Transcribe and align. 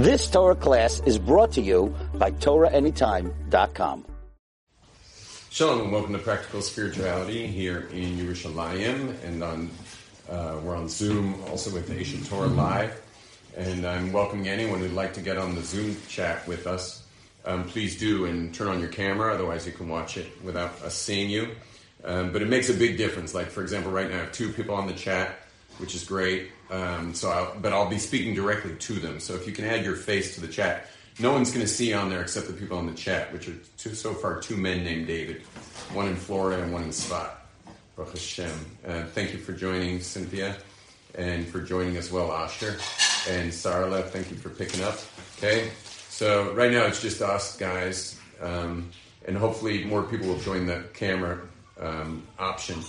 This 0.00 0.30
Torah 0.30 0.54
class 0.56 1.02
is 1.04 1.18
brought 1.18 1.52
to 1.52 1.60
you 1.60 1.94
by 2.14 2.30
TorahAnytime.com. 2.30 4.06
Shalom 5.50 5.80
and 5.82 5.92
welcome 5.92 6.14
to 6.14 6.18
Practical 6.18 6.62
Spirituality 6.62 7.46
here 7.46 7.86
in 7.92 8.16
Yerushalayim, 8.16 9.22
and 9.22 9.44
on 9.44 9.70
uh, 10.30 10.58
we're 10.64 10.74
on 10.74 10.88
Zoom 10.88 11.34
also 11.50 11.70
with 11.70 11.90
Asia 11.90 12.16
Torah 12.24 12.46
Live, 12.46 12.98
and 13.58 13.84
I'm 13.84 14.10
welcoming 14.10 14.48
anyone 14.48 14.78
who'd 14.78 14.94
like 14.94 15.12
to 15.14 15.20
get 15.20 15.36
on 15.36 15.54
the 15.54 15.60
Zoom 15.60 15.94
chat 16.08 16.48
with 16.48 16.66
us. 16.66 17.04
Um, 17.44 17.64
please 17.64 17.98
do 17.98 18.24
and 18.24 18.54
turn 18.54 18.68
on 18.68 18.80
your 18.80 18.88
camera, 18.88 19.34
otherwise 19.34 19.66
you 19.66 19.72
can 19.72 19.90
watch 19.90 20.16
it 20.16 20.28
without 20.42 20.80
us 20.80 20.94
seeing 20.94 21.28
you. 21.28 21.50
Um, 22.04 22.32
but 22.32 22.40
it 22.40 22.48
makes 22.48 22.70
a 22.70 22.74
big 22.74 22.96
difference. 22.96 23.34
Like 23.34 23.48
for 23.48 23.60
example, 23.60 23.92
right 23.92 24.08
now 24.08 24.16
I 24.16 24.20
have 24.20 24.32
two 24.32 24.50
people 24.50 24.74
on 24.74 24.86
the 24.86 24.94
chat, 24.94 25.40
which 25.80 25.94
is 25.94 26.04
great. 26.04 26.50
Um, 26.70 27.14
so, 27.14 27.30
I'll, 27.30 27.56
but 27.60 27.72
I'll 27.72 27.88
be 27.88 27.98
speaking 27.98 28.34
directly 28.34 28.74
to 28.74 28.92
them. 28.94 29.18
So 29.20 29.34
if 29.34 29.46
you 29.46 29.52
can 29.52 29.64
add 29.64 29.84
your 29.84 29.96
face 29.96 30.34
to 30.34 30.40
the 30.40 30.48
chat, 30.48 30.88
no 31.18 31.32
one's 31.32 31.50
going 31.50 31.64
to 31.64 31.72
see 31.72 31.92
on 31.92 32.08
there 32.08 32.22
except 32.22 32.46
the 32.46 32.52
people 32.52 32.78
on 32.78 32.86
the 32.86 32.94
chat, 32.94 33.32
which 33.32 33.48
are 33.48 33.56
two, 33.76 33.94
so 33.94 34.14
far 34.14 34.40
two 34.40 34.56
men 34.56 34.84
named 34.84 35.06
David, 35.06 35.42
one 35.92 36.06
in 36.06 36.16
Florida 36.16 36.62
and 36.62 36.72
one 36.72 36.82
in 36.82 36.90
Tzfat. 36.90 37.30
Baruch 37.96 38.12
Hashem. 38.12 38.50
Uh, 38.86 39.02
thank 39.04 39.32
you 39.32 39.38
for 39.38 39.52
joining, 39.52 40.00
Cynthia, 40.00 40.56
and 41.16 41.46
for 41.46 41.60
joining 41.60 41.96
as 41.96 42.10
well, 42.10 42.32
Asher 42.32 42.78
and 43.28 43.50
Sarla. 43.50 44.02
Thank 44.08 44.30
you 44.30 44.36
for 44.36 44.48
picking 44.48 44.82
up. 44.82 44.98
Okay, 45.36 45.70
so 46.08 46.52
right 46.54 46.70
now 46.70 46.86
it's 46.86 47.02
just 47.02 47.20
us 47.20 47.58
guys, 47.58 48.18
um, 48.40 48.88
and 49.26 49.36
hopefully 49.36 49.84
more 49.84 50.02
people 50.02 50.28
will 50.28 50.38
join 50.38 50.66
the 50.66 50.84
camera 50.94 51.40
um, 51.78 52.26
option 52.38 52.80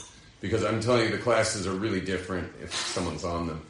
because 0.41 0.65
I'm 0.65 0.81
telling 0.81 1.03
you 1.03 1.11
the 1.15 1.23
classes 1.23 1.65
are 1.67 1.73
really 1.73 2.01
different 2.01 2.51
if 2.61 2.73
someone's 2.73 3.23
on 3.23 3.47
them. 3.47 3.61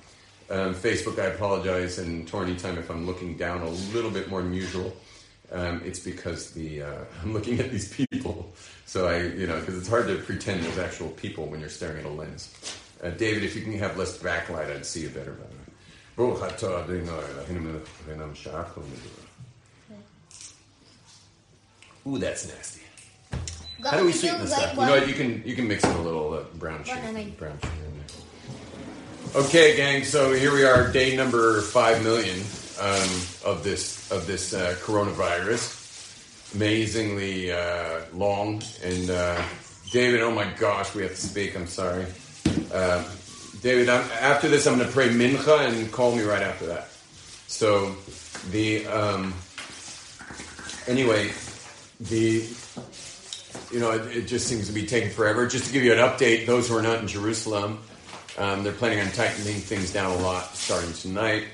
Um, 0.49 0.73
Facebook, 0.73 1.19
I 1.19 1.27
apologize, 1.27 1.99
and 1.99 2.27
Torah 2.27 2.47
anytime 2.47 2.77
if 2.77 2.89
I'm 2.89 3.05
looking 3.05 3.37
down 3.37 3.61
a 3.61 3.69
little 3.69 4.11
bit 4.11 4.29
more 4.29 4.41
than 4.41 4.53
usual. 4.53 4.95
Um, 5.51 5.81
it's 5.85 5.99
because 5.99 6.51
the 6.51 6.81
uh, 6.83 7.03
I'm 7.21 7.33
looking 7.33 7.59
at 7.59 7.71
these 7.71 7.93
people, 7.93 8.51
so 8.85 9.07
I 9.07 9.23
you 9.23 9.47
know 9.47 9.59
because 9.59 9.77
it's 9.77 9.89
hard 9.89 10.07
to 10.07 10.15
pretend 10.17 10.63
there's 10.63 10.77
actual 10.77 11.09
people 11.09 11.45
when 11.45 11.59
you're 11.59 11.69
staring 11.69 11.99
at 11.99 12.05
a 12.05 12.09
lens. 12.09 12.53
Uh, 13.03 13.09
David, 13.09 13.43
if 13.43 13.55
you 13.55 13.61
can 13.61 13.77
have 13.77 13.97
less 13.97 14.17
backlight, 14.17 14.73
I'd 14.73 14.85
see 14.85 15.01
you 15.01 15.09
better. 15.09 15.31
By 15.31 15.43
the 15.43 15.55
way. 15.55 15.57
Ooh, 22.07 22.17
that's 22.17 22.47
nasty. 22.47 22.80
How 23.83 23.97
do 23.97 24.05
we 24.05 24.11
sweeten 24.11 24.41
this 24.41 24.53
up? 24.53 24.73
You 24.75 24.81
know 24.81 24.91
what? 24.91 25.07
You 25.07 25.13
can 25.13 25.43
you 25.45 25.55
can 25.55 25.67
mix 25.67 25.83
in 25.83 25.91
a 25.91 26.01
little 26.01 26.33
uh, 26.33 26.43
brown 26.55 26.83
sugar. 26.83 27.01
Brown 27.37 27.57
sugar 27.59 27.73
in 27.85 27.97
there. 29.33 29.41
Okay, 29.43 29.75
gang. 29.77 30.03
So 30.03 30.33
here 30.33 30.53
we 30.53 30.63
are, 30.63 30.91
day 30.91 31.15
number 31.15 31.61
five 31.61 32.03
million 32.03 32.37
um, 32.79 33.09
of 33.45 33.61
this 33.63 34.11
of 34.11 34.27
this 34.27 34.53
uh, 34.53 34.75
coronavirus. 34.81 35.79
Amazingly 36.55 37.51
uh, 37.51 38.01
long, 38.13 38.61
and 38.83 39.09
uh, 39.09 39.41
David. 39.91 40.21
Oh 40.21 40.31
my 40.31 40.51
gosh, 40.59 40.93
we 40.93 41.03
have 41.03 41.11
to 41.11 41.17
speak. 41.17 41.55
I'm 41.55 41.67
sorry, 41.67 42.05
uh, 42.73 43.03
David. 43.61 43.87
I'm, 43.87 44.03
after 44.19 44.49
this, 44.49 44.67
I'm 44.67 44.75
going 44.75 44.87
to 44.87 44.93
pray 44.93 45.09
mincha 45.09 45.67
and 45.67 45.89
call 45.91 46.13
me 46.15 46.23
right 46.23 46.41
after 46.43 46.65
that. 46.67 46.89
So 47.47 47.95
the 48.51 48.85
um, 48.87 49.33
anyway 50.87 51.31
the 52.01 52.41
you 53.71 53.79
know, 53.79 53.91
it, 53.91 54.17
it, 54.17 54.27
just 54.27 54.47
seems 54.47 54.67
to 54.67 54.73
be 54.73 54.85
taking 54.85 55.09
forever. 55.09 55.47
Just 55.47 55.67
to 55.67 55.73
give 55.73 55.83
you 55.83 55.93
an 55.93 55.99
update, 55.99 56.45
those 56.45 56.69
who 56.69 56.77
are 56.77 56.81
not 56.81 56.99
in 56.99 57.07
Jerusalem, 57.07 57.79
um, 58.37 58.63
they're 58.63 58.73
planning 58.73 58.99
on 58.99 59.11
tightening 59.11 59.55
things 59.55 59.91
down 59.93 60.11
a 60.11 60.21
lot 60.21 60.55
starting 60.55 60.93
tonight. 60.93 61.45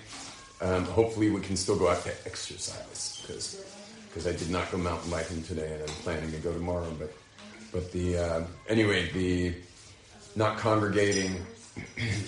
Um, 0.61 0.85
hopefully, 0.85 1.29
we 1.29 1.41
can 1.41 1.55
still 1.55 1.77
go 1.77 1.89
out 1.89 2.03
to 2.03 2.11
exercise 2.25 3.21
because 3.21 3.63
because 4.07 4.25
I 4.25 4.31
did 4.31 4.49
not 4.49 4.71
go 4.71 4.77
mountain 4.77 5.11
biking 5.11 5.43
today, 5.43 5.73
and 5.73 5.81
I'm 5.83 5.95
planning 5.97 6.31
to 6.31 6.37
go 6.37 6.51
tomorrow. 6.51 6.91
But 6.97 7.13
but 7.71 7.91
the 7.91 8.17
uh, 8.17 8.43
anyway, 8.67 9.11
the 9.11 9.53
not 10.35 10.57
congregating. 10.57 11.45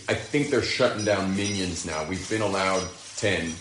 I 0.08 0.14
think 0.14 0.52
they're 0.52 0.62
shutting 0.62 1.06
down 1.06 1.36
minyans 1.36 1.86
now. 1.86 2.08
We've 2.08 2.30
been 2.30 2.42
allowed 2.42 2.88
ten 3.18 3.54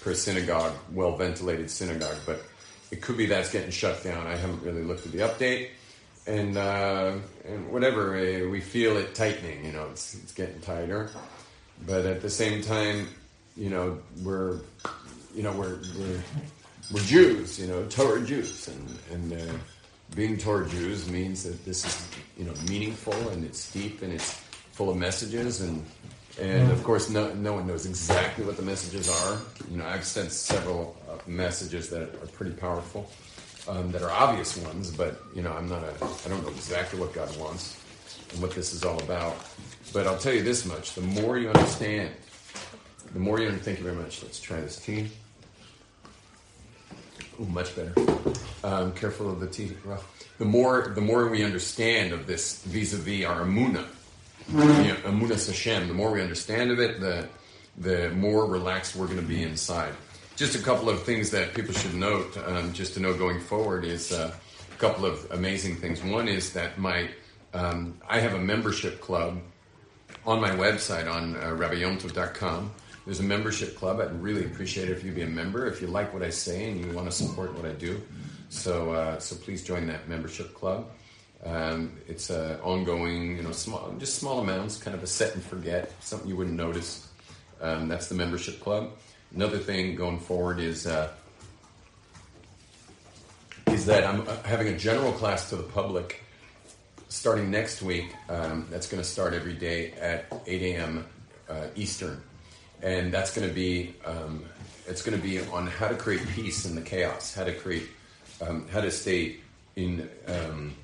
per 0.00 0.14
synagogue, 0.14 0.74
well 0.92 1.16
ventilated 1.16 1.70
synagogue, 1.70 2.16
but 2.26 2.42
it 2.94 3.02
could 3.02 3.16
be 3.16 3.26
that's 3.26 3.50
getting 3.50 3.72
shut 3.72 4.04
down. 4.04 4.24
I 4.28 4.36
haven't 4.36 4.62
really 4.62 4.82
looked 4.82 5.04
at 5.04 5.10
the 5.10 5.18
update, 5.18 5.70
and 6.28 6.56
uh, 6.56 7.16
and 7.44 7.72
whatever 7.72 8.16
uh, 8.16 8.48
we 8.48 8.60
feel 8.60 8.96
it 8.96 9.16
tightening. 9.16 9.64
You 9.64 9.72
know, 9.72 9.88
it's 9.90 10.14
it's 10.14 10.32
getting 10.32 10.60
tighter, 10.60 11.10
but 11.84 12.06
at 12.06 12.22
the 12.22 12.30
same 12.30 12.62
time, 12.62 13.08
you 13.56 13.68
know, 13.68 13.98
we're 14.22 14.60
you 15.34 15.42
know 15.42 15.50
we're 15.52 15.80
we're 15.98 16.22
we're 16.92 17.00
Jews. 17.00 17.58
You 17.58 17.66
know, 17.66 17.84
Torah 17.86 18.24
Jews, 18.24 18.68
and 18.68 18.98
and. 19.10 19.32
Uh, 19.32 19.58
being 20.14 20.36
Torah 20.36 20.68
Jews 20.68 21.10
means 21.10 21.42
that 21.42 21.64
this 21.64 21.84
is, 21.84 22.08
you 22.36 22.44
know, 22.44 22.52
meaningful 22.68 23.16
and 23.30 23.42
it's 23.42 23.72
deep 23.72 24.00
and 24.02 24.12
it's 24.12 24.34
full 24.70 24.90
of 24.90 24.96
messages 24.96 25.60
and 25.60 25.84
and 26.40 26.70
of 26.72 26.82
course, 26.82 27.10
no, 27.10 27.32
no 27.34 27.54
one 27.54 27.66
knows 27.66 27.86
exactly 27.86 28.44
what 28.44 28.56
the 28.56 28.62
messages 28.62 29.08
are. 29.08 29.40
You 29.70 29.78
know, 29.78 29.86
I've 29.86 30.04
sent 30.04 30.32
several 30.32 30.96
messages 31.26 31.90
that 31.90 32.02
are 32.02 32.26
pretty 32.32 32.52
powerful, 32.52 33.10
um, 33.68 33.90
that 33.92 34.02
are 34.02 34.10
obvious 34.10 34.56
ones, 34.58 34.90
but 34.90 35.20
you 35.34 35.42
know, 35.42 35.52
I'm 35.52 35.68
not 35.68 35.82
a, 35.82 35.92
I 36.24 36.28
don't 36.28 36.42
know 36.42 36.50
exactly 36.50 36.98
what 36.98 37.12
God 37.12 37.34
wants 37.38 37.80
and 38.32 38.42
what 38.42 38.52
this 38.52 38.72
is 38.72 38.84
all 38.84 39.00
about. 39.02 39.36
But 39.92 40.06
I'll 40.06 40.18
tell 40.18 40.32
you 40.32 40.42
this 40.42 40.64
much: 40.66 40.94
the 40.94 41.02
more 41.02 41.38
you 41.38 41.48
understand, 41.48 42.10
the 43.12 43.20
more 43.20 43.40
you. 43.40 43.50
Thank 43.52 43.78
you 43.78 43.84
very 43.84 43.96
much. 43.96 44.22
Let's 44.22 44.40
try 44.40 44.60
this 44.60 44.76
tea. 44.76 45.08
Ooh, 47.40 47.46
much 47.46 47.74
better. 47.74 47.92
Um, 48.62 48.92
careful 48.92 49.30
of 49.30 49.40
the 49.40 49.48
tea. 49.48 49.72
The 50.38 50.44
more, 50.44 50.92
the 50.94 51.00
more 51.00 51.28
we 51.28 51.42
understand 51.44 52.12
of 52.12 52.26
this 52.26 52.62
vis-a-vis 52.64 53.24
our 53.24 53.42
amuna, 53.42 53.86
yeah, 54.52 54.96
Emunas 55.04 55.46
Hashem, 55.46 55.88
the 55.88 55.94
more 55.94 56.12
we 56.12 56.20
understand 56.20 56.70
of 56.70 56.78
it, 56.78 57.00
the, 57.00 57.28
the 57.78 58.10
more 58.10 58.46
relaxed 58.46 58.94
we're 58.94 59.06
going 59.06 59.18
to 59.18 59.24
be 59.26 59.42
inside. 59.42 59.92
Just 60.36 60.56
a 60.56 60.58
couple 60.58 60.88
of 60.88 61.04
things 61.04 61.30
that 61.30 61.54
people 61.54 61.72
should 61.72 61.94
note, 61.94 62.36
um, 62.48 62.72
just 62.72 62.94
to 62.94 63.00
know 63.00 63.14
going 63.14 63.38
forward, 63.38 63.84
is 63.84 64.10
uh, 64.10 64.34
a 64.72 64.76
couple 64.78 65.06
of 65.06 65.30
amazing 65.30 65.76
things. 65.76 66.02
One 66.02 66.26
is 66.26 66.52
that 66.54 66.76
my 66.76 67.08
um, 67.52 68.00
I 68.08 68.18
have 68.18 68.34
a 68.34 68.40
membership 68.40 69.00
club 69.00 69.40
on 70.26 70.40
my 70.40 70.50
website 70.50 71.08
on 71.08 71.36
uh. 71.36 72.70
There's 73.04 73.20
a 73.20 73.22
membership 73.22 73.76
club. 73.76 74.00
I'd 74.00 74.20
really 74.20 74.44
appreciate 74.44 74.88
it 74.88 74.92
if 74.92 75.04
you'd 75.04 75.14
be 75.14 75.22
a 75.22 75.26
member. 75.26 75.68
If 75.68 75.80
you 75.80 75.86
like 75.86 76.12
what 76.12 76.24
I 76.24 76.30
say 76.30 76.68
and 76.68 76.84
you 76.84 76.90
want 76.90 77.08
to 77.08 77.12
support 77.12 77.54
what 77.54 77.64
I 77.64 77.72
do, 77.72 78.02
so 78.48 78.90
uh, 78.90 79.20
so 79.20 79.36
please 79.36 79.62
join 79.62 79.86
that 79.86 80.08
membership 80.08 80.52
club. 80.52 80.90
Um, 81.44 81.92
it's 82.08 82.30
uh, 82.30 82.58
ongoing, 82.60 83.36
you 83.36 83.42
know, 83.44 83.52
small, 83.52 83.94
just 84.00 84.18
small 84.18 84.40
amounts, 84.40 84.78
kind 84.78 84.96
of 84.96 85.02
a 85.04 85.06
set 85.06 85.34
and 85.34 85.44
forget, 85.44 85.92
something 86.00 86.28
you 86.28 86.34
wouldn't 86.34 86.56
notice. 86.56 87.06
Um, 87.60 87.86
that's 87.86 88.08
the 88.08 88.16
membership 88.16 88.58
club. 88.58 88.90
Another 89.32 89.58
thing 89.58 89.94
going 89.94 90.18
forward 90.18 90.58
is 90.58 90.86
uh, 90.86 91.10
is 93.68 93.86
that 93.86 94.04
I'm 94.04 94.26
having 94.44 94.68
a 94.68 94.78
general 94.78 95.12
class 95.12 95.50
to 95.50 95.56
the 95.56 95.62
public 95.62 96.22
starting 97.08 97.50
next 97.50 97.82
week. 97.82 98.12
Um, 98.28 98.66
that's 98.70 98.86
going 98.86 99.02
to 99.02 99.08
start 99.08 99.34
every 99.34 99.54
day 99.54 99.92
at 99.92 100.26
8 100.46 100.62
a.m. 100.62 101.06
Uh, 101.48 101.66
Eastern, 101.76 102.22
and 102.82 103.12
that's 103.12 103.34
going 103.34 103.48
to 103.48 103.54
be 103.54 103.94
um, 104.04 104.44
it's 104.86 105.02
going 105.02 105.16
to 105.16 105.22
be 105.22 105.40
on 105.40 105.66
how 105.66 105.88
to 105.88 105.94
create 105.94 106.26
peace 106.28 106.64
in 106.64 106.74
the 106.74 106.82
chaos, 106.82 107.34
how 107.34 107.44
to 107.44 107.52
create, 107.52 107.88
um, 108.40 108.66
how 108.68 108.80
to 108.80 108.90
stay 108.90 109.36
in 109.76 110.08
um, 110.26 110.74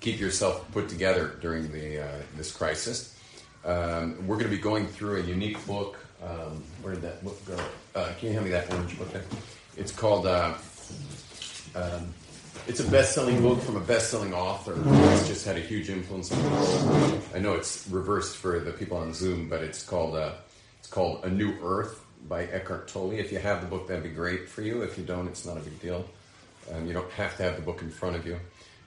keep 0.00 0.18
yourself 0.18 0.70
put 0.72 0.88
together 0.88 1.36
during 1.40 1.70
the 1.70 2.02
uh, 2.02 2.22
this 2.36 2.52
crisis. 2.52 3.16
Um, 3.64 4.26
we're 4.26 4.36
going 4.36 4.50
to 4.50 4.56
be 4.56 4.62
going 4.62 4.86
through 4.86 5.22
a 5.22 5.24
unique 5.24 5.64
book. 5.66 5.99
Um, 6.22 6.62
where 6.82 6.94
did 6.94 7.02
that 7.02 7.24
book 7.24 7.44
go? 7.46 7.58
Uh, 7.94 8.12
can 8.18 8.28
you 8.28 8.34
hand 8.34 8.44
me 8.44 8.50
that 8.50 8.70
orange 8.72 8.98
book? 8.98 9.12
There? 9.12 9.24
It's 9.76 9.92
called. 9.92 10.26
Uh, 10.26 10.54
um, 11.74 12.12
it's 12.66 12.80
a 12.80 12.90
best-selling 12.90 13.40
book 13.40 13.60
from 13.62 13.76
a 13.76 13.80
best-selling 13.80 14.34
author. 14.34 14.74
It's 15.14 15.26
just 15.26 15.46
had 15.46 15.56
a 15.56 15.60
huge 15.60 15.88
influence 15.88 16.30
on. 16.30 17.22
I 17.34 17.38
know 17.38 17.54
it's 17.54 17.88
reversed 17.88 18.36
for 18.36 18.60
the 18.60 18.72
people 18.72 18.98
on 18.98 19.14
Zoom, 19.14 19.48
but 19.48 19.62
it's 19.62 19.82
called 19.82 20.14
uh, 20.14 20.32
it's 20.78 20.88
called 20.88 21.24
A 21.24 21.30
New 21.30 21.56
Earth 21.62 22.04
by 22.28 22.44
Eckhart 22.44 22.88
Tolle. 22.88 23.12
If 23.12 23.32
you 23.32 23.38
have 23.38 23.62
the 23.62 23.66
book, 23.66 23.88
that'd 23.88 24.02
be 24.02 24.10
great 24.10 24.48
for 24.48 24.60
you. 24.60 24.82
If 24.82 24.98
you 24.98 25.04
don't, 25.04 25.26
it's 25.26 25.46
not 25.46 25.56
a 25.56 25.60
big 25.60 25.80
deal. 25.80 26.04
Um, 26.70 26.86
you 26.86 26.92
don't 26.92 27.10
have 27.12 27.36
to 27.38 27.42
have 27.44 27.56
the 27.56 27.62
book 27.62 27.80
in 27.80 27.90
front 27.90 28.16
of 28.16 28.26
you. 28.26 28.38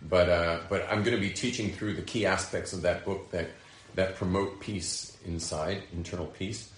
But, 0.04 0.30
uh, 0.30 0.60
but 0.70 0.86
I'm 0.90 1.04
going 1.04 1.16
to 1.16 1.22
be 1.22 1.32
teaching 1.32 1.72
through 1.72 1.94
the 1.94 2.02
key 2.02 2.26
aspects 2.26 2.74
of 2.74 2.82
that 2.84 3.06
book 3.06 3.32
that, 3.32 3.50
that 3.96 4.16
promote 4.16 4.60
peace 4.60 5.18
inside, 5.26 5.84
internal 5.94 6.28
peace 6.28 6.73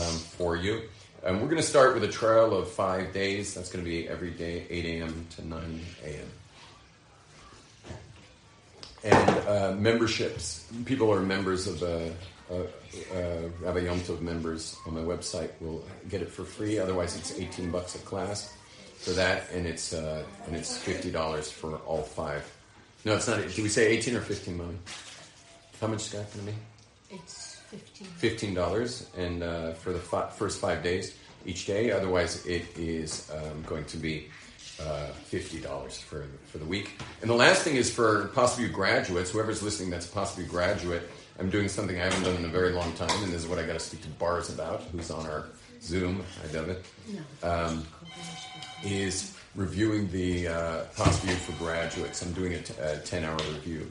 for 0.00 0.56
you. 0.56 0.82
And 1.24 1.40
we're 1.40 1.48
going 1.48 1.56
to 1.56 1.62
start 1.62 1.94
with 1.94 2.04
a 2.04 2.08
trial 2.08 2.54
of 2.54 2.70
five 2.70 3.12
days. 3.12 3.54
That's 3.54 3.70
going 3.70 3.84
to 3.84 3.90
be 3.90 4.08
every 4.08 4.30
day, 4.30 4.66
8 4.68 4.84
a.m. 4.84 5.26
to 5.36 5.46
9 5.46 5.80
a.m. 6.04 6.30
And 9.04 9.48
uh, 9.48 9.74
memberships. 9.78 10.66
People 10.84 11.12
are 11.12 11.20
members 11.20 11.66
of 11.66 11.80
the 11.80 12.12
uh, 12.50 12.54
uh, 12.54 13.48
Rabbi 13.60 13.80
Yom 13.80 14.00
Tov 14.00 14.20
members 14.20 14.76
on 14.86 14.94
my 14.94 15.00
website 15.00 15.50
will 15.60 15.84
get 16.08 16.20
it 16.20 16.30
for 16.30 16.44
free. 16.44 16.78
Otherwise, 16.78 17.16
it's 17.16 17.38
18 17.38 17.70
bucks 17.70 17.94
a 17.94 17.98
class 17.98 18.54
for 19.04 19.10
that, 19.10 19.50
and 19.52 19.66
it's 19.66 19.92
uh, 19.92 20.24
and 20.46 20.56
it's 20.56 20.76
fifty 20.78 21.10
dollars 21.10 21.50
for 21.50 21.76
all 21.86 22.02
five. 22.02 22.50
No, 23.04 23.16
it's 23.16 23.28
not. 23.28 23.40
Did 23.40 23.58
we 23.58 23.68
say 23.68 23.88
18 23.88 24.16
or 24.16 24.20
15 24.20 24.56
money? 24.56 24.78
How 25.80 25.88
much 25.88 26.02
is 26.02 26.12
that 26.12 26.32
going 26.32 26.46
to 26.46 26.52
be? 26.52 26.58
It's 27.16 27.43
15. 27.78 28.06
Fifteen 28.18 28.54
dollars, 28.54 29.08
and 29.16 29.42
uh, 29.42 29.72
for 29.72 29.92
the 29.92 29.98
fi- 29.98 30.28
first 30.30 30.60
five 30.60 30.82
days 30.82 31.16
each 31.46 31.66
day. 31.66 31.90
Otherwise, 31.90 32.44
it 32.46 32.64
is 32.78 33.30
um, 33.34 33.62
going 33.66 33.84
to 33.86 33.96
be 33.96 34.28
uh, 34.80 35.06
fifty 35.28 35.60
dollars 35.60 35.98
for 35.98 36.26
for 36.50 36.58
the 36.58 36.64
week. 36.64 36.92
And 37.20 37.30
the 37.30 37.34
last 37.34 37.62
thing 37.62 37.76
is 37.76 37.90
for 37.92 38.26
possibly 38.34 38.68
graduates. 38.68 39.30
Whoever's 39.30 39.62
listening, 39.62 39.90
that's 39.90 40.06
possibly 40.06 40.44
graduate. 40.44 41.10
I'm 41.38 41.50
doing 41.50 41.68
something 41.68 42.00
I 42.00 42.04
haven't 42.04 42.22
done 42.22 42.36
in 42.36 42.44
a 42.44 42.48
very 42.48 42.70
long 42.72 42.92
time, 42.94 43.22
and 43.24 43.32
this 43.32 43.42
is 43.42 43.48
what 43.48 43.58
I 43.58 43.66
got 43.66 43.72
to 43.74 43.80
speak 43.80 44.02
to 44.02 44.08
Bars 44.10 44.50
about, 44.52 44.82
who's 44.92 45.10
on 45.10 45.26
our 45.26 45.46
Zoom. 45.82 46.22
I 46.42 46.56
love 46.56 46.68
it. 46.68 46.84
Um, 47.42 47.84
is 48.84 49.36
reviewing 49.54 50.08
the 50.10 50.48
uh, 50.48 50.84
possibly 50.96 51.34
for 51.34 51.52
graduates. 51.52 52.22
I'm 52.22 52.32
doing 52.32 52.54
a, 52.54 52.60
t- 52.62 52.74
a 52.80 52.98
10 52.98 53.24
hour 53.24 53.36
review 53.52 53.90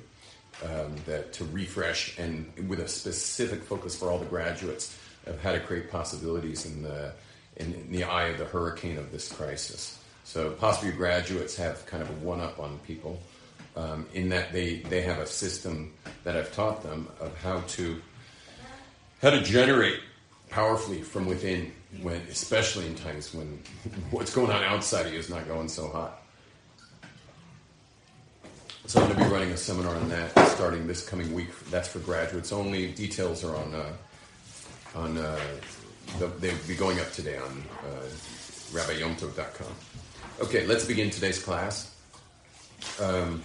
um, 0.63 0.95
that 1.05 1.33
to 1.33 1.45
refresh 1.45 2.17
and 2.17 2.51
with 2.67 2.79
a 2.79 2.87
specific 2.87 3.63
focus 3.63 3.95
for 3.95 4.09
all 4.09 4.17
the 4.17 4.25
graduates 4.25 4.97
of 5.25 5.41
how 5.41 5.51
to 5.51 5.59
create 5.59 5.89
possibilities 5.89 6.65
in 6.65 6.83
the 6.83 7.13
in, 7.57 7.73
in 7.73 7.91
the 7.91 8.03
eye 8.03 8.27
of 8.27 8.37
the 8.37 8.45
hurricane 8.45 8.97
of 8.97 9.11
this 9.11 9.31
crisis. 9.31 9.99
So 10.23 10.51
possibly 10.51 10.91
graduates 10.91 11.55
have 11.57 11.85
kind 11.85 12.01
of 12.01 12.09
a 12.09 12.13
one 12.13 12.39
up 12.39 12.59
on 12.59 12.79
people 12.79 13.19
um, 13.75 14.05
in 14.13 14.29
that 14.29 14.51
they 14.51 14.77
they 14.77 15.01
have 15.01 15.19
a 15.19 15.27
system 15.27 15.93
that 16.23 16.35
I've 16.35 16.53
taught 16.53 16.83
them 16.83 17.07
of 17.19 17.35
how 17.37 17.61
to 17.61 18.01
how 19.21 19.29
to 19.29 19.41
generate 19.41 19.99
powerfully 20.49 21.01
from 21.01 21.25
within 21.25 21.71
when 22.01 22.21
especially 22.29 22.85
in 22.87 22.95
times 22.95 23.33
when 23.33 23.59
what's 24.11 24.33
going 24.33 24.51
on 24.51 24.63
outside 24.63 25.05
of 25.05 25.13
you 25.13 25.19
is 25.19 25.29
not 25.29 25.47
going 25.47 25.67
so 25.67 25.89
hot. 25.89 26.22
So 28.85 28.99
I'm 28.99 29.07
going 29.07 29.17
to 29.17 29.25
be 29.25 29.31
running 29.31 29.51
a 29.51 29.57
seminar 29.57 29.95
on 29.95 30.09
that 30.09 30.37
starting 30.49 30.87
this 30.87 31.07
coming 31.07 31.33
week. 31.33 31.47
That's 31.69 31.87
for 31.87 31.99
graduates 31.99 32.51
only. 32.51 32.91
Details 32.91 33.41
are 33.45 33.55
on 33.55 33.73
uh, 33.73 33.93
on 34.93 35.17
uh, 35.17 35.39
the, 36.19 36.27
they'll 36.27 36.57
be 36.67 36.75
going 36.75 36.99
up 36.99 37.09
today 37.13 37.37
on 37.37 37.63
uh, 37.85 38.03
RabbiYomtov.com. 38.73 39.73
Okay, 40.41 40.67
let's 40.67 40.85
begin 40.85 41.09
today's 41.09 41.41
class. 41.41 41.95
Um, 43.01 43.41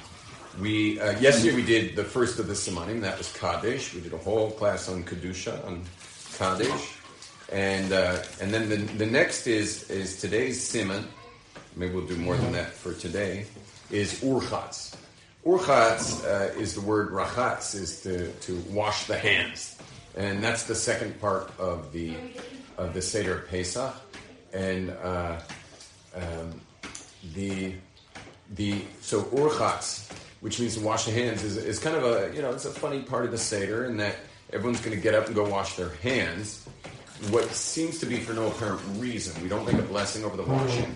we 0.61 0.99
uh, 0.99 1.17
yesterday 1.21 1.55
we 1.55 1.65
did 1.65 1.95
the 1.95 2.03
first 2.03 2.41
of 2.41 2.49
the 2.49 2.55
Simanim. 2.55 3.01
That 3.01 3.17
was 3.17 3.33
Kaddish. 3.33 3.95
We 3.95 4.01
did 4.01 4.15
a 4.15 4.19
whole 4.19 4.51
class 4.51 4.89
on 4.89 5.05
kedusha 5.05 5.65
on 5.65 5.85
Kaddish, 6.37 6.97
and 7.53 7.93
uh, 7.93 8.23
and 8.41 8.53
then 8.53 8.69
the, 8.69 8.77
the 8.77 9.07
next 9.07 9.47
is 9.47 9.89
is 9.89 10.21
today's 10.21 10.59
Siman. 10.61 11.05
Maybe 11.77 11.95
we'll 11.95 12.07
do 12.07 12.17
more 12.17 12.37
than 12.37 12.51
that 12.53 12.73
for 12.73 12.93
today. 12.93 13.47
Is 13.93 14.21
Urchatz. 14.21 14.97
Urchatz 15.49 16.27
uh, 16.27 16.53
is 16.61 16.75
the 16.75 16.81
word 16.83 17.09
rachatz, 17.09 17.75
is 17.75 18.03
to, 18.03 18.31
to 18.33 18.63
wash 18.71 19.07
the 19.07 19.17
hands, 19.17 19.79
and 20.15 20.45
that's 20.45 20.65
the 20.65 20.75
second 20.75 21.19
part 21.23 21.51
of 21.59 21.91
the 21.91 22.17
of 22.77 22.93
the 22.93 23.01
Seder 23.01 23.47
Pesach, 23.49 23.95
and 24.53 24.91
uh, 25.03 25.41
um, 26.15 26.61
the 27.35 27.73
the 28.57 28.83
so 29.01 29.23
urchatz, 29.23 30.13
which 30.41 30.61
means 30.61 30.77
to 30.77 30.85
wash 30.85 31.07
the 31.07 31.13
hands, 31.13 31.43
is, 31.43 31.57
is 31.57 31.79
kind 31.79 31.97
of 31.97 32.05
a 32.05 32.37
you 32.37 32.43
know 32.43 32.51
it's 32.51 32.67
a 32.67 32.71
funny 32.71 33.01
part 33.01 33.25
of 33.25 33.31
the 33.31 33.39
Seder 33.39 33.87
in 33.87 33.97
that 33.97 34.17
everyone's 34.53 34.83
going 34.83 34.95
to 34.95 35.03
get 35.03 35.15
up 35.15 35.29
and 35.29 35.35
go 35.35 35.49
wash 35.49 35.77
their 35.77 35.95
hands. 36.03 36.69
What 37.31 37.47
seems 37.47 38.01
to 38.01 38.07
be 38.07 38.19
for 38.19 38.35
no 38.35 38.49
apparent 38.49 38.83
reason, 38.97 39.43
we 39.43 39.49
don't 39.49 39.65
make 39.65 39.77
a 39.77 39.89
blessing 39.89 40.27
over 40.27 40.37
the 40.37 40.43
washing. 40.43 40.95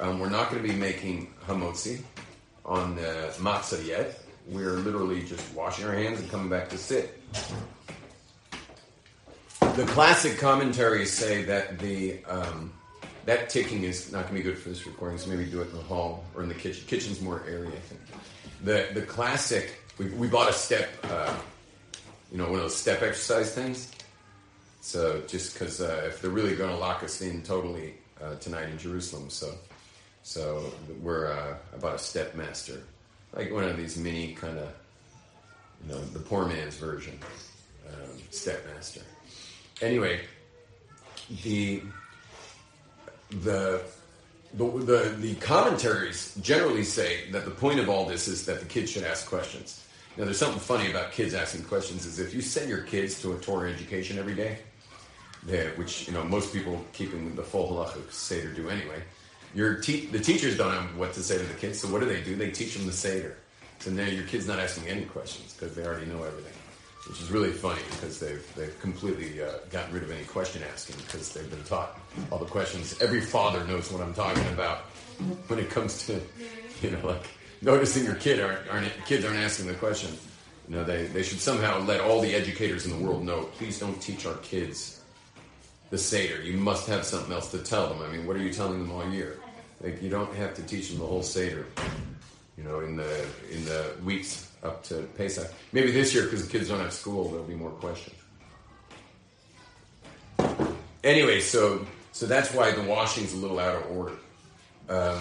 Um, 0.00 0.18
we're 0.18 0.28
not 0.28 0.50
going 0.50 0.60
to 0.60 0.68
be 0.68 0.74
making 0.74 1.32
hamotzi 1.46 2.02
on 2.66 2.96
the 2.96 3.32
matzah 3.38 3.84
yet. 3.86 4.20
We're 4.48 4.72
literally 4.72 5.22
just 5.22 5.54
washing 5.54 5.86
our 5.86 5.94
hands 5.94 6.20
and 6.20 6.30
coming 6.30 6.48
back 6.48 6.68
to 6.70 6.78
sit. 6.78 7.20
The 9.60 9.84
classic 9.86 10.38
commentaries 10.38 11.12
say 11.12 11.42
that 11.44 11.78
the 11.78 12.24
um, 12.24 12.72
that 13.24 13.48
ticking 13.50 13.82
is 13.82 14.12
not 14.12 14.22
going 14.28 14.36
to 14.36 14.42
be 14.42 14.42
good 14.42 14.58
for 14.58 14.68
this 14.68 14.86
recording, 14.86 15.18
so 15.18 15.28
maybe 15.28 15.44
do 15.44 15.60
it 15.60 15.70
in 15.70 15.76
the 15.76 15.82
hall 15.82 16.24
or 16.34 16.42
in 16.42 16.48
the 16.48 16.54
kitchen. 16.54 16.84
Kitchen's 16.86 17.20
more 17.20 17.42
airy, 17.48 17.68
I 17.68 17.70
think. 17.70 18.00
The 18.64 18.88
the 18.98 19.06
classic. 19.06 19.80
We, 19.98 20.10
we 20.10 20.28
bought 20.28 20.50
a 20.50 20.52
step, 20.52 20.90
uh, 21.04 21.34
you 22.30 22.36
know, 22.36 22.44
one 22.44 22.56
of 22.56 22.60
those 22.60 22.76
step 22.76 23.00
exercise 23.00 23.54
things. 23.54 23.90
So 24.82 25.22
just 25.26 25.54
because 25.54 25.80
uh, 25.80 26.04
if 26.06 26.20
they're 26.20 26.30
really 26.30 26.54
going 26.54 26.70
to 26.70 26.76
lock 26.76 27.02
us 27.02 27.22
in 27.22 27.42
totally 27.42 27.94
uh, 28.22 28.34
tonight 28.36 28.68
in 28.68 28.76
Jerusalem, 28.78 29.30
so 29.30 29.54
so 30.26 30.72
we're 31.02 31.30
uh, 31.30 31.56
a 31.72 31.76
Stepmaster, 31.76 32.80
like 33.32 33.52
one 33.52 33.62
of 33.62 33.76
these 33.76 33.96
mini 33.96 34.32
kind 34.32 34.58
of, 34.58 34.68
you 35.84 35.92
know, 35.92 36.00
the 36.00 36.18
poor 36.18 36.46
man's 36.46 36.74
version, 36.74 37.16
um, 37.86 38.10
step 38.30 38.60
master. 38.74 39.02
Anyway, 39.80 40.22
the 41.44 41.80
the 43.30 43.82
the, 44.54 44.64
the, 44.64 45.16
the 45.20 45.34
commentaries 45.36 46.36
generally 46.42 46.82
say 46.82 47.30
that 47.30 47.44
the 47.44 47.52
point 47.52 47.78
of 47.78 47.88
all 47.88 48.04
this 48.04 48.26
is 48.26 48.46
that 48.46 48.58
the 48.58 48.66
kids 48.66 48.90
should 48.90 49.04
ask 49.04 49.28
questions. 49.28 49.86
Now, 50.16 50.24
there's 50.24 50.38
something 50.38 50.58
funny 50.58 50.90
about 50.90 51.12
kids 51.12 51.34
asking 51.34 51.64
questions 51.64 52.04
is 52.04 52.18
if 52.18 52.34
you 52.34 52.40
send 52.40 52.68
your 52.68 52.82
kids 52.82 53.22
to 53.22 53.34
a 53.34 53.38
Torah 53.38 53.70
education 53.70 54.18
every 54.18 54.34
day, 54.34 54.58
they, 55.44 55.68
which 55.76 56.08
you 56.08 56.14
know 56.14 56.24
most 56.24 56.52
people 56.52 56.84
keeping 56.92 57.36
the 57.36 57.44
full 57.44 57.68
halachic 57.68 58.10
seder 58.10 58.52
do 58.52 58.68
anyway. 58.68 59.04
Your 59.56 59.76
te- 59.76 60.04
the 60.04 60.18
teachers 60.18 60.58
don't 60.58 60.70
know 60.70 60.82
what 60.98 61.14
to 61.14 61.22
say 61.22 61.38
to 61.38 61.42
the 61.42 61.54
kids, 61.54 61.80
so 61.80 61.88
what 61.88 62.00
do 62.00 62.06
they 62.06 62.20
do? 62.20 62.36
They 62.36 62.50
teach 62.50 62.74
them 62.74 62.84
the 62.84 62.92
seder. 62.92 63.38
So 63.78 63.90
now 63.90 64.04
your 64.04 64.24
kid's 64.24 64.46
not 64.46 64.58
asking 64.58 64.86
any 64.86 65.06
questions 65.06 65.54
because 65.54 65.74
they 65.74 65.82
already 65.82 66.04
know 66.04 66.22
everything, 66.24 66.52
which 67.08 67.22
is 67.22 67.30
really 67.30 67.52
funny 67.52 67.80
because 67.92 68.20
they've 68.20 68.46
they've 68.54 68.78
completely 68.82 69.42
uh, 69.42 69.52
gotten 69.70 69.94
rid 69.94 70.02
of 70.02 70.10
any 70.10 70.24
question 70.24 70.62
asking 70.70 70.96
because 70.96 71.32
they've 71.32 71.48
been 71.48 71.64
taught 71.64 71.98
all 72.30 72.38
the 72.38 72.44
questions. 72.44 73.00
Every 73.00 73.22
father 73.22 73.64
knows 73.64 73.90
what 73.90 74.02
I'm 74.02 74.12
talking 74.12 74.46
about 74.48 74.80
when 75.48 75.58
it 75.58 75.70
comes 75.70 76.06
to 76.06 76.20
you 76.82 76.90
know 76.90 77.06
like 77.06 77.26
noticing 77.62 78.04
your 78.04 78.16
kid 78.16 78.40
aren't, 78.40 78.68
aren't 78.68 78.92
kids 79.06 79.24
aren't 79.24 79.38
asking 79.38 79.68
the 79.68 79.74
question. 79.74 80.10
You 80.68 80.76
know 80.76 80.84
they 80.84 81.06
they 81.06 81.22
should 81.22 81.40
somehow 81.40 81.80
let 81.80 82.02
all 82.02 82.20
the 82.20 82.34
educators 82.34 82.84
in 82.84 82.92
the 82.92 83.02
world 83.02 83.24
know. 83.24 83.44
Please 83.56 83.78
don't 83.78 83.98
teach 84.02 84.26
our 84.26 84.36
kids 84.36 85.00
the 85.88 85.96
Seder. 85.96 86.42
You 86.42 86.58
must 86.58 86.86
have 86.88 87.06
something 87.06 87.32
else 87.32 87.50
to 87.52 87.58
tell 87.58 87.88
them. 87.88 88.02
I 88.02 88.14
mean, 88.14 88.26
what 88.26 88.36
are 88.36 88.42
you 88.42 88.52
telling 88.52 88.80
them 88.80 88.90
all 88.90 89.08
year? 89.08 89.38
Like, 89.86 90.02
you 90.02 90.10
don't 90.10 90.34
have 90.34 90.52
to 90.54 90.62
teach 90.62 90.88
them 90.88 90.98
the 90.98 91.06
whole 91.06 91.22
Seder. 91.22 91.64
You 92.58 92.64
know, 92.64 92.80
in 92.80 92.96
the 92.96 93.24
in 93.52 93.64
the 93.64 93.92
weeks 94.04 94.50
up 94.64 94.82
to 94.84 95.02
Pesach. 95.16 95.48
Maybe 95.72 95.92
this 95.92 96.12
year, 96.12 96.24
because 96.24 96.44
the 96.44 96.50
kids 96.50 96.68
don't 96.68 96.80
have 96.80 96.92
school, 96.92 97.28
there'll 97.28 97.44
be 97.44 97.54
more 97.54 97.70
questions. 97.70 98.16
Anyway, 101.04 101.38
so 101.38 101.86
so 102.10 102.26
that's 102.26 102.52
why 102.52 102.72
the 102.72 102.82
washing's 102.82 103.32
a 103.32 103.36
little 103.36 103.60
out 103.60 103.76
of 103.76 103.96
order. 103.96 104.16
Um, 104.88 105.20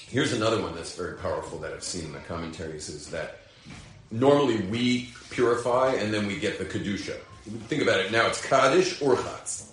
here's 0.00 0.32
another 0.32 0.62
one 0.62 0.76
that's 0.76 0.94
very 0.94 1.16
powerful 1.16 1.58
that 1.58 1.72
I've 1.72 1.82
seen 1.82 2.04
in 2.04 2.12
the 2.12 2.20
commentaries 2.20 2.88
is 2.88 3.10
that 3.10 3.40
normally 4.12 4.60
we 4.60 5.10
purify 5.30 5.94
and 5.94 6.14
then 6.14 6.28
we 6.28 6.38
get 6.38 6.60
the 6.60 6.66
kedusha. 6.66 7.18
Think 7.66 7.82
about 7.82 7.98
it. 7.98 8.12
Now 8.12 8.28
it's 8.28 8.44
Kaddish 8.46 9.00
Urchatz. 9.00 9.72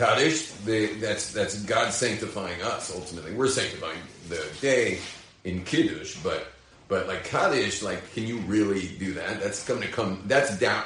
Kaddish, 0.00 0.50
the, 0.64 0.86
that's 0.94 1.30
that's 1.30 1.62
God 1.64 1.92
sanctifying 1.92 2.62
us 2.62 2.90
ultimately. 2.94 3.34
We're 3.34 3.48
sanctifying 3.48 3.98
the 4.30 4.42
day 4.62 4.98
in 5.44 5.62
Kiddush, 5.62 6.16
but 6.22 6.46
but 6.88 7.06
like 7.06 7.24
Kaddish, 7.24 7.82
like 7.82 8.10
can 8.14 8.26
you 8.26 8.38
really 8.38 8.88
do 8.98 9.12
that? 9.12 9.42
That's 9.42 9.62
going 9.68 9.82
to 9.82 9.88
come. 9.88 10.22
That's 10.24 10.58
down. 10.58 10.84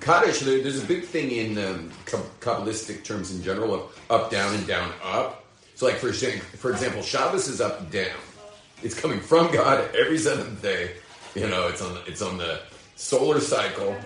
Kaddish, 0.00 0.40
there, 0.40 0.60
there's 0.60 0.84
a 0.84 0.86
big 0.86 1.04
thing 1.04 1.30
in 1.30 1.56
um, 1.56 1.90
Kabbalistic 2.04 3.02
terms 3.02 3.34
in 3.34 3.42
general 3.42 3.74
of 3.74 3.98
up, 4.10 4.30
down, 4.30 4.54
and 4.54 4.66
down, 4.66 4.92
up. 5.02 5.42
So, 5.74 5.86
like 5.86 5.96
for 5.96 6.12
for 6.12 6.70
example, 6.70 7.00
Shabbos 7.00 7.48
is 7.48 7.62
up, 7.62 7.90
down. 7.90 8.18
It's 8.82 8.94
coming 8.94 9.20
from 9.20 9.50
God 9.54 9.88
every 9.94 10.18
seventh 10.18 10.60
day. 10.60 10.96
You 11.34 11.48
know, 11.48 11.68
it's 11.68 11.80
on 11.80 11.96
it's 12.06 12.20
on 12.20 12.36
the 12.36 12.60
solar 12.96 13.40
cycle 13.40 13.96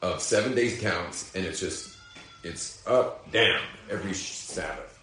of 0.00 0.22
seven 0.22 0.54
days 0.54 0.80
counts, 0.80 1.34
and 1.34 1.44
it's 1.44 1.58
just 1.58 1.95
it's 2.46 2.86
up 2.86 3.30
down 3.32 3.60
every 3.90 4.14
Sabbath. 4.14 4.98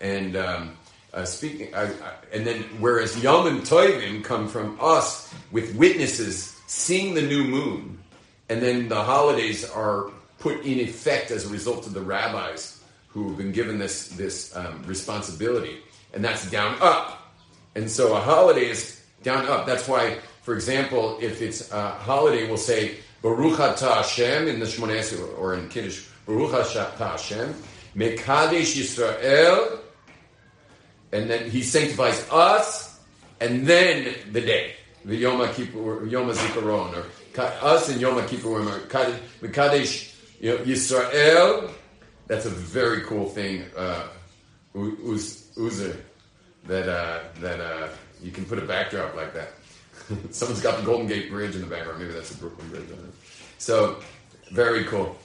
And 0.00 0.36
um, 0.36 0.76
uh, 1.12 1.24
speaking, 1.24 1.74
I, 1.74 1.84
I, 1.84 1.90
and 2.32 2.46
then 2.46 2.62
whereas 2.80 3.14
Yamim 3.16 3.60
Tovim 3.60 4.24
come 4.24 4.48
from 4.48 4.78
us 4.80 5.32
with 5.50 5.74
witnesses 5.76 6.58
seeing 6.66 7.14
the 7.14 7.22
new 7.22 7.44
moon, 7.44 7.98
and 8.48 8.62
then 8.62 8.88
the 8.88 9.02
holidays 9.02 9.68
are 9.68 10.10
put 10.38 10.64
in 10.64 10.80
effect 10.80 11.30
as 11.30 11.44
a 11.44 11.48
result 11.48 11.86
of 11.86 11.94
the 11.94 12.00
rabbis 12.00 12.82
who 13.08 13.28
have 13.28 13.36
been 13.36 13.52
given 13.52 13.78
this 13.78 14.08
this 14.08 14.56
um, 14.56 14.82
responsibility, 14.86 15.78
and 16.14 16.24
that's 16.24 16.50
down 16.50 16.76
up. 16.80 17.34
And 17.74 17.90
so 17.90 18.16
a 18.16 18.20
holiday 18.20 18.68
is 18.70 19.02
down 19.22 19.46
up. 19.46 19.66
That's 19.66 19.86
why, 19.86 20.18
for 20.42 20.54
example, 20.54 21.18
if 21.20 21.40
it's 21.42 21.70
a 21.70 21.90
holiday, 21.90 22.48
we'll 22.48 22.56
say 22.56 22.96
Baruch 23.22 23.60
Ata 23.60 23.94
Hashem 23.96 24.48
in 24.48 24.58
the 24.58 24.66
Shmoneh 24.66 25.38
or 25.38 25.54
in 25.54 25.68
Kiddush. 25.68 26.06
Baruch 26.26 26.52
Hashem. 26.52 27.54
Mekadesh 27.96 28.76
Yisrael. 28.76 29.78
And 31.12 31.28
then 31.28 31.50
he 31.50 31.62
sanctifies 31.62 32.26
us, 32.30 32.98
and 33.38 33.66
then 33.66 34.14
the 34.32 34.40
day, 34.40 34.72
the 35.04 35.16
Yom 35.16 35.46
Kippur, 35.52 36.06
Yom 36.06 36.30
Zikaron, 36.30 36.96
or 36.96 37.04
us 37.60 37.90
and 37.90 38.00
Yom 38.00 38.14
Kippurim, 38.22 38.66
or 38.66 39.46
Mekadesh 39.46 40.14
Yisrael. 40.40 41.70
That's 42.28 42.46
a 42.46 42.50
very 42.50 43.02
cool 43.02 43.26
thing. 43.28 43.64
Uh, 43.76 44.08
that 46.66 46.88
uh, 46.88 47.20
that 47.40 47.60
uh, 47.60 47.88
you 48.22 48.30
can 48.30 48.44
put 48.44 48.58
a 48.58 48.62
backdrop 48.62 49.14
like 49.14 49.34
that. 49.34 49.52
Someone's 50.30 50.62
got 50.62 50.78
the 50.78 50.84
Golden 50.84 51.06
Gate 51.06 51.30
Bridge 51.30 51.54
in 51.54 51.60
the 51.60 51.66
background. 51.66 52.00
Maybe 52.00 52.12
that's 52.12 52.30
a 52.30 52.38
Brooklyn 52.38 52.68
Bridge. 52.68 52.88
So, 53.58 54.00
very 54.52 54.84
cool. 54.84 55.16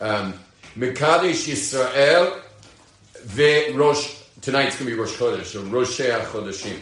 Um, 0.00 0.34
Mekadesh 0.76 1.48
Yisrael 1.48 2.40
Rosh. 3.76 4.20
Tonight's 4.40 4.76
going 4.76 4.90
to 4.90 4.94
be 4.94 5.00
Rosh 5.00 5.16
Chodesh, 5.16 5.44
so 5.46 5.62
Rosh 5.62 6.00
Chodeshim. 6.00 6.78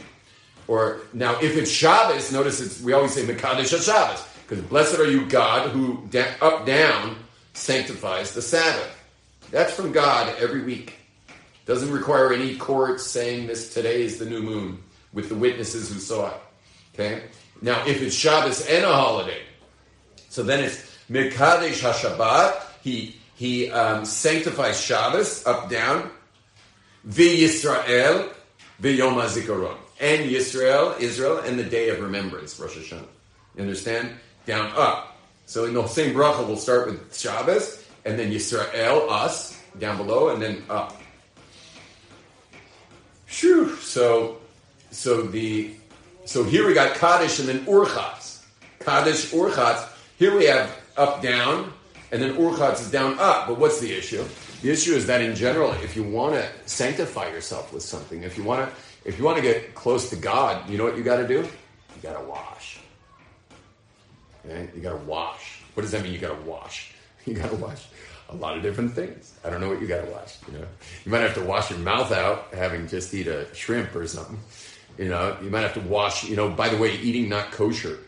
Or 0.67 1.01
now, 1.13 1.39
if 1.41 1.57
it's 1.57 1.71
Shabbos, 1.71 2.33
notice 2.33 2.61
it's, 2.61 2.81
we 2.81 2.93
always 2.93 3.13
say 3.13 3.25
Mekadesh 3.25 3.85
Shabbos 3.85 4.25
because 4.49 4.65
blessed 4.65 4.99
are 4.99 5.11
you, 5.11 5.27
God, 5.27 5.71
who 5.71 6.07
da- 6.11 6.35
up 6.41 6.67
down 6.67 7.17
sanctifies 7.55 8.35
the 8.35 8.43
Sabbath. 8.43 8.99
That's 9.51 9.73
from 9.73 9.93
God 9.93 10.35
every 10.39 10.63
week. 10.63 10.95
Doesn't 11.67 11.93
require 11.93 12.33
any 12.33 12.57
court 12.57 13.01
saying 13.01 13.47
this 13.47 13.73
today 13.73 14.03
is 14.03 14.19
the 14.19 14.25
new 14.25 14.43
moon 14.43 14.83
with 15.13 15.29
the 15.29 15.35
witnesses 15.35 15.93
who 15.93 16.01
saw 16.01 16.29
it. 16.29 16.41
Okay? 16.95 17.23
Now, 17.61 17.87
if 17.87 18.03
it's 18.03 18.15
Shabbos 18.15 18.67
and 18.67 18.85
a 18.85 18.93
holiday, 18.93 19.43
so 20.29 20.43
then 20.43 20.65
it's 20.65 20.97
Mekadesh 21.11 21.81
HaShabbat, 21.81 22.63
he, 22.83 23.17
he 23.35 23.71
um, 23.71 24.05
sanctifies 24.05 24.81
Shabbos 24.81 25.47
up, 25.47 25.71
down, 25.71 26.11
V'Yisrael, 27.09 28.33
V'Yom 28.81 29.21
HaZikaron. 29.23 29.77
And 30.01 30.29
Yisrael, 30.31 30.99
Israel, 31.01 31.39
and 31.39 31.59
the 31.59 31.65
day 31.65 31.89
of 31.91 32.01
remembrance, 32.01 32.59
Rosh 32.59 32.77
Hashanah. 32.77 33.07
You 33.57 33.63
understand? 33.63 34.11
Down, 34.47 34.73
up. 34.75 35.17
So 35.47 35.65
in 35.65 35.75
the 35.75 35.87
same 35.87 36.15
bracha, 36.15 36.47
we'll 36.47 36.57
start 36.57 36.87
with 36.87 37.17
Shabbos, 37.17 37.87
and 38.05 38.19
then 38.19 38.33
Yisrael, 38.33 39.09
us, 39.09 39.61
down 39.79 39.97
below, 39.97 40.31
and 40.31 40.43
then 40.43 40.63
up. 40.69 41.01
Phew. 43.27 43.77
So, 43.77 44.39
so 44.91 45.23
the 45.23 45.75
so 46.25 46.45
here 46.45 46.67
we 46.67 46.75
got 46.75 46.95
Kaddish 46.97 47.41
and 47.41 47.49
then 47.49 47.65
Urchatz. 47.67 48.45
Kaddish, 48.79 49.33
Urchatz. 49.33 49.89
Here 50.19 50.37
we 50.37 50.45
have 50.47 50.71
up, 50.97 51.21
down, 51.21 51.72
and 52.13 52.21
then 52.21 52.37
Urchatz 52.37 52.83
is 52.83 52.91
down, 52.91 53.19
up. 53.19 53.49
But 53.49 53.59
what's 53.59 53.81
the 53.81 53.91
issue? 53.91 54.23
The 54.61 54.71
issue 54.71 54.93
is 54.93 55.07
that 55.07 55.23
in 55.23 55.35
general, 55.35 55.73
if 55.83 55.97
you 55.97 56.03
want 56.03 56.35
to 56.35 56.47
sanctify 56.67 57.31
yourself 57.31 57.73
with 57.73 57.83
something, 57.83 58.23
if 58.23 58.37
you 58.37 58.45
want 58.45 58.69
to, 58.69 58.77
if 59.09 59.19
you 59.19 59.25
want 59.25 59.39
to 59.39 59.43
get 59.43 59.75
close 59.75 60.11
to 60.11 60.17
God, 60.17 60.69
you 60.69 60.77
know 60.77 60.85
what 60.85 60.97
you 60.97 61.03
got 61.03 61.17
to 61.17 61.27
do? 61.27 61.39
You 61.39 62.03
got 62.03 62.21
to 62.21 62.25
wash. 62.29 62.79
Okay? 64.45 64.69
You 64.77 64.83
got 64.83 64.91
to 64.91 65.05
wash. 65.07 65.63
What 65.73 65.83
does 65.83 65.93
that 65.93 66.03
mean? 66.03 66.13
You 66.13 66.19
got 66.19 66.39
to 66.39 66.49
wash. 66.49 66.95
You 67.25 67.35
got 67.35 67.51
to 67.51 67.57
wash 67.57 67.87
a 68.31 68.35
lot 68.35 68.57
of 68.57 68.65
different 68.65 68.95
things. 68.95 69.39
I 69.45 69.51
don't 69.51 69.61
know 69.61 69.69
what 69.69 69.81
you 69.81 69.87
got 69.87 70.05
to 70.05 70.11
wash. 70.11 70.39
You 70.49 70.59
know, 70.59 70.67
you 71.05 71.13
might 71.13 71.21
have 71.21 71.35
to 71.35 71.45
wash 71.45 71.71
your 71.71 71.79
mouth 71.79 72.11
out 72.11 72.53
having 72.53 72.89
just 72.89 73.15
eat 73.15 73.29
a 73.29 73.47
shrimp 73.55 73.95
or 73.95 74.09
something. 74.09 74.41
You 74.99 75.09
know, 75.09 75.37
you 75.41 75.49
might 75.49 75.61
have 75.61 75.75
to 75.75 75.81
wash. 75.83 76.25
You 76.25 76.35
know, 76.35 76.51
by 76.51 76.69
the 76.69 76.77
way, 76.77 76.97
eating 76.97 77.29
not 77.29 77.53
kosher, 77.53 78.01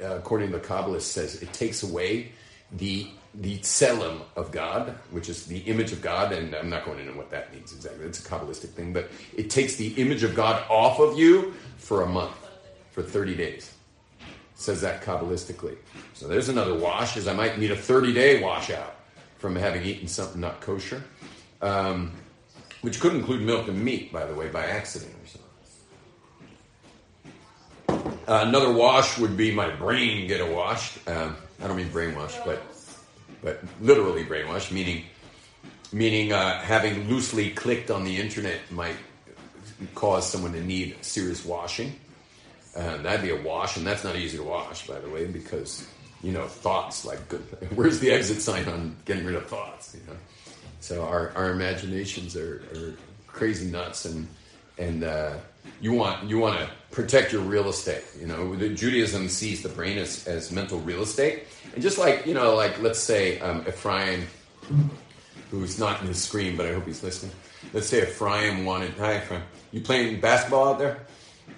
uh, 0.00 0.14
according 0.14 0.52
to 0.52 0.58
the 0.58 0.64
Kabbalist, 0.64 1.02
says 1.02 1.42
it 1.42 1.52
takes 1.52 1.82
away 1.82 2.30
the 2.70 3.08
the 3.34 3.58
tselem 3.58 4.22
of 4.36 4.50
God, 4.50 4.94
which 5.10 5.28
is 5.28 5.46
the 5.46 5.58
image 5.60 5.92
of 5.92 6.02
God, 6.02 6.32
and 6.32 6.54
I'm 6.54 6.68
not 6.68 6.84
going 6.84 6.98
into 6.98 7.12
what 7.12 7.30
that 7.30 7.52
means 7.54 7.72
exactly. 7.72 8.04
It's 8.04 8.24
a 8.24 8.28
Kabbalistic 8.28 8.70
thing, 8.70 8.92
but 8.92 9.10
it 9.36 9.50
takes 9.50 9.76
the 9.76 9.88
image 9.94 10.24
of 10.24 10.34
God 10.34 10.64
off 10.68 10.98
of 10.98 11.16
you 11.18 11.54
for 11.76 12.02
a 12.02 12.06
month, 12.06 12.36
for 12.90 13.02
30 13.02 13.36
days. 13.36 13.72
It 14.20 14.26
says 14.54 14.80
that 14.80 15.02
Kabbalistically. 15.02 15.76
So 16.14 16.26
there's 16.26 16.48
another 16.48 16.74
wash, 16.74 17.16
as 17.16 17.28
I 17.28 17.32
might 17.32 17.58
need 17.58 17.70
a 17.70 17.76
30 17.76 18.12
day 18.12 18.42
washout 18.42 18.96
from 19.38 19.54
having 19.56 19.84
eaten 19.84 20.08
something 20.08 20.40
not 20.40 20.60
kosher, 20.60 21.02
um, 21.62 22.12
which 22.82 23.00
could 23.00 23.14
include 23.14 23.42
milk 23.42 23.68
and 23.68 23.82
meat, 23.82 24.12
by 24.12 24.26
the 24.26 24.34
way, 24.34 24.48
by 24.48 24.66
accident 24.66 25.12
or 25.12 25.26
something. 25.26 25.50
Uh, 28.28 28.44
another 28.46 28.72
wash 28.72 29.18
would 29.18 29.36
be 29.36 29.50
my 29.52 29.70
brain 29.70 30.28
get 30.28 30.40
a 30.40 30.46
wash. 30.46 30.98
Um, 31.06 31.36
I 31.62 31.66
don't 31.66 31.76
mean 31.76 31.88
brainwash, 31.90 32.44
but 32.44 32.62
but 33.42 33.62
literally 33.80 34.24
brainwash, 34.24 34.70
meaning 34.70 35.04
meaning 35.92 36.32
uh, 36.32 36.60
having 36.60 37.08
loosely 37.08 37.50
clicked 37.50 37.90
on 37.90 38.04
the 38.04 38.16
internet 38.16 38.58
might 38.70 38.96
cause 39.94 40.30
someone 40.30 40.52
to 40.52 40.62
need 40.62 40.96
serious 41.02 41.44
washing. 41.44 41.94
Uh, 42.76 42.98
that'd 42.98 43.22
be 43.22 43.30
a 43.30 43.42
wash, 43.42 43.76
and 43.76 43.86
that's 43.86 44.04
not 44.04 44.14
easy 44.14 44.36
to 44.36 44.44
wash, 44.44 44.86
by 44.86 44.98
the 45.00 45.08
way, 45.08 45.26
because 45.26 45.86
you 46.22 46.32
know 46.32 46.46
thoughts 46.46 47.04
like 47.04 47.28
good, 47.28 47.40
where's 47.74 47.98
the 48.00 48.10
exit 48.10 48.40
sign 48.40 48.68
on 48.68 48.96
getting 49.04 49.24
rid 49.24 49.34
of 49.34 49.46
thoughts? 49.46 49.94
You 49.94 50.06
know, 50.06 50.18
so 50.80 51.04
our, 51.04 51.32
our 51.34 51.50
imaginations 51.50 52.36
are, 52.36 52.62
are 52.74 52.94
crazy 53.26 53.70
nuts, 53.70 54.04
and 54.04 54.28
and 54.78 55.02
uh, 55.02 55.34
you 55.80 55.92
want 55.92 56.28
you 56.28 56.38
want 56.38 56.58
to 56.58 56.70
protect 56.90 57.32
your 57.32 57.42
real 57.42 57.68
estate. 57.68 58.04
You 58.18 58.26
know, 58.26 58.56
Judaism 58.56 59.28
sees 59.28 59.62
the 59.62 59.68
brain 59.68 59.98
as, 59.98 60.26
as 60.26 60.52
mental 60.52 60.78
real 60.80 61.02
estate, 61.02 61.44
and 61.74 61.82
just 61.82 61.98
like 61.98 62.26
you 62.26 62.34
know, 62.34 62.54
like 62.54 62.80
let's 62.82 62.98
say 62.98 63.38
um, 63.40 63.64
Ephraim, 63.66 64.26
who's 65.50 65.78
not 65.78 66.00
in 66.00 66.06
the 66.06 66.14
screen, 66.14 66.56
but 66.56 66.66
I 66.66 66.74
hope 66.74 66.86
he's 66.86 67.02
listening. 67.02 67.32
Let's 67.72 67.88
say 67.88 68.02
Ephraim 68.02 68.64
wanted. 68.64 68.92
Hi, 68.94 69.18
Ephraim. 69.18 69.42
You 69.72 69.80
playing 69.80 70.20
basketball 70.20 70.70
out 70.70 70.78
there? 70.78 71.06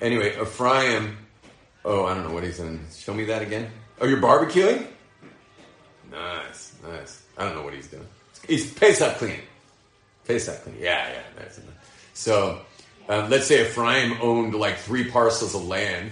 Anyway, 0.01 0.41
Ephraim. 0.41 1.17
Oh, 1.85 2.05
I 2.05 2.15
don't 2.15 2.25
know 2.27 2.35
what 2.35 2.45
he's 2.45 2.61
in. 2.61 2.85
Show 2.95 3.15
me 3.15 3.25
that 3.25 3.43
again. 3.43 3.71
Oh, 4.01 4.07
you're 4.07 4.21
barbecuing. 4.21 4.87
Nice, 6.11 6.75
nice. 6.87 7.23
I 7.39 7.45
don't 7.45 7.57
know 7.57 7.63
what 7.63 7.75
he's 7.75 7.89
doing. 7.89 8.07
He's 8.47 8.73
Pesach 8.73 9.17
clean. 9.17 9.41
Pesach 10.27 10.63
clean. 10.63 10.77
Yeah, 10.79 11.09
yeah. 11.13 11.43
Nice. 11.43 11.61
So 12.15 12.61
um, 13.09 13.31
let's 13.31 13.47
say 13.47 13.63
Ephraim 13.63 14.17
owned 14.21 14.55
like 14.55 14.77
three 14.79 15.11
parcels 15.11 15.55
of 15.55 15.65
land, 15.65 16.11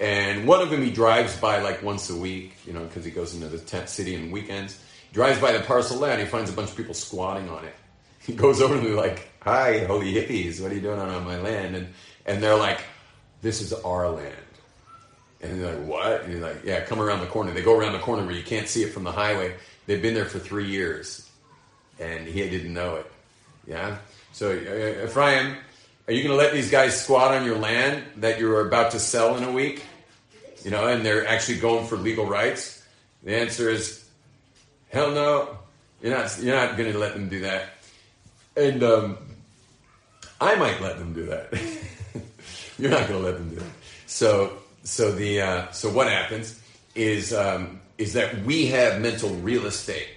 and 0.00 0.46
one 0.46 0.60
of 0.60 0.70
them 0.70 0.82
he 0.82 0.90
drives 0.90 1.36
by 1.36 1.60
like 1.60 1.82
once 1.82 2.10
a 2.10 2.16
week, 2.16 2.56
you 2.66 2.72
know, 2.72 2.84
because 2.84 3.04
he 3.04 3.10
goes 3.10 3.34
into 3.34 3.48
the 3.48 3.58
tent 3.58 3.88
city 3.88 4.16
on 4.16 4.30
weekends. 4.30 4.78
He 5.08 5.14
drives 5.14 5.40
by 5.40 5.52
the 5.52 5.60
parcel 5.60 5.98
land, 5.98 6.20
he 6.20 6.26
finds 6.26 6.50
a 6.50 6.52
bunch 6.52 6.70
of 6.70 6.76
people 6.76 6.94
squatting 6.94 7.48
on 7.48 7.64
it. 7.64 7.74
He 8.20 8.34
goes 8.34 8.60
over 8.60 8.74
to 8.74 8.80
them 8.80 8.96
like, 8.96 9.28
"Hi, 9.40 9.84
holy 9.84 10.14
hippies, 10.14 10.60
what 10.60 10.72
are 10.72 10.74
you 10.74 10.80
doing 10.80 10.98
on 10.98 11.24
my 11.24 11.38
land?" 11.38 11.76
And 11.76 11.88
and 12.26 12.42
they're 12.42 12.56
like, 12.56 12.80
"This 13.42 13.60
is 13.60 13.72
our 13.72 14.10
land." 14.10 14.34
And 15.42 15.62
they're 15.62 15.76
like, 15.76 15.86
"What?" 15.86 16.22
And 16.22 16.32
he's 16.32 16.42
like, 16.42 16.64
"Yeah, 16.64 16.80
come 16.80 17.00
around 17.00 17.20
the 17.20 17.26
corner." 17.26 17.52
They 17.52 17.62
go 17.62 17.78
around 17.78 17.92
the 17.92 18.00
corner 18.00 18.24
where 18.24 18.34
you 18.34 18.42
can't 18.42 18.68
see 18.68 18.82
it 18.82 18.92
from 18.92 19.04
the 19.04 19.12
highway. 19.12 19.54
They've 19.86 20.02
been 20.02 20.14
there 20.14 20.24
for 20.24 20.40
three 20.40 20.66
years, 20.66 21.28
and 22.00 22.26
he 22.26 22.48
didn't 22.48 22.74
know 22.74 22.96
it. 22.96 23.12
Yeah. 23.66 23.98
So 24.32 24.50
uh, 24.50 25.04
Ephraim 25.04 25.56
are 26.08 26.12
you 26.12 26.22
going 26.22 26.36
to 26.36 26.36
let 26.36 26.52
these 26.52 26.70
guys 26.70 27.00
squat 27.02 27.34
on 27.34 27.44
your 27.44 27.58
land 27.58 28.04
that 28.18 28.38
you're 28.38 28.66
about 28.66 28.92
to 28.92 29.00
sell 29.00 29.36
in 29.36 29.42
a 29.42 29.50
week? 29.50 29.84
You 30.64 30.70
know, 30.70 30.86
and 30.86 31.04
they're 31.04 31.26
actually 31.26 31.58
going 31.58 31.86
for 31.86 31.96
legal 31.96 32.26
rights? 32.26 32.84
The 33.24 33.36
answer 33.36 33.68
is 33.68 34.08
hell 34.88 35.10
no. 35.10 35.58
You're 36.00 36.16
not, 36.16 36.38
you're 36.40 36.54
not 36.54 36.76
going 36.76 36.92
to 36.92 36.98
let 36.98 37.14
them 37.14 37.28
do 37.28 37.40
that. 37.40 37.70
And 38.56 38.82
um, 38.84 39.18
I 40.40 40.54
might 40.54 40.80
let 40.80 40.98
them 40.98 41.12
do 41.12 41.26
that. 41.26 41.52
you're 42.78 42.90
not 42.90 43.08
going 43.08 43.20
to 43.20 43.26
let 43.26 43.38
them 43.38 43.50
do 43.50 43.56
that. 43.56 43.72
So, 44.06 44.58
so, 44.84 45.10
the, 45.10 45.40
uh, 45.40 45.70
so 45.72 45.90
what 45.90 46.06
happens 46.06 46.60
is, 46.94 47.34
um, 47.34 47.80
is 47.98 48.12
that 48.12 48.44
we 48.44 48.66
have 48.66 49.00
mental 49.00 49.30
real 49.30 49.66
estate 49.66 50.08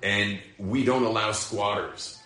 and 0.00 0.38
we 0.58 0.84
don't 0.84 1.02
allow 1.04 1.32
squatters 1.32 2.17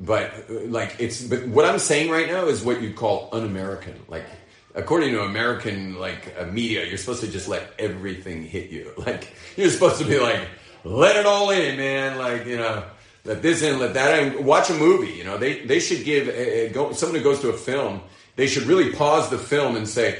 but 0.00 0.32
like 0.48 0.96
it's 0.98 1.22
but 1.22 1.46
what 1.46 1.64
I'm 1.64 1.78
saying 1.78 2.10
right 2.10 2.26
now 2.26 2.46
is 2.46 2.64
what 2.64 2.80
you'd 2.80 2.96
call 2.96 3.28
un-American. 3.32 4.00
Like 4.08 4.26
according 4.74 5.12
to 5.12 5.22
American 5.22 5.98
like 5.98 6.34
uh, 6.38 6.46
media, 6.46 6.86
you're 6.86 6.98
supposed 6.98 7.22
to 7.22 7.28
just 7.28 7.48
let 7.48 7.72
everything 7.78 8.44
hit 8.44 8.70
you. 8.70 8.92
Like 8.98 9.34
you're 9.56 9.70
supposed 9.70 9.98
to 9.98 10.04
be 10.04 10.18
like, 10.18 10.40
let 10.84 11.16
it 11.16 11.26
all 11.26 11.50
in, 11.50 11.76
man. 11.76 12.18
Like 12.18 12.46
you 12.46 12.56
know, 12.56 12.84
let 13.24 13.42
this 13.42 13.62
in, 13.62 13.78
let 13.78 13.94
that 13.94 14.22
in. 14.22 14.44
Watch 14.44 14.70
a 14.70 14.74
movie. 14.74 15.12
You 15.12 15.24
know, 15.24 15.38
they 15.38 15.64
they 15.64 15.80
should 15.80 16.04
give 16.04 16.28
a, 16.28 16.66
a, 16.66 16.70
go, 16.70 16.92
someone 16.92 17.18
who 17.18 17.24
goes 17.24 17.40
to 17.40 17.50
a 17.50 17.56
film. 17.56 18.00
They 18.36 18.46
should 18.46 18.64
really 18.64 18.92
pause 18.92 19.28
the 19.28 19.38
film 19.38 19.76
and 19.76 19.86
say, 19.86 20.18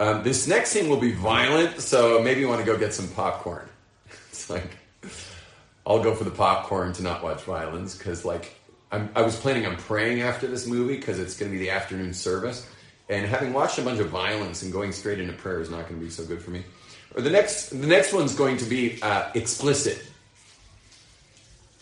um, 0.00 0.24
this 0.24 0.48
next 0.48 0.70
scene 0.70 0.88
will 0.88 1.00
be 1.00 1.12
violent, 1.12 1.80
so 1.80 2.20
maybe 2.20 2.40
you 2.40 2.48
want 2.48 2.60
to 2.60 2.66
go 2.66 2.76
get 2.76 2.92
some 2.92 3.08
popcorn. 3.08 3.68
It's 4.30 4.50
like 4.50 4.76
I'll 5.86 6.02
go 6.02 6.14
for 6.14 6.24
the 6.24 6.30
popcorn 6.30 6.92
to 6.94 7.02
not 7.02 7.22
watch 7.22 7.42
violence 7.42 7.96
because 7.96 8.24
like 8.24 8.54
I'm, 8.92 9.10
i 9.14 9.22
was 9.22 9.36
planning 9.36 9.66
on 9.66 9.76
praying 9.76 10.20
after 10.20 10.46
this 10.46 10.66
movie 10.66 10.96
because 10.96 11.18
it's 11.18 11.36
going 11.36 11.50
to 11.50 11.58
be 11.58 11.64
the 11.64 11.70
afternoon 11.70 12.14
service. 12.14 12.68
And 13.08 13.26
having 13.26 13.52
watched 13.52 13.78
a 13.78 13.82
bunch 13.82 14.00
of 14.00 14.08
violence 14.08 14.62
and 14.62 14.72
going 14.72 14.92
straight 14.92 15.18
into 15.18 15.34
prayer 15.34 15.60
is 15.60 15.70
not 15.70 15.88
going 15.88 16.00
to 16.00 16.04
be 16.04 16.10
so 16.10 16.24
good 16.24 16.42
for 16.42 16.50
me. 16.50 16.64
Or 17.14 17.20
the 17.20 17.30
next, 17.30 17.70
the 17.70 17.86
next 17.86 18.12
one's 18.12 18.34
going 18.34 18.56
to 18.58 18.64
be 18.64 18.98
uh, 19.02 19.30
explicit. 19.34 20.02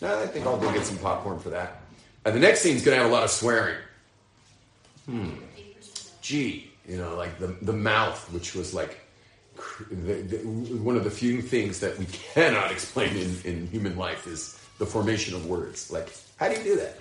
I 0.01 0.27
think 0.27 0.45
I'll 0.45 0.57
go 0.57 0.71
get 0.73 0.85
some 0.85 0.97
popcorn 0.97 1.39
for 1.39 1.49
that. 1.49 1.81
Uh, 2.25 2.31
the 2.31 2.39
next 2.39 2.61
scene's 2.61 2.83
going 2.83 2.97
to 2.97 3.03
have 3.03 3.11
a 3.11 3.13
lot 3.13 3.23
of 3.23 3.29
swearing. 3.29 3.77
Hmm. 5.05 5.31
Gee, 6.21 6.71
you 6.87 6.97
know, 6.97 7.15
like 7.15 7.37
the 7.39 7.47
the 7.61 7.73
mouth, 7.73 8.31
which 8.31 8.55
was 8.55 8.73
like 8.73 8.99
the, 9.89 10.13
the, 10.21 10.37
one 10.77 10.95
of 10.95 11.03
the 11.03 11.11
few 11.11 11.41
things 11.41 11.79
that 11.81 11.97
we 11.97 12.05
cannot 12.33 12.71
explain 12.71 13.15
in, 13.15 13.35
in 13.43 13.67
human 13.67 13.97
life 13.97 14.27
is 14.27 14.59
the 14.79 14.85
formation 14.85 15.35
of 15.35 15.45
words. 15.45 15.91
Like, 15.91 16.13
how 16.43 16.49
do 16.49 16.57
you 16.57 16.63
do 16.63 16.75
that? 16.75 16.97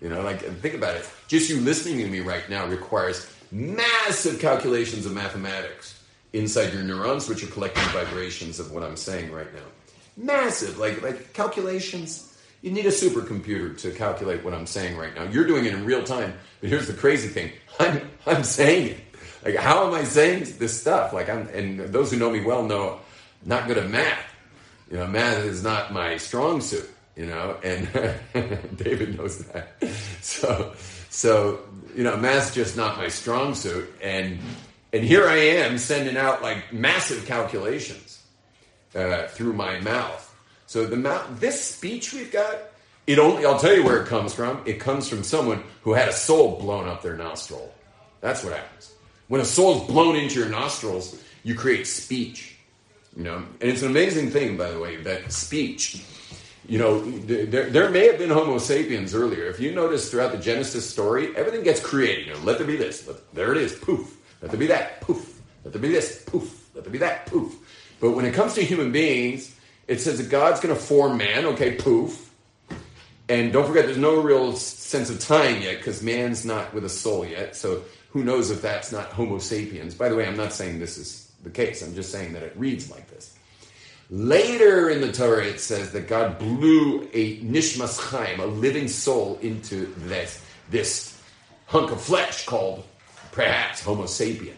You 0.00 0.08
know, 0.08 0.22
like 0.22 0.40
think 0.60 0.74
about 0.74 0.96
it. 0.96 1.08
Just 1.28 1.48
you 1.48 1.60
listening 1.60 1.98
to 1.98 2.08
me 2.08 2.18
right 2.18 2.48
now 2.50 2.66
requires 2.66 3.30
massive 3.52 4.40
calculations 4.40 5.06
of 5.06 5.12
mathematics 5.12 6.02
inside 6.32 6.72
your 6.72 6.82
neurons, 6.82 7.28
which 7.28 7.44
are 7.44 7.46
collecting 7.46 7.84
vibrations 7.90 8.58
of 8.58 8.72
what 8.72 8.82
I'm 8.82 8.96
saying 8.96 9.30
right 9.30 9.52
now. 9.54 9.62
Massive, 10.16 10.78
like 10.78 11.00
like 11.00 11.32
calculations. 11.32 12.28
You 12.60 12.72
need 12.72 12.86
a 12.86 12.90
supercomputer 12.90 13.78
to 13.82 13.92
calculate 13.92 14.42
what 14.44 14.52
I'm 14.52 14.66
saying 14.66 14.96
right 14.96 15.14
now. 15.14 15.24
You're 15.24 15.46
doing 15.46 15.64
it 15.64 15.74
in 15.74 15.84
real 15.84 16.02
time, 16.02 16.34
but 16.60 16.68
here's 16.68 16.88
the 16.88 16.94
crazy 16.94 17.28
thing: 17.28 17.52
I'm 17.78 18.10
I'm 18.26 18.42
saying 18.42 18.88
it. 18.88 18.98
Like, 19.44 19.54
how 19.54 19.86
am 19.86 19.94
I 19.94 20.02
saying 20.02 20.56
this 20.58 20.80
stuff? 20.80 21.12
Like, 21.12 21.28
I'm, 21.28 21.46
and 21.48 21.78
those 21.78 22.10
who 22.10 22.18
know 22.18 22.30
me 22.30 22.44
well 22.44 22.64
know, 22.64 22.98
I'm 23.42 23.48
not 23.48 23.68
good 23.68 23.78
at 23.78 23.88
math. 23.88 24.24
You 24.90 24.98
know, 24.98 25.06
math 25.06 25.38
is 25.44 25.62
not 25.62 25.92
my 25.92 26.16
strong 26.16 26.60
suit. 26.60 26.91
You 27.16 27.26
know, 27.26 27.56
and 27.62 27.88
David 28.76 29.18
knows 29.18 29.38
that. 29.46 29.74
So, 30.22 30.74
so 31.10 31.60
you 31.94 32.04
know, 32.04 32.16
math's 32.16 32.54
just 32.54 32.76
not 32.76 32.96
my 32.96 33.08
strong 33.08 33.54
suit. 33.54 33.92
And 34.02 34.38
and 34.92 35.04
here 35.04 35.26
I 35.26 35.36
am 35.36 35.78
sending 35.78 36.16
out 36.16 36.42
like 36.42 36.72
massive 36.72 37.26
calculations 37.26 38.22
uh, 38.94 39.26
through 39.28 39.52
my 39.54 39.80
mouth. 39.80 40.28
So 40.66 40.86
the 40.86 40.96
mouth, 40.96 41.40
this 41.40 41.62
speech 41.62 42.12
we've 42.12 42.32
got, 42.32 42.58
it 43.06 43.18
only. 43.18 43.44
I'll 43.44 43.58
tell 43.58 43.74
you 43.74 43.84
where 43.84 44.02
it 44.02 44.06
comes 44.06 44.32
from. 44.32 44.62
It 44.64 44.80
comes 44.80 45.08
from 45.08 45.22
someone 45.22 45.62
who 45.82 45.92
had 45.92 46.08
a 46.08 46.12
soul 46.12 46.58
blown 46.58 46.88
up 46.88 47.02
their 47.02 47.16
nostril. 47.16 47.72
That's 48.20 48.44
what 48.44 48.52
happens. 48.54 48.92
When 49.28 49.40
a 49.40 49.44
soul's 49.44 49.86
blown 49.86 50.14
into 50.16 50.38
your 50.38 50.48
nostrils, 50.48 51.20
you 51.42 51.54
create 51.54 51.86
speech. 51.86 52.56
You 53.16 53.24
know, 53.24 53.36
and 53.60 53.70
it's 53.70 53.82
an 53.82 53.90
amazing 53.90 54.30
thing, 54.30 54.56
by 54.56 54.70
the 54.70 54.78
way, 54.78 54.96
that 54.96 55.32
speech. 55.32 56.02
You 56.68 56.78
know, 56.78 57.00
there, 57.00 57.68
there 57.70 57.90
may 57.90 58.06
have 58.06 58.18
been 58.18 58.30
Homo 58.30 58.58
sapiens 58.58 59.14
earlier. 59.14 59.46
If 59.46 59.58
you 59.58 59.72
notice 59.74 60.10
throughout 60.10 60.32
the 60.32 60.38
Genesis 60.38 60.88
story, 60.88 61.34
everything 61.36 61.64
gets 61.64 61.80
created. 61.80 62.26
You 62.26 62.34
know, 62.34 62.40
let 62.40 62.58
there 62.58 62.66
be 62.66 62.76
this. 62.76 63.06
Let, 63.06 63.34
there 63.34 63.52
it 63.52 63.58
is. 63.58 63.74
Poof. 63.74 64.16
Let 64.40 64.52
there 64.52 64.60
be 64.60 64.68
that. 64.68 65.00
Poof. 65.00 65.40
Let 65.64 65.72
there 65.72 65.82
be 65.82 65.88
this. 65.88 66.22
Poof. 66.24 66.70
Let 66.74 66.84
there 66.84 66.92
be 66.92 66.98
that. 66.98 67.26
Poof. 67.26 67.52
But 68.00 68.12
when 68.12 68.24
it 68.24 68.34
comes 68.34 68.54
to 68.54 68.62
human 68.62 68.92
beings, 68.92 69.54
it 69.88 70.00
says 70.00 70.18
that 70.18 70.30
God's 70.30 70.60
going 70.60 70.74
to 70.74 70.80
form 70.80 71.16
man. 71.16 71.46
Okay, 71.46 71.74
poof. 71.74 72.32
And 73.28 73.52
don't 73.52 73.66
forget, 73.66 73.86
there's 73.86 73.98
no 73.98 74.20
real 74.20 74.54
sense 74.56 75.10
of 75.10 75.18
time 75.18 75.62
yet 75.62 75.78
because 75.78 76.02
man's 76.02 76.44
not 76.44 76.74
with 76.74 76.84
a 76.84 76.88
soul 76.88 77.24
yet. 77.24 77.56
So 77.56 77.82
who 78.10 78.22
knows 78.22 78.50
if 78.50 78.60
that's 78.60 78.92
not 78.92 79.06
Homo 79.06 79.38
sapiens? 79.38 79.94
By 79.94 80.08
the 80.08 80.16
way, 80.16 80.26
I'm 80.26 80.36
not 80.36 80.52
saying 80.52 80.78
this 80.78 80.98
is 80.98 81.32
the 81.42 81.50
case. 81.50 81.82
I'm 81.82 81.94
just 81.94 82.12
saying 82.12 82.34
that 82.34 82.42
it 82.42 82.52
reads 82.56 82.90
like 82.90 83.08
this. 83.10 83.36
Later 84.12 84.90
in 84.90 85.00
the 85.00 85.10
Torah, 85.10 85.46
it 85.46 85.58
says 85.58 85.92
that 85.92 86.06
God 86.06 86.38
blew 86.38 87.08
a 87.14 87.38
nishmas 87.38 87.98
chaim, 87.98 88.40
a 88.40 88.44
living 88.44 88.86
soul, 88.86 89.38
into 89.40 89.86
this, 90.00 90.44
this 90.68 91.18
hunk 91.64 91.90
of 91.90 91.98
flesh 91.98 92.44
called 92.44 92.84
perhaps 93.30 93.82
Homo 93.82 94.04
sapien. 94.04 94.52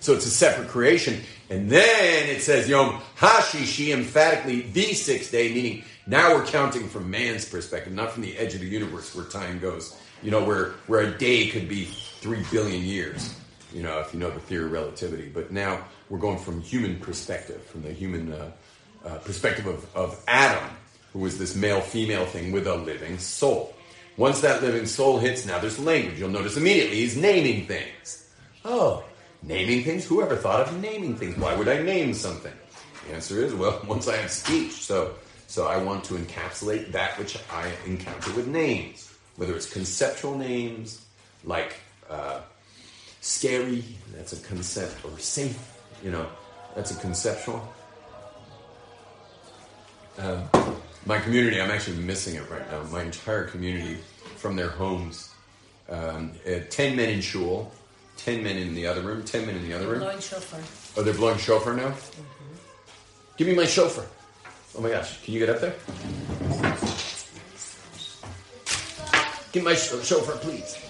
So 0.00 0.12
it's 0.14 0.26
a 0.26 0.30
separate 0.30 0.66
creation. 0.66 1.20
And 1.50 1.70
then 1.70 2.28
it 2.28 2.42
says 2.42 2.68
Yom 2.68 3.00
Hashishi, 3.16 3.94
emphatically 3.94 4.62
the 4.62 4.92
sixth 4.92 5.30
day, 5.30 5.54
meaning 5.54 5.84
now 6.08 6.34
we're 6.34 6.46
counting 6.46 6.88
from 6.88 7.08
man's 7.12 7.48
perspective, 7.48 7.92
not 7.92 8.10
from 8.10 8.24
the 8.24 8.36
edge 8.36 8.54
of 8.54 8.60
the 8.60 8.66
universe 8.66 9.14
where 9.14 9.26
time 9.26 9.60
goes 9.60 9.96
you 10.22 10.30
know, 10.30 10.44
where, 10.44 10.70
where 10.86 11.00
a 11.00 11.18
day 11.18 11.48
could 11.48 11.68
be 11.68 11.84
three 11.84 12.44
billion 12.50 12.82
years, 12.82 13.34
you 13.72 13.82
know, 13.82 14.00
if 14.00 14.12
you 14.12 14.20
know 14.20 14.30
the 14.30 14.40
theory 14.40 14.66
of 14.66 14.72
relativity. 14.72 15.28
But 15.28 15.52
now 15.52 15.84
we're 16.08 16.18
going 16.18 16.38
from 16.38 16.60
human 16.60 16.98
perspective, 17.00 17.62
from 17.66 17.82
the 17.82 17.92
human 17.92 18.32
uh, 18.32 18.50
uh, 19.04 19.18
perspective 19.18 19.66
of, 19.66 19.96
of 19.96 20.22
Adam, 20.28 20.68
who 21.12 21.20
was 21.20 21.38
this 21.38 21.54
male 21.54 21.80
female 21.80 22.26
thing 22.26 22.52
with 22.52 22.66
a 22.66 22.74
living 22.74 23.18
soul. 23.18 23.74
Once 24.16 24.40
that 24.40 24.62
living 24.62 24.86
soul 24.86 25.18
hits, 25.18 25.46
now 25.46 25.58
there's 25.58 25.78
language. 25.78 26.18
You'll 26.18 26.30
notice 26.30 26.56
immediately 26.56 26.96
he's 26.96 27.16
naming 27.16 27.66
things. 27.66 28.28
Oh, 28.64 29.04
naming 29.42 29.84
things? 29.84 30.04
Who 30.04 30.22
ever 30.22 30.36
thought 30.36 30.60
of 30.60 30.80
naming 30.80 31.16
things? 31.16 31.36
Why 31.36 31.54
would 31.54 31.68
I 31.68 31.82
name 31.82 32.12
something? 32.12 32.52
The 33.06 33.14
answer 33.14 33.42
is, 33.42 33.54
well, 33.54 33.80
once 33.86 34.08
I 34.08 34.16
have 34.16 34.30
speech. 34.30 34.72
So, 34.72 35.14
so 35.46 35.66
I 35.66 35.78
want 35.78 36.04
to 36.04 36.14
encapsulate 36.14 36.92
that 36.92 37.18
which 37.18 37.38
I 37.50 37.70
encounter 37.86 38.32
with 38.34 38.46
names 38.46 39.10
whether 39.40 39.56
it's 39.56 39.72
conceptual 39.72 40.36
names 40.36 41.06
like 41.44 41.76
uh, 42.10 42.40
scary, 43.20 43.84
that's 44.14 44.32
a 44.32 44.40
concept, 44.46 45.04
or 45.04 45.18
safe, 45.18 45.58
you 46.02 46.10
know, 46.10 46.26
that's 46.74 46.90
a 46.90 47.00
conceptual. 47.00 47.66
Uh, 50.18 50.42
my 51.06 51.18
community, 51.18 51.60
I'm 51.60 51.70
actually 51.70 51.98
missing 51.98 52.34
it 52.34 52.48
right 52.50 52.68
now. 52.70 52.82
My 52.84 53.02
entire 53.02 53.44
community 53.44 53.98
from 54.36 54.56
their 54.56 54.68
homes. 54.68 55.30
Um, 55.88 56.32
uh, 56.46 56.60
10 56.68 56.96
men 56.96 57.08
in 57.08 57.20
shul, 57.20 57.72
10 58.18 58.42
men 58.44 58.56
in 58.56 58.74
the 58.74 58.86
other 58.86 59.00
room, 59.00 59.24
10 59.24 59.46
men 59.46 59.56
in 59.56 59.68
the 59.68 59.74
other 59.74 59.88
room. 59.88 60.00
Blowing 60.00 60.20
shofar. 60.20 60.60
Oh, 60.96 61.02
they're 61.02 61.14
blowing 61.14 61.38
shofar 61.38 61.74
now? 61.74 61.88
Mm-hmm. 61.88 62.54
Give 63.36 63.48
me 63.48 63.54
my 63.54 63.66
shofar. 63.66 64.04
Oh 64.76 64.80
my 64.80 64.90
gosh, 64.90 65.22
can 65.24 65.34
you 65.34 65.40
get 65.40 65.48
up 65.48 65.60
there? 65.60 65.74
Give 69.52 69.64
my 69.64 69.74
shofar, 69.74 70.36
please. 70.36 70.89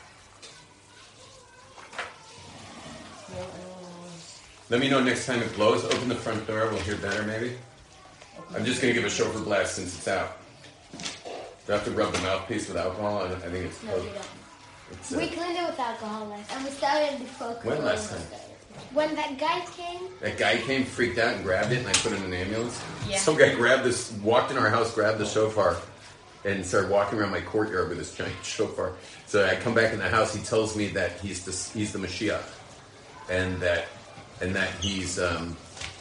Let 4.71 4.79
me 4.79 4.87
know 4.87 5.03
next 5.03 5.25
time 5.25 5.41
it 5.41 5.53
blows. 5.53 5.83
Open 5.83 6.07
the 6.07 6.15
front 6.15 6.47
door. 6.47 6.69
We'll 6.69 6.79
hear 6.79 6.95
better, 6.95 7.23
maybe. 7.23 7.57
I'm 8.55 8.63
just 8.63 8.81
going 8.81 8.93
to 8.93 8.97
give 8.97 9.05
a 9.05 9.13
shofar 9.13 9.41
blast 9.41 9.75
since 9.75 9.97
it's 9.97 10.07
out. 10.07 10.37
Do 11.67 11.73
I 11.73 11.75
have 11.75 11.83
to 11.83 11.91
rub 11.91 12.13
the 12.13 12.21
mouthpiece 12.21 12.69
with 12.69 12.77
alcohol? 12.77 13.23
I, 13.23 13.31
I 13.33 13.35
think 13.35 13.65
it's. 13.65 13.83
No, 13.83 13.97
you 13.97 14.03
don't. 14.03 14.27
It's, 14.93 15.13
uh, 15.13 15.17
we 15.17 15.27
cleaned 15.27 15.57
it 15.57 15.67
with 15.67 15.77
alcohol 15.77 16.29
last 16.29 16.49
time. 16.49 16.63
We 16.63 16.69
started 16.69 17.19
before 17.19 17.49
When 17.63 17.83
last 17.83 18.11
time? 18.11 18.21
When 18.93 19.13
that 19.15 19.37
guy 19.37 19.59
came. 19.75 20.07
That 20.21 20.37
guy 20.37 20.55
came, 20.59 20.85
freaked 20.85 21.19
out, 21.19 21.35
and 21.35 21.43
grabbed 21.43 21.73
it, 21.73 21.79
and 21.79 21.87
I 21.89 21.91
put 21.91 22.13
it 22.13 22.19
in 22.19 22.23
an 22.23 22.33
ambulance. 22.33 22.81
Yeah. 23.09 23.17
Some 23.17 23.37
guy 23.37 23.53
grabbed 23.53 23.83
this, 23.83 24.13
walked 24.23 24.51
in 24.51 24.57
our 24.57 24.69
house, 24.69 24.95
grabbed 24.95 25.17
the 25.17 25.25
shofar, 25.25 25.75
and 26.45 26.65
started 26.65 26.89
walking 26.89 27.19
around 27.19 27.31
my 27.31 27.41
courtyard 27.41 27.89
with 27.89 27.97
this 27.97 28.15
giant 28.15 28.35
shofar. 28.45 28.93
So 29.25 29.45
I 29.45 29.57
come 29.57 29.73
back 29.73 29.91
in 29.91 29.99
the 29.99 30.07
house. 30.07 30.33
He 30.33 30.41
tells 30.41 30.77
me 30.77 30.87
that 30.89 31.19
he's 31.19 31.43
the 31.43 31.77
he's 31.77 31.91
the 31.91 31.99
Mashiach, 31.99 32.45
and 33.29 33.59
that 33.59 33.87
and 34.41 34.55
that 34.55 34.69
he's 34.81 35.19
um, 35.19 35.55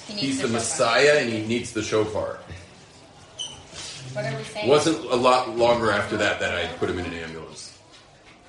he 0.07 0.14
he's 0.14 0.40
the, 0.40 0.46
the 0.46 0.53
Messiah 0.55 1.18
and 1.20 1.31
he 1.31 1.46
needs 1.46 1.72
the 1.72 1.83
shofar. 1.83 2.38
What 4.12 4.24
are 4.24 4.37
we 4.37 4.44
saying? 4.44 4.68
Wasn't 4.68 4.98
a 5.05 5.16
lot 5.16 5.57
longer 5.57 5.90
after 5.90 6.16
that 6.16 6.40
that 6.40 6.55
I 6.55 6.66
put 6.79 6.90
him 6.90 6.98
in 6.98 7.07
an 7.07 7.14
ambulance. 7.14 7.79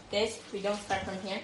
This 0.10 0.40
we 0.52 0.62
don't 0.62 0.80
start 0.80 1.04
from 1.04 1.18
here. 1.28 1.40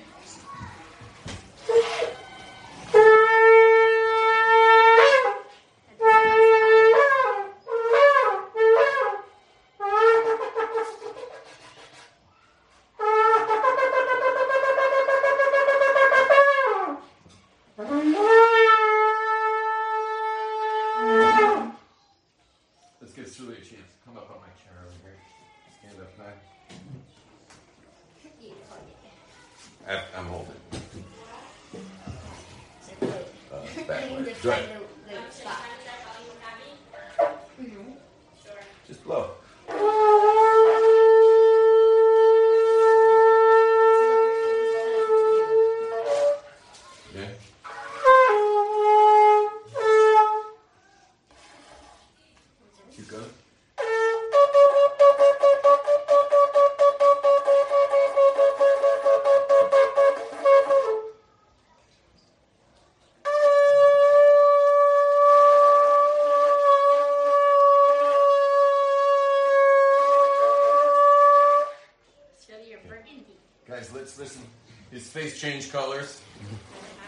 Face 75.37 75.51
changed 75.51 75.71
colors. 75.71 76.21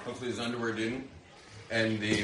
Hopefully 0.06 0.32
his 0.32 0.40
underwear 0.40 0.74
didn't. 0.74 1.08
And 1.72 2.00
the 2.00 2.24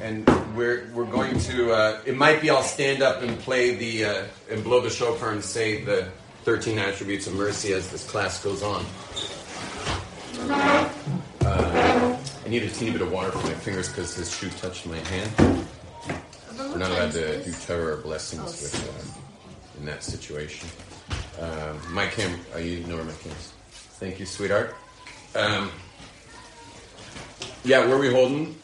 and 0.00 0.26
we're 0.56 0.90
we're 0.92 1.04
going 1.04 1.38
to. 1.40 1.72
Uh, 1.72 2.00
it 2.04 2.16
might 2.16 2.40
be 2.40 2.50
I'll 2.50 2.62
stand 2.62 3.02
up 3.02 3.22
and 3.22 3.38
play 3.38 3.74
the 3.74 4.04
uh, 4.04 4.24
and 4.50 4.64
blow 4.64 4.80
the 4.80 4.90
shofar 4.90 5.32
and 5.32 5.42
say 5.42 5.84
the 5.84 6.08
thirteen 6.44 6.78
attributes 6.78 7.26
of 7.26 7.34
mercy 7.34 7.72
as 7.74 7.90
this 7.90 8.08
class 8.08 8.42
goes 8.42 8.62
on. 8.62 8.84
Uh, 11.44 12.18
I 12.44 12.48
need 12.48 12.62
a 12.64 12.70
teeny 12.70 12.90
bit 12.90 13.02
of 13.02 13.12
water 13.12 13.30
for 13.30 13.46
my 13.46 13.54
fingers 13.54 13.88
because 13.88 14.14
his 14.16 14.36
shoe 14.36 14.50
touched 14.50 14.86
my 14.86 14.98
hand. 14.98 15.66
We're 16.58 16.78
not 16.78 16.90
allowed 16.90 17.12
to 17.12 17.44
do 17.44 17.52
Torah 17.66 17.94
or 17.94 17.96
blessings 17.98 18.62
with 18.62 18.74
uh, 18.74 19.78
in 19.78 19.86
that 19.86 20.02
situation. 20.02 20.68
Um, 21.40 21.78
my 21.92 22.06
cam, 22.06 22.38
uh, 22.54 22.58
you 22.58 22.82
where 22.86 23.04
my 23.04 23.12
camera. 23.12 23.38
Thank 24.00 24.18
you, 24.18 24.26
sweetheart. 24.26 24.74
Um, 25.42 25.72
yeah, 27.64 27.80
where 27.80 27.96
are 27.96 27.98
we 27.98 28.12
holding? 28.12 28.54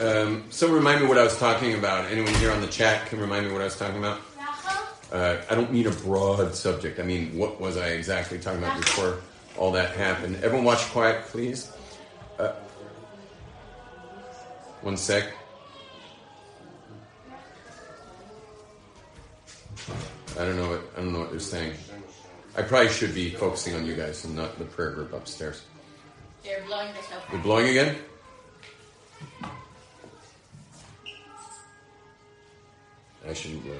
Um, 0.00 0.42
someone 0.50 0.78
remind 0.78 1.00
me 1.00 1.06
what 1.06 1.18
I 1.18 1.22
was 1.22 1.38
talking 1.38 1.74
about. 1.74 2.10
Anyone 2.10 2.34
here 2.34 2.50
on 2.50 2.60
the 2.60 2.66
chat 2.66 3.06
can 3.06 3.20
remind 3.20 3.46
me 3.46 3.52
what 3.52 3.60
I 3.60 3.66
was 3.66 3.78
talking 3.78 3.98
about? 3.98 4.20
Uh, 5.12 5.36
I 5.48 5.54
don't 5.54 5.72
mean 5.72 5.86
a 5.86 5.92
broad 5.92 6.52
subject. 6.52 6.98
I 6.98 7.04
mean, 7.04 7.38
what 7.38 7.60
was 7.60 7.76
I 7.76 7.90
exactly 7.90 8.40
talking 8.40 8.58
about 8.58 8.76
before 8.76 9.20
all 9.56 9.70
that 9.72 9.94
happened? 9.94 10.42
Everyone 10.42 10.64
watch 10.64 10.80
quiet, 10.90 11.26
please. 11.26 11.70
Uh, 12.40 12.54
one 14.82 14.96
sec. 14.96 15.32
I 20.36 20.44
don't 20.44 20.56
know 20.56 20.70
what 20.70 20.82
I 20.96 21.00
don't 21.02 21.12
know 21.12 21.20
what 21.20 21.30
they're 21.30 21.38
saying. 21.38 21.74
I 22.56 22.62
probably 22.62 22.88
should 22.88 23.14
be 23.14 23.30
focusing 23.30 23.76
on 23.76 23.86
you 23.86 23.94
guys 23.94 24.24
and 24.24 24.34
not 24.34 24.58
the 24.58 24.64
prayer 24.64 24.90
group 24.90 25.12
upstairs. 25.12 25.62
They're 26.46 26.62
blowing 26.64 26.92
the 26.92 27.02
shofar. 27.02 27.22
They're 27.32 27.40
blowing 27.40 27.68
again? 27.70 27.96
I 33.28 33.32
shouldn't 33.34 33.64
blow. 33.64 33.74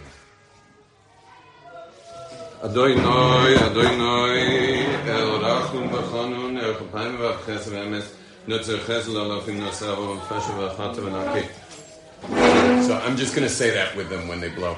Adonai, 2.65 3.57
Adonai, 3.57 4.85
El 5.07 5.39
Rachum 5.39 5.91
B'chanun, 5.91 6.61
El 6.61 6.75
Chapayim 6.75 7.17
V'Chesed 7.19 7.69
V'Emes, 7.71 8.15
Nutzer 8.49 8.79
Chesed 8.79 9.09
L'Alafim 9.15 9.61
Nasav 9.61 10.19
V'Feshe 10.19 10.53
V'Chata 10.59 11.01
V'Naki. 11.07 12.83
So 12.83 12.97
I'm 12.99 13.17
just 13.17 13.37
going 13.37 13.47
to 13.47 13.55
say 13.55 13.71
that 13.71 13.95
with 13.95 14.09
them 14.11 14.27
when 14.27 14.41
they 14.41 14.49
blow. 14.49 14.77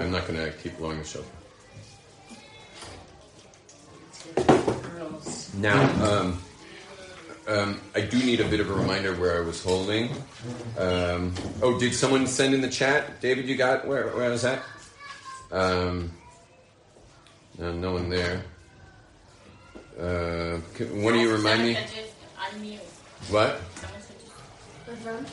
I'm 0.00 0.10
not 0.10 0.26
going 0.26 0.38
to 0.42 0.50
keep 0.52 0.78
blowing 0.78 1.00
the 1.00 1.04
shofar. 1.04 1.32
Now, 5.58 5.80
um, 6.04 6.38
um, 7.46 7.80
I 7.94 8.00
do 8.00 8.18
need 8.18 8.40
a 8.40 8.48
bit 8.48 8.60
of 8.60 8.70
a 8.70 8.74
reminder 8.74 9.14
where 9.14 9.36
I 9.36 9.40
was 9.40 9.62
holding. 9.62 10.10
Um, 10.78 11.32
oh, 11.62 11.78
did 11.78 11.94
someone 11.94 12.26
send 12.26 12.54
in 12.54 12.60
the 12.60 12.68
chat? 12.68 13.20
David, 13.20 13.48
you 13.48 13.56
got 13.56 13.86
where? 13.86 14.08
Where 14.08 14.30
was 14.30 14.42
that? 14.42 14.62
Um, 15.52 16.10
no, 17.58 17.72
no 17.72 17.92
one 17.92 18.08
there. 18.08 18.42
Uh, 19.98 20.60
can, 20.74 21.02
one 21.02 21.14
of 21.14 21.20
you 21.20 21.32
remind 21.32 21.62
me? 21.62 21.74
Someone 21.74 21.88
said 21.88 22.04
just 22.04 22.14
unmute. 22.36 22.80
What? 23.30 23.60
Someone 23.76 24.02
said 24.02 25.24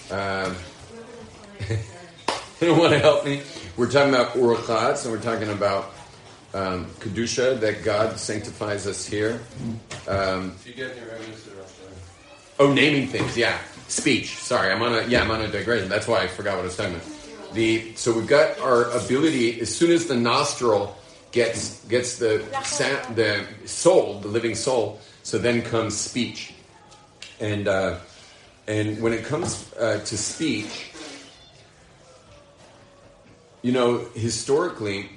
just 0.00 0.12
Um, 0.12 0.56
you 2.66 2.74
want 2.74 2.92
to 2.92 2.98
help 2.98 3.24
me? 3.24 3.42
We're 3.76 3.90
talking 3.90 4.14
about 4.14 4.34
urchatz, 4.34 5.04
and 5.04 5.12
we're 5.12 5.20
talking 5.20 5.50
about 5.50 5.92
um, 6.54 6.86
kedusha 6.98 7.58
that 7.60 7.82
God 7.84 8.18
sanctifies 8.18 8.86
us 8.86 9.06
here. 9.06 9.40
Um, 10.08 10.54
oh, 12.58 12.72
naming 12.72 13.06
things, 13.08 13.36
yeah. 13.36 13.58
Speech. 13.88 14.36
Sorry, 14.36 14.72
I'm 14.72 14.82
on 14.82 14.94
a 14.94 15.06
yeah, 15.06 15.22
I'm 15.22 15.30
on 15.30 15.40
a 15.40 15.48
digression. 15.48 15.88
That's 15.88 16.06
why 16.06 16.22
I 16.22 16.26
forgot 16.28 16.56
what 16.56 16.62
I 16.62 16.64
was 16.64 16.76
talking 16.76 16.94
about. 16.94 17.06
The 17.54 17.94
so 17.96 18.12
we've 18.12 18.26
got 18.26 18.58
our 18.60 18.90
ability 18.90 19.60
as 19.60 19.74
soon 19.74 19.90
as 19.90 20.06
the 20.06 20.14
nostril 20.14 20.96
gets 21.32 21.84
gets 21.86 22.18
the 22.18 22.44
sa- 22.62 23.12
the 23.14 23.46
soul, 23.64 24.20
the 24.20 24.28
living 24.28 24.54
soul. 24.54 25.00
So 25.22 25.38
then 25.38 25.62
comes 25.62 25.96
speech, 25.96 26.54
and 27.40 27.66
uh, 27.66 27.98
and 28.66 29.02
when 29.02 29.12
it 29.12 29.24
comes 29.24 29.72
uh, 29.74 29.98
to 30.04 30.16
speech, 30.16 30.90
you 33.62 33.72
know, 33.72 34.06
historically, 34.14 35.10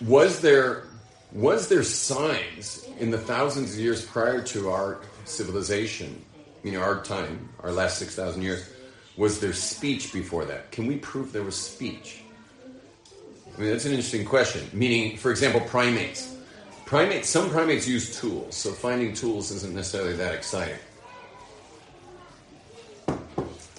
was 0.00 0.40
there 0.40 0.84
was 1.32 1.68
there 1.68 1.82
signs 1.82 2.88
in 3.00 3.10
the 3.10 3.18
thousands 3.18 3.74
of 3.74 3.80
years 3.80 4.04
prior 4.04 4.40
to 4.40 4.70
our 4.70 5.00
civilization, 5.24 6.24
you 6.62 6.72
know, 6.72 6.80
our 6.80 7.02
time, 7.02 7.48
our 7.60 7.72
last 7.72 7.98
six 7.98 8.14
thousand 8.14 8.42
years? 8.42 8.70
Was 9.16 9.40
there 9.40 9.52
speech 9.52 10.12
before 10.12 10.44
that? 10.44 10.72
Can 10.72 10.86
we 10.86 10.96
prove 10.96 11.32
there 11.32 11.42
was 11.42 11.56
speech? 11.56 12.22
I 13.56 13.60
mean, 13.60 13.70
that's 13.70 13.84
an 13.84 13.92
interesting 13.92 14.24
question. 14.24 14.68
Meaning, 14.72 15.16
for 15.16 15.30
example, 15.30 15.60
primates. 15.60 16.36
Primates. 16.84 17.28
Some 17.28 17.50
primates 17.50 17.86
use 17.86 18.18
tools, 18.20 18.56
so 18.56 18.72
finding 18.72 19.14
tools 19.14 19.52
isn't 19.52 19.74
necessarily 19.74 20.14
that 20.14 20.34
exciting. 20.34 20.78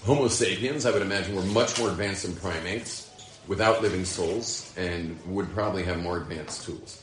Homo 0.06 0.28
sapiens, 0.28 0.86
I 0.86 0.92
would 0.92 1.02
imagine, 1.02 1.36
were 1.36 1.42
much 1.42 1.78
more 1.80 1.90
advanced 1.90 2.24
than 2.24 2.36
primates 2.36 3.05
without 3.48 3.82
living 3.82 4.06
souls 4.06 4.74
and 4.78 5.20
would 5.26 5.52
probably 5.54 5.84
have 5.84 6.02
more 6.02 6.18
advanced 6.18 6.64
tools. 6.66 7.02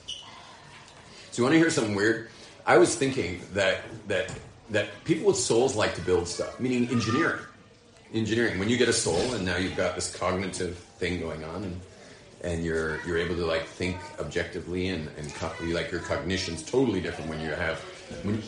So 1.30 1.40
you 1.40 1.44
want 1.44 1.54
to 1.54 1.58
hear 1.58 1.70
something 1.70 1.94
weird? 1.94 2.28
I 2.66 2.78
was 2.78 2.94
thinking 2.94 3.42
that 3.54 3.82
that 4.08 4.34
that 4.70 4.88
people 5.04 5.26
with 5.26 5.36
souls 5.36 5.74
like 5.74 5.94
to 5.94 6.00
build 6.00 6.28
stuff, 6.28 6.58
meaning 6.60 6.88
engineering. 6.88 7.40
Engineering. 8.14 8.58
When 8.58 8.68
you 8.68 8.76
get 8.76 8.88
a 8.88 8.92
soul 8.92 9.34
and 9.34 9.44
now 9.44 9.56
you've 9.56 9.76
got 9.76 9.94
this 9.94 10.14
cognitive 10.14 10.76
thing 10.76 11.20
going 11.20 11.44
on 11.44 11.64
and 11.64 11.80
and 12.42 12.64
you're 12.64 13.00
you're 13.06 13.18
able 13.18 13.36
to 13.36 13.46
like 13.46 13.64
think 13.64 13.96
objectively 14.18 14.88
and 14.88 15.08
and 15.16 15.32
co- 15.34 15.52
like 15.66 15.90
your 15.90 16.00
cognition's 16.00 16.62
totally 16.62 17.00
different 17.00 17.30
when 17.30 17.40
you 17.40 17.50
have 17.50 17.78
when 18.24 18.42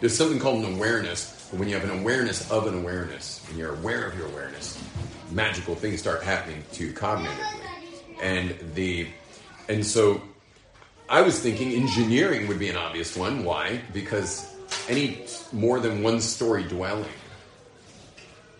there's 0.00 0.16
something 0.16 0.38
called 0.38 0.64
an 0.64 0.74
awareness 0.76 1.48
but 1.50 1.58
when 1.58 1.68
you 1.68 1.74
have 1.74 1.88
an 1.88 1.98
awareness 2.00 2.50
of 2.50 2.66
an 2.66 2.78
awareness 2.78 3.44
and 3.48 3.58
you're 3.58 3.74
aware 3.74 4.06
of 4.06 4.16
your 4.16 4.28
awareness 4.28 4.82
magical 5.30 5.74
things 5.74 6.00
start 6.00 6.22
happening 6.22 6.62
to 6.72 6.86
you 6.86 6.92
cognitively 6.92 7.64
and 8.20 8.54
the 8.74 9.06
and 9.68 9.84
so 9.84 10.20
i 11.08 11.20
was 11.20 11.40
thinking 11.40 11.72
engineering 11.72 12.46
would 12.46 12.58
be 12.58 12.68
an 12.68 12.76
obvious 12.76 13.16
one 13.16 13.44
why 13.44 13.80
because 13.92 14.54
any 14.88 15.24
more 15.52 15.80
than 15.80 16.02
one 16.02 16.20
story 16.20 16.62
dwelling 16.64 17.06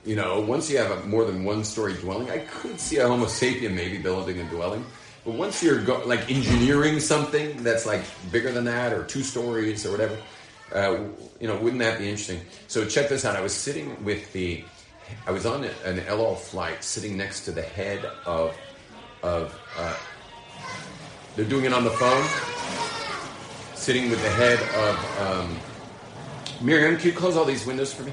you 0.05 0.17
know, 0.17 0.41
once 0.41 0.71
you 0.71 0.79
have 0.79 0.91
a 0.91 1.07
more 1.07 1.25
than 1.25 1.45
one 1.45 1.63
story 1.65 1.95
dwelling, 1.95 2.31
I 2.31 2.39
could 2.39 2.81
see 2.81 2.97
a 2.97 3.07
Homo 3.07 3.27
sapien 3.27 3.75
maybe 3.75 3.99
building 3.99 4.41
a 4.41 4.45
dwelling. 4.45 4.85
But 5.25 5.35
once 5.35 5.63
you're 5.63 5.83
go- 5.83 6.03
like 6.07 6.31
engineering 6.31 7.01
something 7.01 7.63
that's 7.63 7.85
like 7.85 8.03
bigger 8.33 8.51
than 8.51 8.65
that, 8.65 8.93
or 8.93 9.05
two 9.05 9.23
stories, 9.23 9.85
or 9.85 9.91
whatever, 9.91 10.17
uh, 10.75 11.05
you 11.39 11.47
know, 11.47 11.57
wouldn't 11.57 11.81
that 11.81 11.99
be 11.99 12.09
interesting? 12.09 12.41
So 12.69 12.87
check 12.87 13.11
this 13.11 13.25
out. 13.27 13.37
I 13.37 13.43
was 13.43 13.55
sitting 13.55 14.03
with 14.03 14.33
the, 14.33 14.65
I 15.27 15.31
was 15.31 15.47
on 15.47 15.65
an 15.85 16.01
El 16.01 16.25
Al 16.25 16.35
flight, 16.35 16.83
sitting 16.83 17.17
next 17.17 17.45
to 17.45 17.53
the 17.53 17.63
head 17.63 18.05
of, 18.27 18.57
of, 19.23 19.59
uh, 19.77 19.97
they're 21.37 21.45
doing 21.45 21.65
it 21.65 21.73
on 21.73 21.85
the 21.85 21.91
phone, 21.91 22.27
sitting 23.75 24.11
with 24.11 24.23
the 24.23 24.31
head 24.31 24.59
of, 24.75 25.21
um, 25.21 25.59
Miriam, 26.61 26.97
can 26.97 27.07
you 27.07 27.13
close 27.13 27.37
all 27.37 27.45
these 27.45 27.65
windows 27.67 27.93
for 27.93 28.03
me? 28.03 28.13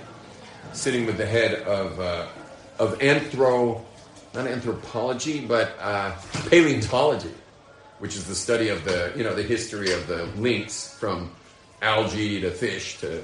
sitting 0.74 1.06
with 1.06 1.18
the 1.18 1.26
head 1.26 1.64
of 1.64 2.00
uh, 2.00 2.28
of 2.80 2.98
anthro, 3.00 3.84
not 4.34 4.48
anthropology, 4.48 5.46
but 5.46 5.76
uh, 5.80 6.16
paleontology, 6.50 7.34
which 8.00 8.16
is 8.16 8.28
the 8.28 8.36
study 8.36 8.70
of 8.70 8.84
the 8.84 9.12
you 9.16 9.24
know 9.24 9.34
the 9.34 9.44
history 9.44 9.92
of 9.92 10.08
the 10.08 10.26
links 10.38 10.96
from 11.00 11.32
algae 11.82 12.42
to 12.42 12.52
fish 12.52 13.00
to 13.00 13.24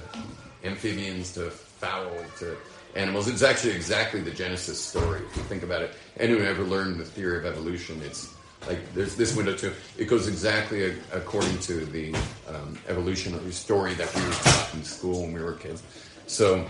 amphibians 0.64 1.34
to 1.34 1.50
fowl 1.50 2.12
to 2.40 2.56
animals. 2.96 3.28
It's 3.28 3.44
actually 3.44 3.74
exactly 3.74 4.22
the 4.22 4.32
Genesis 4.32 4.80
story 4.80 5.22
if 5.30 5.36
you 5.36 5.44
think 5.44 5.64
about 5.64 5.82
it. 5.82 5.94
Anyone 6.18 6.46
ever 6.46 6.64
learned 6.64 7.00
the 7.00 7.06
theory 7.06 7.38
of 7.38 7.46
evolution, 7.46 8.02
it's 8.04 8.34
like 8.68 8.94
there's 8.94 9.16
this 9.16 9.36
window 9.36 9.56
too. 9.56 9.74
It 9.98 10.06
goes 10.06 10.28
exactly 10.28 10.86
a, 10.86 10.96
according 11.14 11.58
to 11.60 11.86
the 11.86 12.14
um, 12.48 12.78
evolutionary 12.88 13.52
story 13.52 13.94
that 13.96 14.14
we 14.16 14.22
were 14.22 14.32
taught 14.32 14.70
in 14.74 14.84
school 14.84 15.22
when 15.22 15.34
we 15.34 15.42
were 15.42 15.54
kids. 15.54 15.84
So 16.28 16.66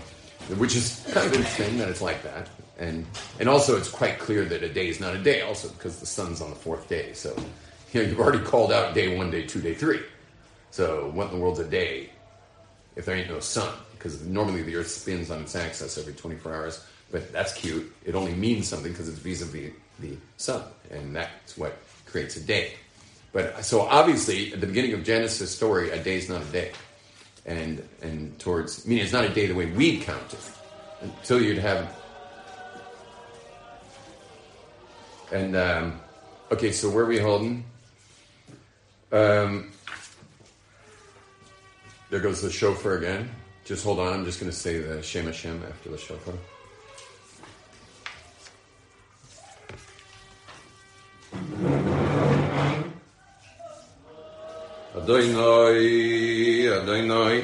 which 0.58 0.76
is 0.76 1.02
kind 1.12 1.26
of 1.26 1.32
interesting 1.32 1.78
that 1.78 1.88
it's 1.88 2.02
like 2.02 2.22
that. 2.22 2.48
And 2.78 3.06
and 3.38 3.48
also 3.48 3.76
it's 3.76 3.88
quite 3.88 4.18
clear 4.18 4.44
that 4.44 4.62
a 4.62 4.68
day 4.68 4.88
is 4.88 5.00
not 5.00 5.14
a 5.14 5.18
day, 5.18 5.42
also 5.42 5.68
because 5.68 6.00
the 6.00 6.06
sun's 6.06 6.40
on 6.40 6.50
the 6.50 6.56
fourth 6.56 6.88
day. 6.88 7.12
So 7.12 7.34
you 7.92 8.02
know 8.02 8.08
you've 8.08 8.20
already 8.20 8.40
called 8.44 8.72
out 8.72 8.94
day 8.94 9.16
one, 9.16 9.30
day 9.30 9.46
two, 9.46 9.60
day 9.60 9.74
three. 9.74 10.00
So 10.70 11.10
what 11.14 11.28
in 11.28 11.36
the 11.36 11.40
world's 11.40 11.60
a 11.60 11.64
day 11.64 12.10
if 12.96 13.04
there 13.04 13.16
ain't 13.16 13.30
no 13.30 13.40
sun? 13.40 13.72
Because 14.04 14.20
normally 14.26 14.60
the 14.60 14.76
Earth 14.76 14.88
spins 14.88 15.30
on 15.30 15.40
its 15.40 15.56
axis 15.56 15.96
every 15.96 16.12
24 16.12 16.54
hours. 16.54 16.84
But 17.10 17.32
that's 17.32 17.54
cute. 17.54 17.90
It 18.04 18.14
only 18.14 18.34
means 18.34 18.68
something 18.68 18.92
because 18.92 19.08
it's 19.08 19.16
vis-a-vis 19.18 19.72
the 19.98 20.18
sun, 20.36 20.62
and 20.90 21.16
that's 21.16 21.56
what 21.56 21.78
creates 22.04 22.36
a 22.36 22.40
day. 22.40 22.74
But 23.32 23.64
so 23.64 23.80
obviously 23.80 24.52
at 24.52 24.60
the 24.60 24.66
beginning 24.66 24.92
of 24.92 25.04
Genesis 25.04 25.54
story, 25.54 25.88
a 25.88 26.02
day 26.02 26.16
is 26.16 26.28
not 26.28 26.42
a 26.42 26.44
day. 26.52 26.72
and 27.46 27.82
and 28.02 28.38
towards. 28.38 28.84
I 28.84 28.88
mean, 28.90 28.98
it's 28.98 29.12
not 29.12 29.24
a 29.24 29.30
day 29.30 29.46
the 29.46 29.54
way 29.54 29.66
we'd 29.66 30.02
count 30.02 30.34
it 30.34 30.50
until 31.00 31.40
you'd 31.40 31.58
have. 31.58 31.94
And 35.32 35.56
um, 35.56 36.00
okay, 36.52 36.72
so 36.72 36.90
where 36.90 37.04
are 37.04 37.08
we 37.08 37.18
holding? 37.18 37.64
Um, 39.12 39.72
there 42.10 42.20
goes 42.20 42.42
the 42.42 42.50
shofar 42.50 42.96
again. 42.98 43.30
Just 43.64 43.82
hold 43.82 43.98
on. 43.98 44.12
I'm 44.12 44.24
just 44.26 44.40
going 44.40 44.52
to 44.52 44.56
say 44.56 44.78
the 44.78 45.02
Shem 45.02 45.24
Hashem 45.24 45.62
after 45.66 45.88
the 45.88 45.96
shofar. 45.96 46.34
Adonai, 54.94 56.68
Adonai, 56.68 57.40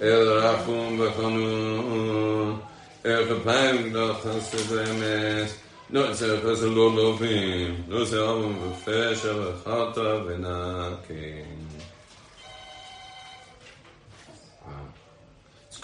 El 0.00 0.26
Rachum 0.40 0.98
B'chanu, 0.98 2.60
El 3.04 3.24
Chapayim 3.24 3.76
G'dach 3.90 4.20
Chesed 4.20 4.86
Emes, 4.86 5.50
No 5.90 6.00
Tzeh 6.10 6.40
Chesed 6.40 6.74
Lo 6.74 6.90
Lovim, 6.90 7.88
No 7.88 8.04
Tzeh 8.04 8.22
Avim 8.22 8.54
V'fesh 8.72 9.24
El 9.24 9.52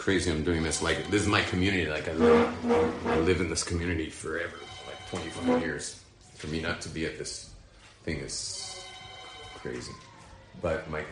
crazy 0.02 0.32
I'm 0.32 0.42
doing 0.42 0.64
this. 0.64 0.82
Like, 0.82 1.08
this 1.10 1.22
is 1.22 1.28
my 1.28 1.42
community. 1.42 1.88
Like, 1.88 2.08
I 2.08 2.12
live, 2.14 3.06
I 3.06 3.18
live 3.18 3.40
in 3.40 3.48
this 3.48 3.62
community 3.62 4.10
forever, 4.10 4.56
like 4.88 5.08
25 5.10 5.62
years. 5.62 6.02
For 6.34 6.48
me 6.48 6.60
not 6.60 6.80
to 6.80 6.88
be 6.88 7.06
at 7.06 7.18
this 7.18 7.54
thing 8.02 8.18
is 8.18 8.84
crazy. 9.54 9.92
But 10.60 10.90
my, 10.90 11.04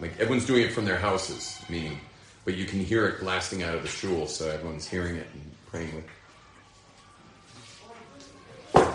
like 0.00 0.12
everyone's 0.14 0.46
doing 0.46 0.62
it 0.62 0.72
from 0.72 0.86
their 0.86 0.96
houses, 0.96 1.62
meaning, 1.68 2.00
but 2.46 2.54
you 2.54 2.64
can 2.64 2.80
hear 2.80 3.06
it 3.08 3.20
blasting 3.20 3.62
out 3.62 3.74
of 3.74 3.82
the 3.82 3.88
shul, 3.88 4.26
so 4.26 4.48
everyone's 4.48 4.88
hearing 4.88 5.16
it 5.16 5.26
and 5.34 5.42
praying 5.66 5.94
with. 5.94 6.06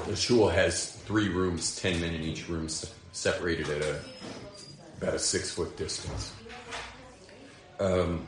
The 0.08 0.16
shul 0.16 0.50
has 0.50 0.92
three 0.92 1.30
rooms, 1.30 1.76
ten 1.76 2.02
men 2.02 2.16
in 2.16 2.22
each 2.22 2.50
room, 2.50 2.68
separated 3.12 3.70
at 3.70 3.84
a 3.84 4.00
about 4.98 5.14
a 5.14 5.20
six 5.20 5.52
foot 5.52 5.78
distance. 5.78 6.34
Um, 7.80 8.26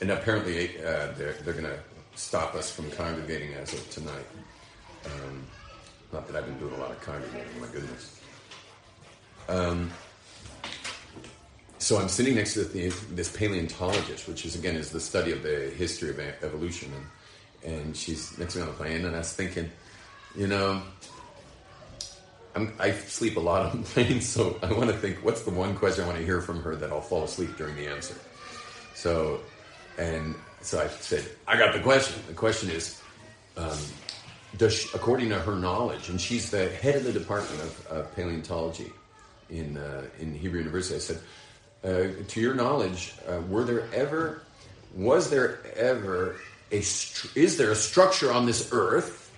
and 0.00 0.10
apparently, 0.10 0.78
uh, 0.78 1.12
they're 1.16 1.34
they're 1.44 1.54
going 1.54 1.64
to 1.64 1.78
stop 2.14 2.54
us 2.54 2.70
from 2.70 2.90
congregating 2.92 3.54
as 3.54 3.72
of 3.72 3.90
tonight. 3.90 4.26
Um, 5.06 5.46
not 6.12 6.26
that 6.26 6.36
I've 6.36 6.46
been 6.46 6.58
doing 6.58 6.74
a 6.74 6.78
lot 6.78 6.90
of 6.90 7.00
congregating, 7.00 7.60
my 7.60 7.66
goodness. 7.68 8.20
Um, 9.48 9.90
so 11.78 11.98
I'm 11.98 12.08
sitting 12.08 12.34
next 12.34 12.54
to 12.54 12.64
this 12.64 13.34
paleontologist, 13.34 14.28
which 14.28 14.44
is 14.44 14.56
again 14.56 14.76
is 14.76 14.90
the 14.90 15.00
study 15.00 15.32
of 15.32 15.42
the 15.42 15.72
history 15.76 16.10
of 16.10 16.18
evolution, 16.18 16.92
and, 17.64 17.72
and 17.72 17.96
she's 17.96 18.36
next 18.38 18.54
to 18.54 18.58
me 18.58 18.62
on 18.62 18.68
the 18.68 18.74
plane, 18.74 19.04
and 19.04 19.14
I 19.14 19.20
was 19.20 19.32
thinking, 19.32 19.70
you 20.36 20.48
know, 20.48 20.82
I'm, 22.54 22.72
i 22.80 22.90
sleep 22.90 23.36
a 23.36 23.40
lot 23.40 23.66
on 23.66 23.84
planes, 23.84 24.28
so 24.28 24.58
I 24.62 24.72
want 24.72 24.90
to 24.90 24.96
think, 24.96 25.24
what's 25.24 25.42
the 25.42 25.50
one 25.50 25.76
question 25.76 26.04
I 26.04 26.06
want 26.08 26.18
to 26.18 26.24
hear 26.24 26.40
from 26.40 26.62
her 26.62 26.74
that 26.76 26.90
I'll 26.90 27.00
fall 27.00 27.24
asleep 27.24 27.56
during 27.56 27.76
the 27.76 27.86
answer? 27.86 28.14
So, 28.94 29.40
and 29.98 30.34
so 30.60 30.80
I 30.80 30.88
said, 30.88 31.24
I 31.46 31.56
got 31.56 31.72
the 31.72 31.80
question. 31.80 32.22
The 32.26 32.34
question 32.34 32.70
is, 32.70 33.00
um, 33.56 33.78
does 34.56 34.74
she, 34.74 34.88
according 34.94 35.28
to 35.30 35.38
her 35.38 35.56
knowledge, 35.56 36.08
and 36.08 36.20
she's 36.20 36.50
the 36.50 36.68
head 36.68 36.96
of 36.96 37.04
the 37.04 37.12
department 37.12 37.60
of, 37.62 37.86
of 37.88 38.16
paleontology 38.16 38.92
in 39.50 39.76
uh, 39.76 40.04
in 40.20 40.34
Hebrew 40.34 40.60
University, 40.60 40.96
I 40.96 40.98
said 40.98 41.20
uh, 41.84 42.08
to 42.26 42.40
your 42.40 42.54
knowledge, 42.54 43.14
uh, 43.28 43.40
were 43.48 43.64
there 43.64 43.88
ever, 43.92 44.42
was 44.94 45.30
there 45.30 45.60
ever 45.76 46.36
a, 46.72 46.78
is 46.78 47.56
there 47.56 47.70
a 47.70 47.76
structure 47.76 48.32
on 48.32 48.46
this 48.46 48.70
earth, 48.72 49.30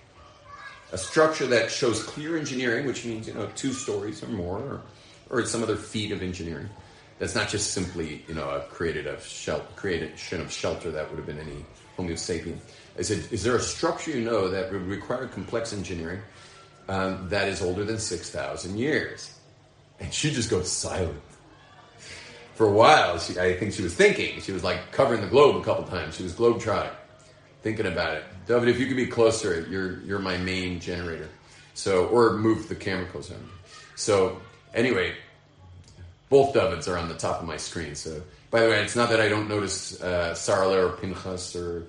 a 0.93 0.99
structure 0.99 1.47
that 1.49 1.71
shows 1.71 2.03
clear 2.03 2.37
engineering, 2.37 2.87
which 2.87 3.05
means, 3.05 3.29
you 3.29 3.35
know, 3.35 3.49
two 3.55 3.73
stories 3.73 4.23
or 4.23 4.29
more, 4.29 4.59
or, 4.59 4.83
or 5.31 5.45
some 5.45 5.63
other 5.63 5.77
feat 5.77 6.13
of 6.13 6.23
engineering, 6.23 6.69
that's 7.21 7.37
not 7.37 7.49
just 7.49 7.73
simply, 7.73 8.25
you 8.27 8.35
know, 8.35 8.51
a 8.51 8.61
created 8.63 9.07
a 9.07 9.19
creation 9.77 10.41
of 10.41 10.51
shelter 10.51 10.91
that 10.91 11.09
would 11.09 11.19
have 11.19 11.27
been 11.27 11.39
any 11.39 11.65
Homo 11.97 12.15
sapien. 12.15 12.59
I 12.99 13.03
said, 13.03 13.23
is 13.31 13.45
there 13.45 13.55
a 13.55 13.61
structure 13.61 14.11
you 14.11 14.25
know 14.25 14.49
that 14.49 14.73
would 14.73 14.83
require 14.83 15.29
complex 15.29 15.73
engineering 15.73 16.21
um, 16.89 17.29
that 17.29 17.47
is 17.47 17.63
older 17.63 17.85
than 17.85 17.99
6,000 17.99 18.77
years? 18.77 19.39
And 20.01 20.13
she 20.13 20.33
just 20.33 20.51
goes 20.51 20.69
silent 20.69 21.21
for 22.61 22.67
a 22.67 22.73
while, 22.73 23.19
she, 23.19 23.41
I 23.41 23.57
think 23.57 23.73
she 23.73 23.81
was 23.81 23.95
thinking. 23.95 24.39
She 24.43 24.53
was 24.53 24.63
like 24.63 24.93
covering 24.93 25.23
the 25.23 25.27
globe 25.29 25.57
a 25.57 25.65
couple 25.65 25.85
times. 25.85 26.17
She 26.17 26.23
was 26.23 26.35
globe 26.35 26.61
trotting, 26.61 26.93
thinking 27.63 27.87
about 27.87 28.19
it. 28.19 28.25
David, 28.47 28.69
if 28.69 28.79
you 28.79 28.87
could 28.87 28.99
be 28.99 29.07
closer, 29.07 29.67
you're 29.71 30.03
you're 30.03 30.19
my 30.19 30.37
main 30.37 30.79
generator. 30.79 31.31
So, 31.73 32.05
or 32.09 32.37
move 32.37 32.69
the 32.69 32.75
camera 32.75 33.07
closer. 33.07 33.37
So, 33.97 34.43
anyway, 34.75 35.15
both 36.31 36.55
Davids 36.55 36.89
are 36.89 36.97
on 36.97 37.09
the 37.09 37.15
top 37.15 37.41
of 37.41 37.47
my 37.47 37.59
screen. 37.59 37.95
So, 37.95 38.23
by 38.51 38.61
the 38.61 38.69
way, 38.69 38.83
it's 38.83 38.97
not 38.97 39.11
that 39.11 39.21
I 39.21 39.29
don't 39.29 39.49
notice 39.49 40.01
uh, 40.01 40.33
Sarla 40.33 40.89
or 40.89 40.97
Pinchas 40.97 41.55
or 41.55 41.87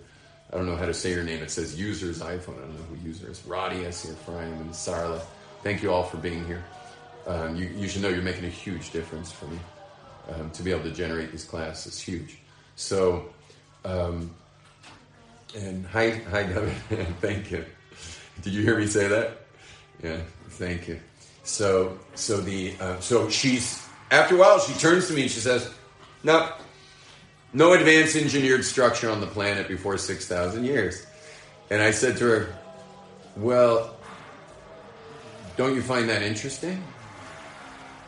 I 0.52 0.58
don't 0.58 0.66
know 0.66 0.76
how 0.76 0.88
to 0.88 0.94
say 0.94 1.12
your 1.12 1.24
name. 1.24 1.42
It 1.42 1.52
says 1.52 1.80
users 1.80 2.20
iPhone. 2.20 2.58
I 2.58 2.62
don't 2.62 2.76
know 2.76 2.86
who 2.90 3.08
user 3.08 3.32
is. 3.32 3.46
Roddy, 3.46 3.88
I 3.88 3.92
see 3.92 4.10
Ephraim 4.10 4.54
and 4.54 4.72
Sarla. 4.72 5.22
Thank 5.64 5.82
you 5.82 5.94
all 5.94 6.04
for 6.04 6.18
being 6.18 6.46
here. 6.46 6.64
Um, 7.28 7.56
you, 7.56 7.68
you 7.68 7.88
should 7.88 8.02
know 8.02 8.10
you're 8.10 8.24
making 8.24 8.46
a 8.46 8.50
huge 8.50 8.92
difference 8.92 9.32
for 9.32 9.46
me 9.46 9.60
um, 10.34 10.50
to 10.52 10.64
be 10.64 10.72
able 10.72 10.84
to 10.84 10.92
generate 10.92 11.32
these 11.32 11.46
classes 11.46 11.94
is 11.94 12.02
huge. 12.02 12.40
So, 12.76 13.30
um, 13.86 14.32
and 15.56 15.86
hi, 15.86 16.12
hi, 16.32 16.44
David. 16.44 16.74
thank 17.22 17.52
you. 17.52 17.64
Did 18.42 18.54
you 18.54 18.64
hear 18.64 18.78
me 18.78 18.88
say 18.88 19.08
that? 19.08 19.38
Yeah, 20.04 20.22
thank 20.50 20.88
you. 20.88 21.00
So, 21.44 22.00
so 22.16 22.38
the 22.38 22.74
uh, 22.80 23.00
so 23.00 23.30
she's 23.30 23.88
after 24.12 24.36
a 24.36 24.38
while 24.38 24.60
she 24.60 24.74
turns 24.74 25.08
to 25.08 25.14
me 25.14 25.24
and 25.24 25.32
she 25.32 25.40
says, 25.40 25.74
"No, 26.24 26.52
no 27.54 27.74
advanced 27.74 28.16
engineered 28.16 28.64
structure 28.64 29.10
on 29.10 29.22
the 29.22 29.28
planet 29.28 29.68
before 29.68 29.98
six 29.98 30.28
thousand 30.28 30.66
years." 30.66 31.06
And 31.70 31.82
I 31.82 31.92
said 31.92 32.18
to 32.18 32.26
her, 32.26 32.56
"Well, 33.36 33.96
don't 35.58 35.74
you 35.74 35.82
find 35.82 36.10
that 36.10 36.22
interesting?" 36.22 36.84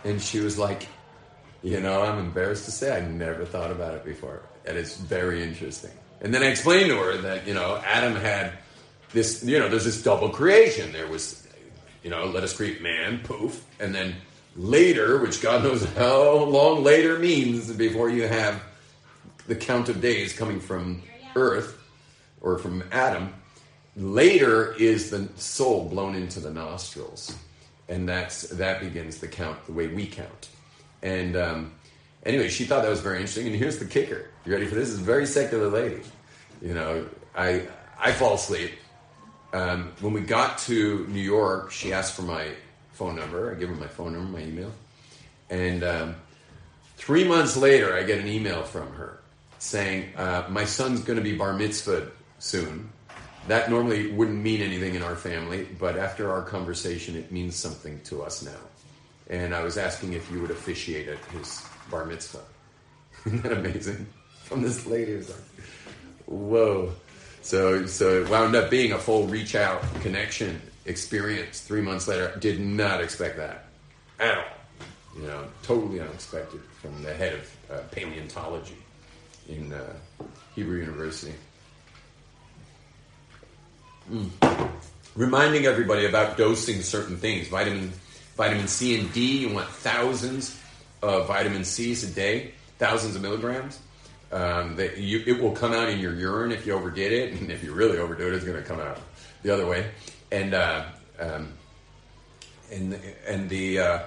And 0.04 0.22
she 0.22 0.40
was 0.40 0.58
like, 0.58 0.88
you 1.64 1.80
know, 1.80 2.02
I'm 2.02 2.20
embarrassed 2.20 2.66
to 2.66 2.72
say 2.72 2.96
I 2.96 3.00
never 3.02 3.46
thought 3.46 3.72
about 3.72 3.96
it 3.96 4.04
before. 4.04 4.42
And 4.66 4.78
it's 4.78 4.98
very 4.98 5.42
interesting. 5.42 5.92
And 6.22 6.34
then 6.34 6.44
I 6.44 6.48
explained 6.48 6.90
to 6.90 6.98
her 6.98 7.18
that, 7.18 7.48
you 7.48 7.54
know, 7.54 7.82
Adam 7.86 8.16
had 8.16 8.54
this, 9.14 9.44
you 9.44 9.60
know, 9.60 9.70
there's 9.70 9.86
this 9.86 10.04
double 10.04 10.30
creation. 10.30 10.92
There 10.92 11.08
was, 11.08 11.48
you 12.04 12.10
know, 12.10 12.26
let 12.26 12.44
us 12.44 12.56
create 12.56 12.82
man, 12.82 13.20
poof. 13.24 13.64
And 13.80 13.96
then 13.96 14.16
later, 14.56 15.20
which 15.20 15.42
God 15.42 15.64
knows 15.64 15.86
how 15.94 16.44
long 16.44 16.84
later 16.84 17.20
means 17.20 17.72
before 17.72 18.10
you 18.10 18.28
have 18.28 18.62
the 19.48 19.56
count 19.56 19.90
of 19.90 20.02
days 20.02 20.34
coming 20.34 20.60
from 20.60 21.02
earth 21.36 21.80
or 22.42 22.58
from 22.58 22.84
Adam, 22.92 23.34
later 23.96 24.74
is 24.74 25.10
the 25.10 25.30
soul 25.36 25.88
blown 25.90 26.16
into 26.16 26.40
the 26.40 26.52
nostrils. 26.52 27.36
And 27.90 28.08
that's 28.08 28.44
that 28.50 28.80
begins 28.80 29.18
the 29.18 29.28
count 29.28 29.66
the 29.66 29.74
way 29.74 29.88
we 29.88 30.08
count. 30.08 30.50
And 31.02 31.36
um, 31.36 31.74
anyway, 32.26 32.50
she 32.50 32.64
thought 32.64 32.84
that 32.84 32.90
was 32.90 33.02
very 33.02 33.18
interesting. 33.18 33.48
And 33.48 33.56
here's 33.56 33.78
the 33.78 33.86
kicker: 33.86 34.30
you 34.46 34.54
ready 34.54 34.66
for 34.66 34.76
this? 34.76 34.90
This 34.90 34.96
is 34.96 35.02
a 35.02 35.04
very 35.04 35.26
secular 35.26 35.68
lady. 35.68 36.02
You 36.62 36.74
know, 36.74 37.06
I 37.36 37.68
I 38.00 38.14
fall 38.14 38.36
asleep. 38.36 38.72
Um, 39.52 39.92
when 40.00 40.14
we 40.14 40.22
got 40.22 40.58
to 40.60 41.06
New 41.08 41.22
York, 41.22 41.72
she 41.72 41.94
asked 41.94 42.16
for 42.16 42.24
my 42.24 42.48
phone 43.04 43.16
number. 43.16 43.52
I 43.52 43.60
give 43.60 43.70
her 43.70 43.76
my 43.76 43.88
phone 43.88 44.14
number, 44.14 44.40
my 44.40 44.46
email, 44.46 44.72
and 45.50 45.84
um, 45.84 46.16
three 46.98 47.24
months 47.24 47.58
later, 47.58 47.96
I 47.96 48.04
get 48.04 48.20
an 48.20 48.28
email 48.28 48.64
from 48.64 48.92
her 48.94 49.20
saying, 49.60 50.16
uh, 50.16 50.46
"My 50.50 50.66
son's 50.66 51.02
going 51.02 51.18
to 51.18 51.24
be 51.24 51.36
bar 51.36 51.54
mitzvah 51.54 52.12
soon." 52.40 52.90
That 53.48 53.70
normally 53.70 54.10
wouldn't 54.10 54.42
mean 54.42 54.62
anything 54.62 54.96
in 54.96 55.04
our 55.04 55.18
family, 55.18 55.68
but 55.78 55.98
after 55.98 56.32
our 56.32 56.44
conversation, 56.44 57.18
it 57.18 57.30
means 57.30 57.58
something 57.58 58.00
to 58.06 58.24
us 58.24 58.42
now 58.42 58.62
and 59.30 59.56
I 59.56 59.64
was 59.64 59.78
asking 59.78 60.14
if 60.14 60.30
you 60.32 60.42
would 60.42 60.52
officiate 60.52 61.08
at 61.08 61.18
his 61.26 61.66
bar 61.90 62.06
mitzvah. 62.06 62.44
Isn't 63.26 63.44
that 63.44 63.54
amazing? 63.54 64.06
From 64.44 64.62
this 64.62 64.86
lady, 64.86 65.18
like, 65.18 65.30
whoa. 66.26 66.92
So, 67.42 67.86
so 67.86 68.22
it 68.22 68.30
wound 68.30 68.56
up 68.56 68.70
being 68.70 68.92
a 68.92 68.98
full 68.98 69.28
reach 69.28 69.56
out 69.56 69.82
connection 70.02 70.62
experience 70.86 71.62
three 71.62 71.82
months 71.82 72.08
later. 72.08 72.36
Did 72.40 72.60
not 72.60 73.02
expect 73.02 73.38
that 73.38 73.66
at 74.20 74.38
all. 74.38 74.44
You 75.16 75.28
know, 75.28 75.46
totally 75.62 76.00
unexpected 76.00 76.62
from 76.82 77.04
the 77.04 77.14
head 77.14 77.34
of 77.34 77.58
uh, 77.72 77.80
paleontology 77.92 78.78
in 79.48 79.72
uh, 79.72 79.94
Hebrew 80.56 80.80
University. 80.80 81.34
Mm. 84.12 84.30
Reminding 85.16 85.66
everybody 85.66 86.06
about 86.06 86.38
dosing 86.38 86.82
certain 86.82 87.18
things, 87.18 87.48
vitamin 87.48 87.94
Vitamin 88.36 88.68
C 88.68 89.00
and 89.00 89.14
D, 89.14 89.38
you 89.42 89.54
want 89.54 89.68
thousands 89.68 90.60
of 91.02 91.28
vitamin 91.28 91.64
C's 91.64 92.04
a 92.04 92.08
day. 92.08 92.54
thousands 92.80 93.16
of 93.16 93.22
milligrams. 93.22 93.80
Um, 94.32 94.76
that 94.78 94.98
you, 94.98 95.24
it 95.28 95.40
will 95.40 95.52
come 95.52 95.74
out 95.74 95.90
in 95.90 96.00
your 96.00 96.16
urine 96.16 96.52
if 96.52 96.66
you 96.66 96.74
overdid 96.74 97.12
it, 97.12 97.40
and 97.40 97.52
if 97.52 97.64
you 97.64 97.72
really 97.72 98.00
overdo 98.00 98.28
it, 98.28 98.34
it's 98.34 98.44
going 98.44 98.60
to 98.60 98.68
come 98.68 98.80
out 98.80 99.00
the 99.44 99.54
other 99.54 99.68
way. 99.68 99.92
And 100.34 100.54
uh, 100.56 100.86
um, 101.20 101.54
and 102.72 103.00
and 103.28 103.50
the 103.50 103.80
uh, 103.80 104.00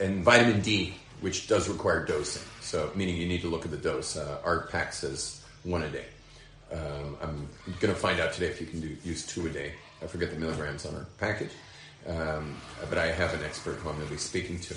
and 0.00 0.24
vitamin 0.24 0.62
D, 0.62 0.94
which 1.20 1.46
does 1.46 1.68
require 1.68 2.06
dosing. 2.06 2.42
So 2.62 2.90
meaning 2.94 3.16
you 3.16 3.28
need 3.28 3.42
to 3.42 3.48
look 3.48 3.64
at 3.66 3.70
the 3.70 3.76
dose. 3.76 4.16
Uh, 4.16 4.38
Art 4.42 4.70
Pack 4.72 4.94
says 4.94 5.44
one 5.64 5.82
a 5.82 5.90
day. 5.90 6.06
Um, 6.72 7.16
I'm 7.22 7.48
going 7.80 7.94
to 7.94 8.00
find 8.00 8.20
out 8.20 8.32
today 8.32 8.46
if 8.46 8.60
you 8.60 8.66
can 8.66 8.80
do, 8.80 8.96
use 9.04 9.26
two 9.26 9.46
a 9.46 9.50
day. 9.50 9.72
I 10.02 10.06
forget 10.06 10.30
the 10.30 10.38
milligrams 10.38 10.86
on 10.86 10.94
our 10.94 11.06
package, 11.18 11.50
um, 12.06 12.56
but 12.88 12.98
I 12.98 13.06
have 13.06 13.34
an 13.34 13.44
expert 13.44 13.76
who 13.76 13.88
I'm 13.88 13.96
going 13.96 14.06
to 14.06 14.12
be 14.12 14.18
speaking 14.18 14.58
to. 14.60 14.74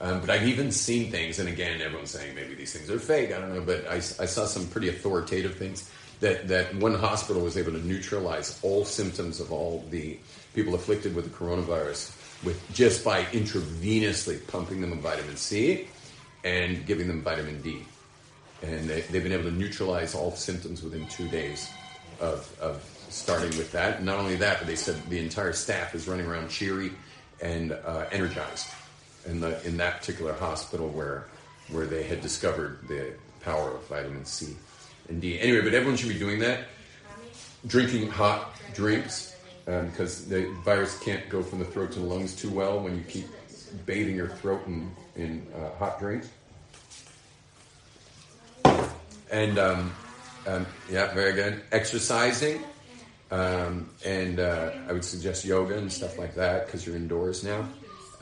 Um, 0.00 0.20
but 0.20 0.30
I've 0.30 0.46
even 0.46 0.70
seen 0.70 1.10
things, 1.10 1.38
and 1.38 1.48
again, 1.48 1.80
everyone's 1.80 2.10
saying 2.10 2.34
maybe 2.34 2.54
these 2.54 2.72
things 2.72 2.90
are 2.90 3.00
fake. 3.00 3.32
I 3.32 3.40
don't 3.40 3.54
know, 3.54 3.60
but 3.60 3.86
I, 3.88 3.96
I 3.96 4.26
saw 4.26 4.46
some 4.46 4.66
pretty 4.68 4.88
authoritative 4.88 5.56
things 5.56 5.90
that, 6.20 6.48
that 6.48 6.74
one 6.76 6.94
hospital 6.94 7.42
was 7.42 7.56
able 7.56 7.72
to 7.72 7.86
neutralize 7.86 8.58
all 8.62 8.84
symptoms 8.84 9.40
of 9.40 9.52
all 9.52 9.84
the 9.90 10.18
people 10.54 10.74
afflicted 10.74 11.14
with 11.14 11.24
the 11.24 11.30
coronavirus 11.30 12.14
with 12.44 12.60
just 12.72 13.04
by 13.04 13.22
intravenously 13.24 14.44
pumping 14.46 14.80
them 14.80 14.90
with 14.90 15.00
vitamin 15.00 15.36
C 15.36 15.88
and 16.44 16.86
giving 16.86 17.08
them 17.08 17.22
vitamin 17.22 17.60
D. 17.62 17.84
And 18.62 18.88
they, 18.88 19.00
have 19.00 19.12
been 19.12 19.32
able 19.32 19.44
to 19.44 19.52
neutralize 19.52 20.14
all 20.14 20.32
symptoms 20.32 20.82
within 20.82 21.06
two 21.08 21.28
days 21.28 21.70
of, 22.20 22.52
of 22.60 22.82
starting 23.08 23.56
with 23.56 23.72
that. 23.72 24.02
Not 24.02 24.18
only 24.18 24.36
that, 24.36 24.58
but 24.58 24.66
they 24.66 24.76
said 24.76 25.00
the 25.08 25.18
entire 25.18 25.52
staff 25.52 25.94
is 25.94 26.08
running 26.08 26.26
around 26.26 26.48
cheery 26.48 26.92
and 27.40 27.72
uh, 27.72 28.06
energized 28.10 28.66
in 29.26 29.40
the 29.40 29.64
in 29.66 29.76
that 29.76 30.00
particular 30.00 30.32
hospital 30.32 30.88
where 30.88 31.28
where 31.70 31.86
they 31.86 32.02
had 32.02 32.20
discovered 32.20 32.78
the 32.88 33.12
power 33.40 33.70
of 33.70 33.86
vitamin 33.86 34.24
C 34.24 34.56
and 35.08 35.20
D. 35.20 35.38
Anyway, 35.40 35.62
but 35.62 35.74
everyone 35.74 35.96
should 35.96 36.08
be 36.08 36.18
doing 36.18 36.38
that. 36.40 36.60
Drinking 37.66 38.08
hot 38.08 38.54
drinks 38.74 39.36
because 39.64 40.24
um, 40.24 40.30
the 40.30 40.54
virus 40.64 40.98
can't 41.00 41.28
go 41.28 41.42
from 41.42 41.58
the 41.58 41.64
throat 41.64 41.92
to 41.92 41.98
the 41.98 42.04
lungs 42.06 42.34
too 42.34 42.50
well 42.50 42.80
when 42.80 42.96
you 42.96 43.02
keep 43.02 43.26
bathing 43.84 44.16
your 44.16 44.28
throat 44.28 44.66
in 44.66 44.90
in 45.16 45.46
uh, 45.54 45.76
hot 45.78 45.98
drinks. 45.98 46.28
And 49.30 49.58
um, 49.58 49.92
um, 50.46 50.66
yeah, 50.90 51.12
very 51.12 51.34
good. 51.34 51.62
Exercising. 51.72 52.62
Um, 53.30 53.90
and 54.06 54.40
uh, 54.40 54.70
I 54.88 54.92
would 54.92 55.04
suggest 55.04 55.44
yoga 55.44 55.76
and 55.76 55.92
stuff 55.92 56.18
like 56.18 56.34
that 56.36 56.66
because 56.66 56.86
you're 56.86 56.96
indoors 56.96 57.44
now. 57.44 57.68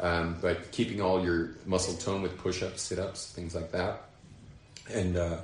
Um, 0.00 0.36
but 0.40 0.72
keeping 0.72 1.00
all 1.00 1.24
your 1.24 1.50
muscle 1.64 1.94
tone 1.94 2.22
with 2.22 2.36
push-ups, 2.38 2.82
sit-ups, 2.82 3.32
things 3.32 3.54
like 3.54 3.70
that. 3.72 4.02
And 4.92 5.16
uh, 5.16 5.38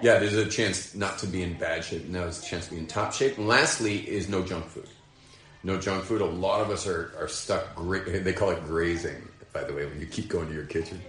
yeah, 0.00 0.18
there's 0.18 0.34
a 0.34 0.46
chance 0.46 0.94
not 0.94 1.18
to 1.18 1.26
be 1.26 1.42
in 1.42 1.54
bad 1.54 1.84
shape. 1.84 2.06
Now 2.06 2.22
there's 2.22 2.42
a 2.42 2.46
chance 2.46 2.66
to 2.66 2.72
be 2.72 2.78
in 2.78 2.86
top 2.86 3.12
shape. 3.12 3.38
And 3.38 3.48
lastly, 3.48 4.08
is 4.08 4.28
no 4.28 4.42
junk 4.42 4.66
food. 4.66 4.88
No 5.62 5.78
junk 5.78 6.04
food. 6.04 6.20
A 6.20 6.24
lot 6.24 6.60
of 6.60 6.70
us 6.70 6.86
are, 6.86 7.12
are 7.18 7.28
stuck. 7.28 7.74
Gra- 7.74 8.20
they 8.20 8.32
call 8.32 8.50
it 8.50 8.62
grazing. 8.64 9.28
By 9.52 9.64
the 9.64 9.74
way, 9.74 9.86
when 9.86 10.00
you 10.00 10.06
keep 10.06 10.28
going 10.28 10.48
to 10.48 10.54
your 10.54 10.66
kitchen, 10.66 11.00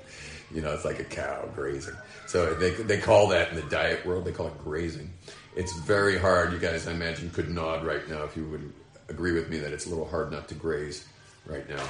you 0.51 0.61
know 0.61 0.73
it's 0.73 0.85
like 0.85 0.99
a 0.99 1.03
cow 1.03 1.47
grazing. 1.53 1.95
So 2.25 2.53
they 2.55 2.71
they 2.71 2.97
call 2.97 3.27
that 3.27 3.49
in 3.49 3.55
the 3.55 3.69
diet 3.69 4.05
world. 4.05 4.25
They 4.25 4.31
call 4.31 4.47
it 4.47 4.57
grazing. 4.63 5.11
It's 5.55 5.77
very 5.79 6.17
hard. 6.17 6.51
You 6.51 6.59
guys, 6.59 6.87
I 6.87 6.91
imagine, 6.91 7.29
could 7.29 7.49
nod 7.49 7.85
right 7.85 8.07
now 8.09 8.23
if 8.23 8.35
you 8.35 8.45
would 8.45 8.73
agree 9.09 9.33
with 9.33 9.49
me 9.49 9.57
that 9.57 9.73
it's 9.73 9.85
a 9.85 9.89
little 9.89 10.07
hard 10.07 10.31
not 10.31 10.47
to 10.47 10.55
graze 10.55 11.05
right 11.45 11.67
now 11.69 11.83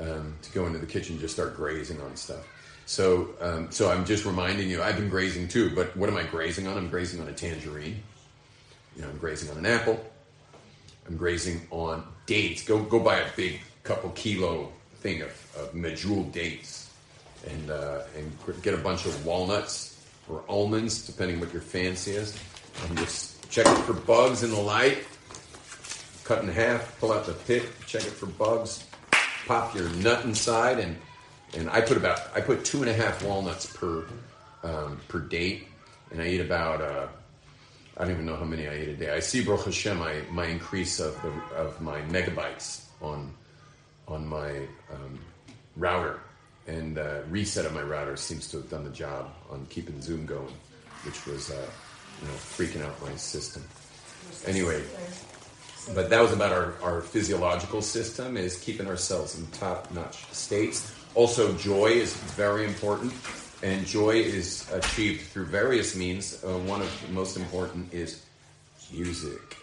um, 0.00 0.34
to 0.42 0.52
go 0.52 0.66
into 0.66 0.78
the 0.78 0.86
kitchen 0.86 1.14
and 1.14 1.20
just 1.20 1.34
start 1.34 1.56
grazing 1.56 2.00
on 2.00 2.16
stuff. 2.16 2.46
So, 2.86 3.30
um, 3.40 3.70
so 3.70 3.90
I'm 3.90 4.04
just 4.04 4.24
reminding 4.24 4.68
you, 4.68 4.82
I've 4.82 4.96
been 4.96 5.08
grazing 5.08 5.48
too, 5.48 5.74
but 5.74 5.96
what 5.96 6.08
am 6.08 6.16
I 6.16 6.24
grazing 6.24 6.66
on? 6.66 6.76
I'm 6.76 6.88
grazing 6.88 7.20
on 7.20 7.28
a 7.28 7.32
tangerine. 7.32 8.02
You 8.96 9.02
know, 9.02 9.08
I'm 9.08 9.18
grazing 9.18 9.50
on 9.50 9.58
an 9.58 9.66
apple. 9.66 10.04
I'm 11.08 11.16
grazing 11.16 11.62
on 11.70 12.04
dates. 12.26 12.64
Go, 12.64 12.82
go 12.82 12.98
buy 12.98 13.18
a 13.18 13.26
big 13.36 13.60
couple 13.82 14.10
kilo 14.10 14.70
thing 14.96 15.22
of, 15.22 15.30
of 15.56 15.72
medjool 15.72 16.30
dates 16.32 16.90
and, 17.48 17.70
uh, 17.70 18.02
and 18.16 18.62
get 18.62 18.74
a 18.74 18.78
bunch 18.78 19.06
of 19.06 19.26
walnuts 19.26 20.04
or 20.28 20.42
almonds, 20.48 21.06
depending 21.06 21.40
what 21.40 21.52
your 21.52 21.62
fancy 21.62 22.12
is. 22.12 22.38
And 22.86 22.98
just 22.98 23.50
check 23.50 23.66
it 23.66 23.78
for 23.84 23.94
bugs 23.94 24.42
in 24.42 24.50
the 24.50 24.60
light. 24.60 25.04
Cut 26.24 26.42
in 26.44 26.48
half, 26.48 26.98
pull 27.00 27.12
out 27.12 27.26
the 27.26 27.32
pit, 27.32 27.64
check 27.86 28.02
it 28.02 28.12
for 28.12 28.26
bugs 28.26 28.84
pop 29.46 29.74
your 29.74 29.88
nut 29.96 30.24
inside, 30.24 30.78
and 30.78 30.96
and 31.54 31.70
I 31.70 31.80
put 31.80 31.96
about 31.96 32.20
I 32.34 32.40
put 32.40 32.64
two 32.64 32.82
and 32.82 32.90
a 32.90 32.94
half 32.94 33.22
walnuts 33.22 33.66
per 33.66 34.04
um, 34.62 35.00
per 35.08 35.18
date, 35.18 35.68
and 36.10 36.22
I 36.22 36.28
eat 36.28 36.40
about 36.40 36.80
uh, 36.80 37.08
I 37.96 38.04
don't 38.04 38.12
even 38.12 38.26
know 38.26 38.36
how 38.36 38.44
many 38.44 38.66
I 38.68 38.76
eat 38.76 38.88
a 38.88 38.96
day. 38.96 39.10
I 39.12 39.20
see 39.20 39.44
Baruch 39.44 39.66
Hashem 39.66 39.98
my, 39.98 40.22
my 40.30 40.46
increase 40.46 40.98
of 40.98 41.20
the 41.22 41.30
of 41.54 41.80
my 41.80 42.00
megabytes 42.02 42.84
on 43.00 43.34
on 44.08 44.26
my 44.26 44.66
um, 44.90 45.18
router, 45.76 46.20
and 46.66 46.98
uh, 46.98 47.20
reset 47.28 47.66
of 47.66 47.74
my 47.74 47.82
router 47.82 48.16
seems 48.16 48.48
to 48.48 48.58
have 48.58 48.70
done 48.70 48.84
the 48.84 48.90
job 48.90 49.30
on 49.50 49.66
keeping 49.66 50.00
Zoom 50.00 50.26
going, 50.26 50.54
which 51.04 51.26
was 51.26 51.50
uh, 51.50 51.66
you 52.20 52.28
know 52.28 52.34
freaking 52.34 52.82
out 52.82 53.00
my 53.02 53.14
system. 53.16 53.62
Anyway, 54.46 54.82
but 55.94 56.10
that 56.10 56.20
was 56.20 56.32
about 56.32 56.52
our, 56.52 56.74
our 56.82 57.00
physiological 57.00 57.82
system 57.82 58.36
is 58.36 58.58
keeping 58.58 58.86
ourselves 58.86 59.38
in 59.38 59.46
top-notch 59.48 60.24
states. 60.32 60.94
Also 61.14 61.52
joy 61.54 61.86
is 61.86 62.14
very 62.14 62.64
important 62.64 63.12
and 63.62 63.86
joy 63.86 64.10
is 64.10 64.70
achieved 64.72 65.22
through 65.28 65.46
various 65.46 65.94
means. 65.94 66.42
Uh, 66.44 66.58
one 66.58 66.80
of 66.80 67.06
the 67.06 67.12
most 67.12 67.36
important 67.36 67.92
is 67.92 68.22
music 68.92 69.56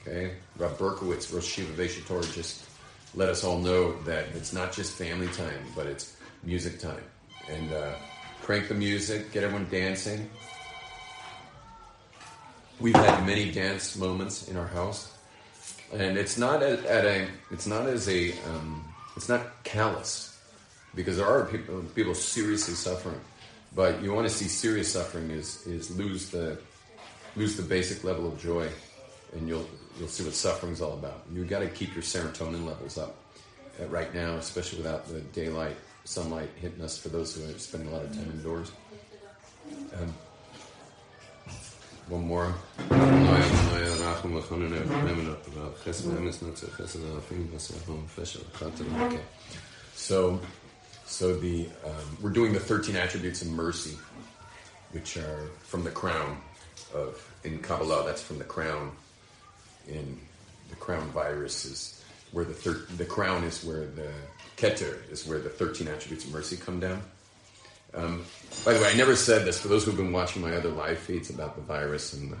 okay? 0.00 0.34
Rob 0.56 0.78
Berkowitz 0.78 1.32
Rosh 1.32 1.58
Yeshiva 1.58 2.06
Torah 2.06 2.22
just 2.32 2.64
let 3.14 3.28
us 3.28 3.44
all 3.44 3.58
know 3.58 4.00
that 4.02 4.26
it's 4.34 4.52
not 4.52 4.72
just 4.72 4.92
family 4.92 5.28
time 5.28 5.64
but 5.74 5.86
it's 5.86 6.16
music 6.44 6.78
time. 6.78 7.02
And 7.50 7.72
uh, 7.72 7.94
crank 8.42 8.68
the 8.68 8.74
music 8.74 9.32
get 9.32 9.44
everyone 9.44 9.68
dancing. 9.70 10.30
We've 12.80 12.94
had 12.94 13.26
many 13.26 13.50
dance 13.50 13.96
moments 13.96 14.48
in 14.48 14.56
our 14.56 14.68
house 14.68 15.17
and 15.92 16.18
it's 16.18 16.36
not 16.36 16.62
at, 16.62 16.84
at 16.84 17.04
a 17.04 17.26
it's 17.50 17.66
not 17.66 17.86
as 17.86 18.08
a 18.08 18.32
um, 18.48 18.84
it's 19.16 19.28
not 19.28 19.64
callous 19.64 20.38
because 20.94 21.16
there 21.16 21.26
are 21.26 21.44
people 21.46 21.82
people 21.94 22.14
seriously 22.14 22.74
suffering. 22.74 23.20
But 23.74 24.02
you 24.02 24.12
want 24.12 24.26
to 24.26 24.34
see 24.34 24.46
serious 24.48 24.92
suffering 24.92 25.30
is 25.30 25.66
is 25.66 25.96
lose 25.96 26.30
the 26.30 26.58
lose 27.36 27.56
the 27.56 27.62
basic 27.62 28.04
level 28.04 28.26
of 28.26 28.40
joy 28.40 28.68
and 29.32 29.48
you'll 29.48 29.68
you'll 29.98 30.08
see 30.08 30.24
what 30.24 30.34
suffering's 30.34 30.80
all 30.80 30.94
about. 30.94 31.24
You 31.32 31.44
got 31.44 31.60
to 31.60 31.68
keep 31.68 31.94
your 31.94 32.02
serotonin 32.02 32.66
levels 32.66 32.98
up 32.98 33.16
uh, 33.80 33.86
right 33.86 34.12
now 34.14 34.36
especially 34.36 34.78
without 34.78 35.06
the 35.08 35.20
daylight 35.20 35.76
sunlight 36.04 36.48
hitting 36.56 36.82
us 36.82 36.96
for 36.96 37.10
those 37.10 37.36
who 37.36 37.44
are 37.48 37.58
spending 37.58 37.90
a 37.90 37.92
lot 37.92 38.02
of 38.02 38.12
time 38.12 38.30
indoors. 38.32 38.72
Um, 40.00 40.14
one 42.08 42.26
more. 42.26 42.54
So, 49.94 50.40
so 51.06 51.34
the 51.34 51.66
um, 51.84 52.18
we're 52.22 52.30
doing 52.30 52.52
the 52.52 52.60
thirteen 52.60 52.96
attributes 52.96 53.42
of 53.42 53.48
mercy, 53.48 53.96
which 54.92 55.16
are 55.16 55.48
from 55.62 55.84
the 55.84 55.90
crown 55.90 56.38
of 56.94 57.22
in 57.44 57.58
Kabbalah. 57.58 58.04
That's 58.06 58.22
from 58.22 58.38
the 58.38 58.44
crown. 58.44 58.92
In 59.86 60.18
the 60.68 60.76
crown 60.76 61.08
virus 61.12 61.64
is 61.64 62.04
where 62.32 62.44
the 62.44 62.52
thir- 62.52 62.86
the 62.96 63.06
crown 63.06 63.42
is 63.44 63.64
where 63.64 63.86
the 63.86 64.10
keter 64.56 64.98
is 65.10 65.26
where 65.26 65.38
the 65.38 65.48
thirteen 65.48 65.88
attributes 65.88 66.24
of 66.24 66.32
mercy 66.32 66.56
come 66.56 66.78
down. 66.80 67.02
Um, 67.94 68.24
by 68.64 68.74
the 68.74 68.80
way, 68.80 68.90
I 68.90 68.94
never 68.94 69.16
said 69.16 69.44
this. 69.44 69.60
For 69.60 69.68
those 69.68 69.84
who've 69.84 69.96
been 69.96 70.12
watching 70.12 70.42
my 70.42 70.54
other 70.54 70.70
live 70.70 70.98
feeds 70.98 71.30
about 71.30 71.56
the 71.56 71.62
virus 71.62 72.12
and 72.12 72.32
the, 72.32 72.38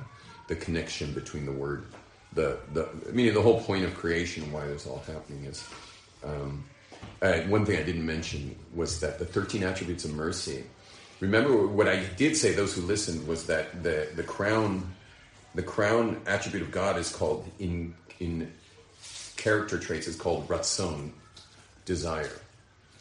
the 0.48 0.56
connection 0.56 1.12
between 1.12 1.46
the 1.46 1.52
word, 1.52 1.86
the, 2.34 2.58
the 2.74 2.88
I 3.08 3.12
meaning 3.12 3.34
the 3.34 3.42
whole 3.42 3.60
point 3.60 3.84
of 3.84 3.94
creation, 3.94 4.52
why 4.52 4.66
this 4.66 4.86
all 4.86 5.02
happening 5.06 5.44
is. 5.44 5.64
Um, 6.24 6.64
uh, 7.22 7.40
one 7.42 7.64
thing 7.64 7.78
I 7.78 7.82
didn't 7.82 8.04
mention 8.04 8.56
was 8.74 9.00
that 9.00 9.18
the 9.18 9.24
13 9.24 9.62
attributes 9.62 10.04
of 10.04 10.12
mercy. 10.12 10.64
Remember 11.20 11.66
what 11.66 11.88
I 11.88 12.04
did 12.16 12.36
say, 12.36 12.52
those 12.52 12.74
who 12.74 12.82
listened, 12.82 13.26
was 13.26 13.46
that 13.46 13.82
the, 13.82 14.08
the 14.14 14.22
crown 14.22 14.94
the 15.54 15.62
crown 15.62 16.20
attribute 16.26 16.62
of 16.62 16.70
God 16.70 16.98
is 16.98 17.10
called 17.10 17.50
in 17.58 17.94
in 18.20 18.52
character 19.36 19.78
traits 19.78 20.06
is 20.06 20.14
called 20.14 20.46
ratzon, 20.48 21.12
desire 21.84 22.40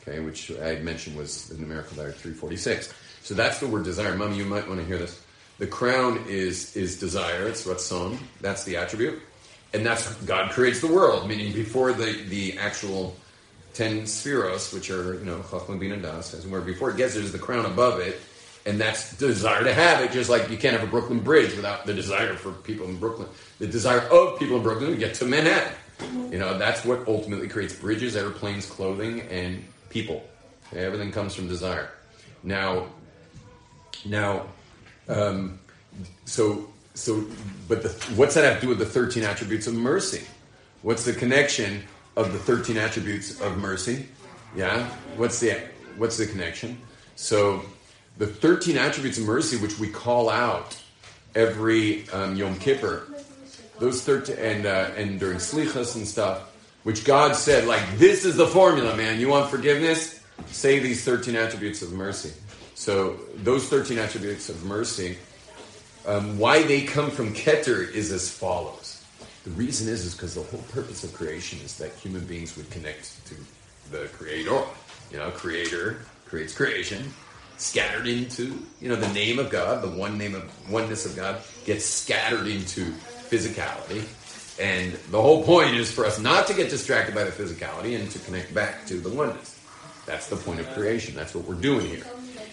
okay, 0.07 0.19
which 0.19 0.51
I 0.51 0.75
mentioned 0.75 1.17
was 1.17 1.49
the 1.49 1.57
numerical 1.57 1.95
value 1.95 2.11
346. 2.11 2.93
So 3.23 3.33
that's 3.33 3.59
the 3.59 3.67
word 3.67 3.83
desire. 3.83 4.15
Mom, 4.15 4.33
you 4.33 4.45
might 4.45 4.67
want 4.67 4.79
to 4.79 4.85
hear 4.85 4.97
this. 4.97 5.21
The 5.59 5.67
crown 5.67 6.23
is 6.27 6.75
is 6.75 6.99
desire. 6.99 7.47
It's 7.47 7.65
ratzon. 7.65 8.17
That's 8.41 8.63
the 8.63 8.77
attribute, 8.77 9.19
and 9.73 9.85
that's 9.85 10.13
God 10.23 10.51
creates 10.51 10.81
the 10.81 10.87
world. 10.87 11.27
Meaning 11.27 11.51
before 11.51 11.93
the 11.93 12.23
the 12.29 12.57
actual 12.59 13.15
ten 13.73 14.03
spheros, 14.03 14.73
which 14.73 14.91
are 14.91 15.15
you 15.15 15.25
know 15.25 15.39
chachma 15.39 15.79
bin 15.79 15.93
and 15.93 16.03
das, 16.03 16.45
where 16.45 16.61
before 16.61 16.91
it 16.91 16.97
gets 16.97 17.15
there's 17.15 17.31
the 17.31 17.39
crown 17.39 17.65
above 17.65 17.99
it, 17.99 18.19
And 18.67 18.79
that's 18.79 19.17
desire 19.17 19.63
to 19.63 19.73
have 19.73 20.03
it, 20.03 20.11
just 20.11 20.29
like 20.29 20.49
you 20.49 20.57
can't 20.57 20.77
have 20.77 20.87
a 20.87 20.91
Brooklyn 20.91 21.19
Bridge 21.19 21.55
without 21.55 21.85
the 21.85 21.93
desire 21.93 22.35
for 22.35 22.51
people 22.51 22.85
in 22.87 22.97
Brooklyn, 22.97 23.29
the 23.59 23.67
desire 23.67 24.01
of 24.01 24.37
people 24.37 24.57
in 24.57 24.63
Brooklyn 24.63 24.91
to 24.91 24.97
get 24.97 25.15
to 25.15 25.25
Manhattan. 25.25 25.73
You 26.31 26.37
know, 26.37 26.57
that's 26.57 26.85
what 26.85 27.07
ultimately 27.07 27.47
creates 27.47 27.73
bridges, 27.73 28.15
airplanes, 28.15 28.65
clothing, 28.67 29.21
and 29.21 29.63
people. 29.89 30.27
Everything 30.75 31.11
comes 31.11 31.33
from 31.33 31.47
desire. 31.47 31.89
Now, 32.43 32.87
now, 34.05 34.45
um, 35.07 35.59
so 36.25 36.69
so, 36.97 37.23
but 37.67 37.83
the, 37.83 37.89
what's 38.15 38.33
that 38.33 38.43
have 38.43 38.55
to 38.55 38.61
do 38.61 38.69
with 38.69 38.79
the 38.79 38.85
thirteen 38.85 39.23
attributes 39.23 39.67
of 39.67 39.75
mercy? 39.75 40.23
What's 40.81 41.05
the 41.05 41.13
connection 41.13 41.83
of 42.15 42.33
the 42.33 42.39
thirteen 42.39 42.77
attributes 42.77 43.39
of 43.39 43.57
mercy? 43.57 44.07
Yeah, 44.55 44.89
what's 45.15 45.39
the 45.39 45.61
what's 45.97 46.17
the 46.17 46.25
connection? 46.25 46.81
So, 47.15 47.61
the 48.17 48.25
thirteen 48.25 48.77
attributes 48.77 49.19
of 49.19 49.25
mercy, 49.25 49.57
which 49.57 49.77
we 49.77 49.89
call 49.89 50.27
out 50.27 50.75
every 51.35 52.09
um, 52.09 52.35
Yom 52.35 52.57
Kippur, 52.57 53.07
those 53.79 54.01
thirteen 54.01 54.37
and 54.37 54.65
uh, 54.65 54.89
and 54.97 55.19
during 55.19 55.37
Slichas 55.37 55.95
and 55.95 56.07
stuff, 56.07 56.51
which 56.87 57.03
God 57.03 57.35
said, 57.35 57.67
like 57.67 57.83
this 57.97 58.23
is 58.23 58.37
the 58.37 58.47
formula, 58.47 58.95
man. 58.95 59.19
You 59.19 59.27
want 59.27 59.49
forgiveness? 59.49 60.23
Say 60.45 60.79
these 60.79 61.03
thirteen 61.03 61.35
attributes 61.35 61.81
of 61.81 61.91
mercy. 61.91 62.31
So, 62.75 63.19
those 63.35 63.67
thirteen 63.67 63.97
attributes 63.97 64.47
of 64.47 64.63
mercy 64.63 65.17
um, 66.05 66.39
why 66.39 66.63
they 66.63 66.83
come 66.83 67.11
from 67.11 67.33
Keter 67.33 67.91
is 67.93 68.09
as 68.13 68.31
follows. 68.31 69.03
The 69.43 69.49
reason 69.49 69.89
is 69.89 70.05
is 70.05 70.13
because 70.13 70.35
the 70.35 70.43
whole 70.43 70.61
purpose 70.71 71.03
of 71.03 71.13
creation 71.13 71.59
is 71.59 71.77
that 71.77 71.93
human 71.95 72.23
beings 72.23 72.55
would 72.55 72.69
connect 72.69 73.19
to 73.27 73.35
the 73.91 74.07
Creator. 74.13 74.63
You 75.11 75.17
know, 75.17 75.29
Creator 75.31 75.97
creates 76.25 76.55
creation, 76.55 77.11
scattered 77.57 78.07
into 78.07 78.65
you 78.79 78.87
know 78.87 78.95
the 78.95 79.11
name 79.11 79.39
of 79.39 79.49
God, 79.49 79.83
the 79.83 79.89
one 79.89 80.17
name 80.17 80.35
of 80.35 80.71
oneness 80.71 81.05
of 81.05 81.17
God 81.17 81.41
gets 81.65 81.83
scattered 81.83 82.47
into 82.47 82.93
physicality. 83.29 84.05
And 84.59 84.93
the 85.11 85.21
whole 85.21 85.43
point 85.43 85.75
is 85.75 85.91
for 85.91 86.05
us 86.05 86.19
not 86.19 86.47
to 86.47 86.53
get 86.53 86.69
distracted 86.69 87.13
by 87.13 87.23
the 87.23 87.31
physicality 87.31 87.99
and 87.99 88.09
to 88.11 88.19
connect 88.19 88.53
back 88.53 88.85
to 88.87 88.95
the 88.99 89.09
oneness. 89.09 89.59
That's 90.05 90.27
the 90.27 90.35
point 90.35 90.59
of 90.59 90.67
creation. 90.69 91.15
That's 91.15 91.35
what 91.35 91.45
we're 91.45 91.55
doing 91.55 91.85
here. 91.85 92.05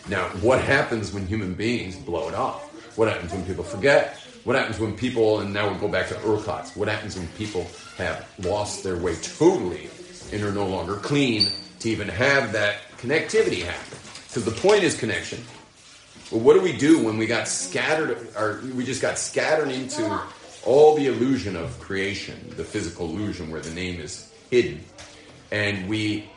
Now, 0.09 0.25
what 0.43 0.61
happens 0.61 1.13
when 1.13 1.27
human 1.27 1.55
beings 1.55 1.97
blow 1.97 2.29
it 2.29 2.35
off? 2.35 2.63
What 2.99 3.09
happens 3.09 3.33
when 3.33 3.45
people 3.47 3.65
forget? 3.65 4.19
What 4.45 4.57
happens 4.57 4.79
when 4.79 4.95
people, 4.95 5.41
and 5.41 5.55
now 5.55 5.71
we'll 5.71 5.79
go 5.79 5.89
back 5.89 6.09
to 6.09 6.15
Urchatz, 6.17 6.77
what 6.77 6.89
happens 6.89 7.17
when 7.17 7.27
people 7.29 7.67
have 7.97 8.29
lost 8.45 8.85
their 8.85 8.97
way 8.97 9.15
totally 9.17 9.89
and 10.33 10.43
are 10.43 10.53
no 10.53 10.67
longer 10.67 10.97
clean 10.97 11.49
to 11.81 11.89
even 11.89 12.09
have 12.09 12.53
that 12.53 12.77
connectivity 12.99 13.63
happen? 13.63 13.99
Because 14.29 14.45
the 14.45 14.51
point 14.51 14.83
is 14.83 14.99
connection. 14.99 15.43
But 16.31 16.41
what 16.41 16.55
do 16.55 16.61
we 16.61 16.77
do 16.77 17.03
when 17.03 17.17
we 17.17 17.27
got 17.27 17.49
scattered, 17.49 18.29
or 18.37 18.61
we 18.75 18.85
just 18.85 19.01
got 19.01 19.19
scattered 19.19 19.71
into 19.71 20.21
all 20.65 20.95
the 20.97 21.07
illusion 21.07 21.57
of 21.57 21.79
creation, 21.81 22.53
the 22.57 22.65
physical 22.65 23.07
illusion 23.07 23.51
where 23.51 23.61
the 23.61 23.75
name 23.75 24.01
is 24.01 24.33
hidden? 24.51 24.85
And 25.51 25.89
we, 25.89 26.29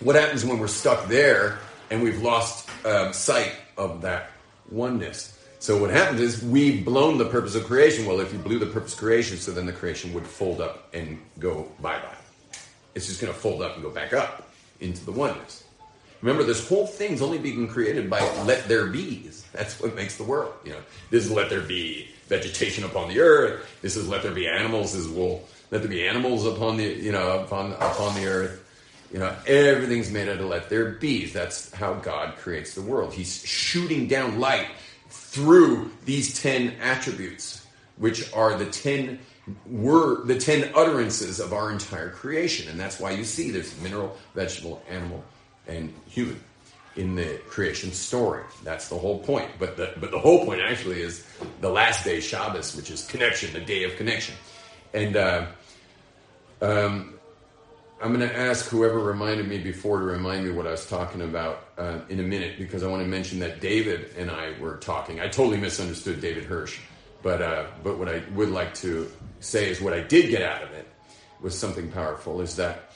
what 0.00 0.16
happens 0.16 0.44
when 0.44 0.58
we're 0.58 0.68
stuck 0.68 1.06
there 1.08 1.58
and 1.90 2.02
we've 2.02 2.20
lost 2.22 2.68
uh, 2.84 3.12
sight 3.12 3.52
of 3.76 4.02
that 4.02 4.30
oneness? 4.70 5.38
So 5.58 5.80
what 5.80 5.90
happens 5.90 6.20
is 6.20 6.42
we've 6.42 6.84
blown 6.84 7.18
the 7.18 7.24
purpose 7.24 7.54
of 7.54 7.64
creation. 7.64 8.04
Well, 8.04 8.18
if 8.18 8.32
you 8.32 8.38
blew 8.40 8.58
the 8.58 8.66
purpose 8.66 8.94
of 8.94 8.98
creation, 8.98 9.36
so 9.36 9.52
then 9.52 9.64
the 9.64 9.72
creation 9.72 10.12
would 10.12 10.26
fold 10.26 10.60
up 10.60 10.92
and 10.92 11.20
go 11.38 11.68
bye 11.80 12.00
bye. 12.00 12.58
It's 12.94 13.06
just 13.06 13.20
going 13.20 13.32
to 13.32 13.38
fold 13.38 13.62
up 13.62 13.74
and 13.74 13.82
go 13.82 13.90
back 13.90 14.12
up 14.12 14.50
into 14.80 15.04
the 15.04 15.12
oneness. 15.12 15.64
Remember, 16.20 16.44
this 16.44 16.68
whole 16.68 16.86
thing's 16.86 17.22
only 17.22 17.38
being 17.38 17.68
created 17.68 18.10
by 18.10 18.20
let 18.42 18.68
there 18.68 18.86
be's. 18.86 19.44
That's 19.52 19.80
what 19.80 19.94
makes 19.94 20.16
the 20.16 20.24
world. 20.24 20.54
You 20.64 20.72
know, 20.72 20.80
this 21.10 21.24
is 21.24 21.30
let 21.30 21.48
there 21.48 21.60
be 21.60 22.08
vegetation 22.32 22.84
upon 22.84 23.08
the 23.08 23.20
earth. 23.20 23.78
This 23.82 23.94
is 23.94 24.08
let 24.08 24.22
there 24.22 24.32
be 24.32 24.48
animals. 24.48 24.94
This 24.94 25.02
is 25.02 25.08
will 25.08 25.46
let 25.70 25.82
there 25.82 25.90
be 25.90 26.08
animals 26.08 26.46
upon 26.46 26.78
the 26.78 26.84
you 26.84 27.12
know 27.12 27.40
upon 27.40 27.72
upon 27.74 28.14
the 28.14 28.26
earth. 28.26 28.58
You 29.12 29.18
know, 29.18 29.36
everything's 29.46 30.10
made 30.10 30.28
out 30.30 30.38
of 30.38 30.46
let 30.46 30.70
there 30.70 30.92
be. 30.92 31.26
That's 31.26 31.70
how 31.74 31.92
God 31.94 32.36
creates 32.36 32.74
the 32.74 32.80
world. 32.80 33.12
He's 33.12 33.44
shooting 33.44 34.08
down 34.08 34.40
light 34.40 34.68
through 35.10 35.90
these 36.06 36.40
10 36.40 36.76
attributes, 36.80 37.66
which 37.98 38.32
are 38.32 38.56
the 38.56 38.64
10 38.64 39.18
were 39.66 40.24
the 40.24 40.38
10 40.38 40.70
utterances 40.74 41.40
of 41.40 41.52
our 41.52 41.70
entire 41.70 42.08
creation. 42.08 42.70
And 42.70 42.80
that's 42.80 42.98
why 42.98 43.10
you 43.10 43.24
see 43.24 43.50
there's 43.50 43.78
mineral, 43.82 44.16
vegetable, 44.34 44.82
animal, 44.88 45.22
and 45.68 45.92
human 46.06 46.40
in 46.96 47.14
the 47.14 47.40
creation 47.48 47.92
story. 47.92 48.44
That's 48.64 48.88
the 48.88 48.98
whole 48.98 49.20
point. 49.20 49.50
But 49.58 49.76
the, 49.76 49.94
but 49.98 50.10
the 50.10 50.18
whole 50.18 50.44
point 50.44 50.60
actually 50.60 51.00
is 51.00 51.26
the 51.60 51.70
last 51.70 52.04
day, 52.04 52.20
Shabbos, 52.20 52.76
which 52.76 52.90
is 52.90 53.06
connection, 53.06 53.52
the 53.52 53.60
day 53.60 53.84
of 53.84 53.96
connection. 53.96 54.34
And 54.92 55.16
uh, 55.16 55.46
um, 56.60 57.14
I'm 58.02 58.12
going 58.12 58.28
to 58.28 58.36
ask 58.36 58.66
whoever 58.66 58.98
reminded 58.98 59.48
me 59.48 59.58
before 59.58 60.00
to 60.00 60.04
remind 60.04 60.44
me 60.44 60.50
what 60.50 60.66
I 60.66 60.72
was 60.72 60.86
talking 60.86 61.22
about 61.22 61.68
uh, 61.78 62.00
in 62.08 62.18
a 62.20 62.24
minute 62.24 62.58
because 62.58 62.82
I 62.82 62.88
want 62.88 63.02
to 63.02 63.08
mention 63.08 63.38
that 63.40 63.60
David 63.60 64.10
and 64.18 64.30
I 64.30 64.58
were 64.58 64.76
talking. 64.76 65.20
I 65.20 65.28
totally 65.28 65.58
misunderstood 65.58 66.20
David 66.20 66.44
Hirsch, 66.44 66.80
but 67.22 67.40
uh, 67.40 67.66
but 67.84 67.98
what 67.98 68.08
I 68.08 68.22
would 68.34 68.50
like 68.50 68.74
to 68.76 69.10
say 69.40 69.70
is 69.70 69.80
what 69.80 69.92
I 69.92 70.00
did 70.00 70.30
get 70.30 70.42
out 70.42 70.62
of 70.62 70.72
it 70.72 70.88
was 71.40 71.56
something 71.56 71.90
powerful. 71.90 72.40
Is 72.40 72.56
that 72.56 72.91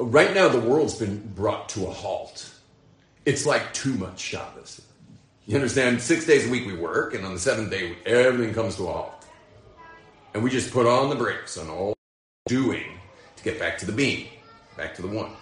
right 0.00 0.34
now 0.34 0.48
the 0.48 0.60
world's 0.60 0.94
been 0.94 1.18
brought 1.34 1.68
to 1.70 1.86
a 1.86 1.90
halt. 1.90 2.52
It's 3.24 3.46
like 3.46 3.72
too 3.74 3.94
much 3.94 4.18
Shabbos. 4.18 4.82
You 5.46 5.56
understand? 5.56 6.00
Six 6.00 6.26
days 6.26 6.46
a 6.46 6.50
week 6.50 6.66
we 6.66 6.76
work, 6.76 7.14
and 7.14 7.24
on 7.24 7.34
the 7.34 7.40
seventh 7.40 7.70
day 7.70 7.96
everything 8.06 8.54
comes 8.54 8.76
to 8.76 8.84
a 8.84 8.92
halt, 8.92 9.26
and 10.34 10.42
we 10.42 10.50
just 10.50 10.70
put 10.72 10.86
on 10.86 11.10
the 11.10 11.16
brakes 11.16 11.58
on 11.58 11.68
all 11.68 11.94
doing 12.46 12.98
to 13.36 13.44
get 13.44 13.58
back 13.58 13.78
to 13.78 13.86
the 13.86 13.92
being, 13.92 14.28
back 14.76 14.94
to 14.96 15.02
the 15.02 15.08
one. 15.08 15.32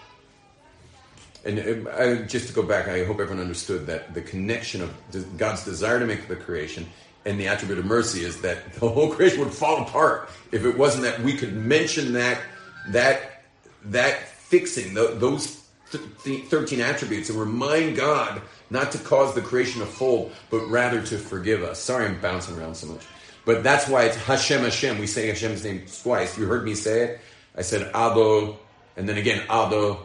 And 1.45 1.87
uh, 1.89 2.17
just 2.27 2.49
to 2.49 2.53
go 2.53 2.63
back, 2.63 2.89
I 2.89 3.05
hope 3.05 3.21
everyone 3.21 3.41
understood 3.41 3.87
that 3.87 4.13
the 4.13 4.21
connection 4.21 4.83
of 4.83 4.93
God's 5.39 5.65
desire 5.65 6.01
to 6.01 6.07
make 6.07 6.27
the 6.27 6.37
creation 6.37 6.87
and 7.25 7.39
the 7.39 7.47
attribute 7.47 7.79
of 7.79 7.85
mercy 7.85 8.25
is 8.25 8.41
that 8.41 8.73
the 8.75 8.89
whole 8.89 9.13
creation 9.13 9.41
would 9.41 9.53
fall 9.53 9.83
apart 9.83 10.31
if 10.53 10.65
it 10.65 10.77
wasn't 10.77 11.05
that 11.05 11.21
we 11.21 11.35
could 11.35 11.55
mention 11.55 12.13
that 12.15 12.41
that 12.89 13.45
that 13.85 14.29
fixing 14.49 14.95
the, 14.95 15.15
those 15.17 15.63
th- 15.93 16.45
13 16.45 16.81
attributes 16.81 17.29
and 17.29 17.39
remind 17.39 17.97
God 17.97 18.41
not 18.71 18.93
to 18.93 18.99
cause 18.99 19.35
the 19.35 19.41
creation 19.41 19.81
to 19.81 19.87
fold, 19.87 20.33
but 20.51 20.61
rather 20.69 21.03
to 21.03 21.19
forgive 21.19 21.63
us. 21.63 21.79
Sorry, 21.79 22.07
I'm 22.07 22.21
bouncing 22.21 22.59
around 22.59 22.75
so 22.75 22.87
much. 22.87 23.03
But 23.45 23.63
that's 23.63 23.89
why 23.89 24.05
it's 24.05 24.17
Hashem 24.17 24.63
Hashem. 24.63 24.99
We 24.99 25.07
say 25.07 25.29
Hashem's 25.29 25.65
name 25.65 25.85
twice. 26.03 26.37
You 26.37 26.47
heard 26.47 26.65
me 26.65 26.75
say 26.75 27.03
it. 27.05 27.21
I 27.57 27.63
said 27.63 27.91
Ado, 27.95 28.57
and 28.97 29.09
then 29.09 29.17
again 29.17 29.43
Ado, 29.49 29.97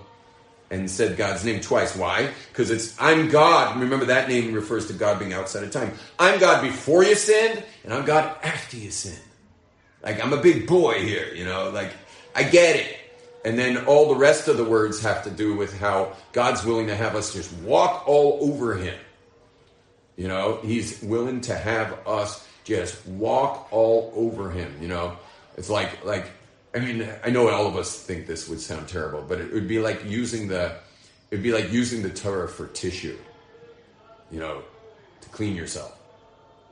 and 0.72 0.90
said 0.90 1.18
God's 1.18 1.44
name 1.44 1.60
twice. 1.60 1.96
Why? 1.96 2.32
Because 2.50 2.72
it's 2.72 3.00
I'm 3.02 3.30
God. 3.30 3.80
Remember 3.80 4.06
that 4.06 4.30
name 4.30 4.54
refers 4.54 4.88
to 4.88 4.94
God 4.94 5.20
being 5.20 5.34
outside 5.34 5.64
of 5.64 5.72
time. 5.72 5.92
I'm 6.18 6.40
God 6.40 6.62
before 6.62 7.04
you 7.04 7.16
sinned, 7.16 7.64
and 7.84 7.94
I'm 7.94 8.06
God 8.06 8.38
after 8.44 8.78
you 8.78 8.92
sinned. 8.92 9.20
Like 10.02 10.24
I'm 10.24 10.34
a 10.34 10.42
big 10.42 10.66
boy 10.66 11.04
here, 11.06 11.34
you 11.34 11.44
know. 11.44 11.70
Like 11.70 11.92
I 12.36 12.44
get 12.44 12.78
it. 12.78 12.98
And 13.46 13.60
then 13.60 13.86
all 13.86 14.08
the 14.08 14.20
rest 14.20 14.48
of 14.48 14.58
the 14.58 14.64
words 14.64 15.02
have 15.02 15.24
to 15.26 15.30
do 15.30 15.56
with 15.56 15.78
how 15.78 16.16
God's 16.32 16.64
willing 16.64 16.88
to 16.88 16.96
have 16.96 17.16
us 17.16 17.34
just 17.34 17.52
walk 17.58 18.08
all 18.08 18.40
over 18.42 18.76
Him. 18.76 18.98
You 20.16 20.28
know, 20.28 20.60
He's 20.64 21.02
willing 21.02 21.42
to 21.42 21.56
have 21.56 22.08
us 22.08 22.48
just 22.64 23.06
walk 23.06 23.68
all 23.72 24.14
over 24.16 24.50
Him. 24.50 24.78
You 24.82 24.88
know, 24.88 25.18
it's 25.58 25.70
like 25.70 26.06
like 26.06 26.32
I 26.74 26.80
mean, 26.80 27.08
I 27.24 27.30
know 27.30 27.50
all 27.50 27.68
of 27.68 27.76
us 27.76 28.02
think 28.02 28.26
this 28.26 28.50
would 28.50 28.60
sound 28.60 28.88
terrible, 28.88 29.24
but 29.28 29.40
it 29.40 29.54
would 29.54 29.68
be 29.68 29.80
like 29.80 30.06
using 30.06 30.48
the 30.48 30.76
it'd 31.30 31.44
be 31.44 31.52
like 31.52 31.72
using 31.72 32.02
the 32.02 32.10
Torah 32.10 32.48
for 32.48 32.68
tissue, 32.68 33.18
you 34.32 34.40
know, 34.40 34.64
to 35.22 35.30
clean 35.30 35.56
yourself. 35.56 35.98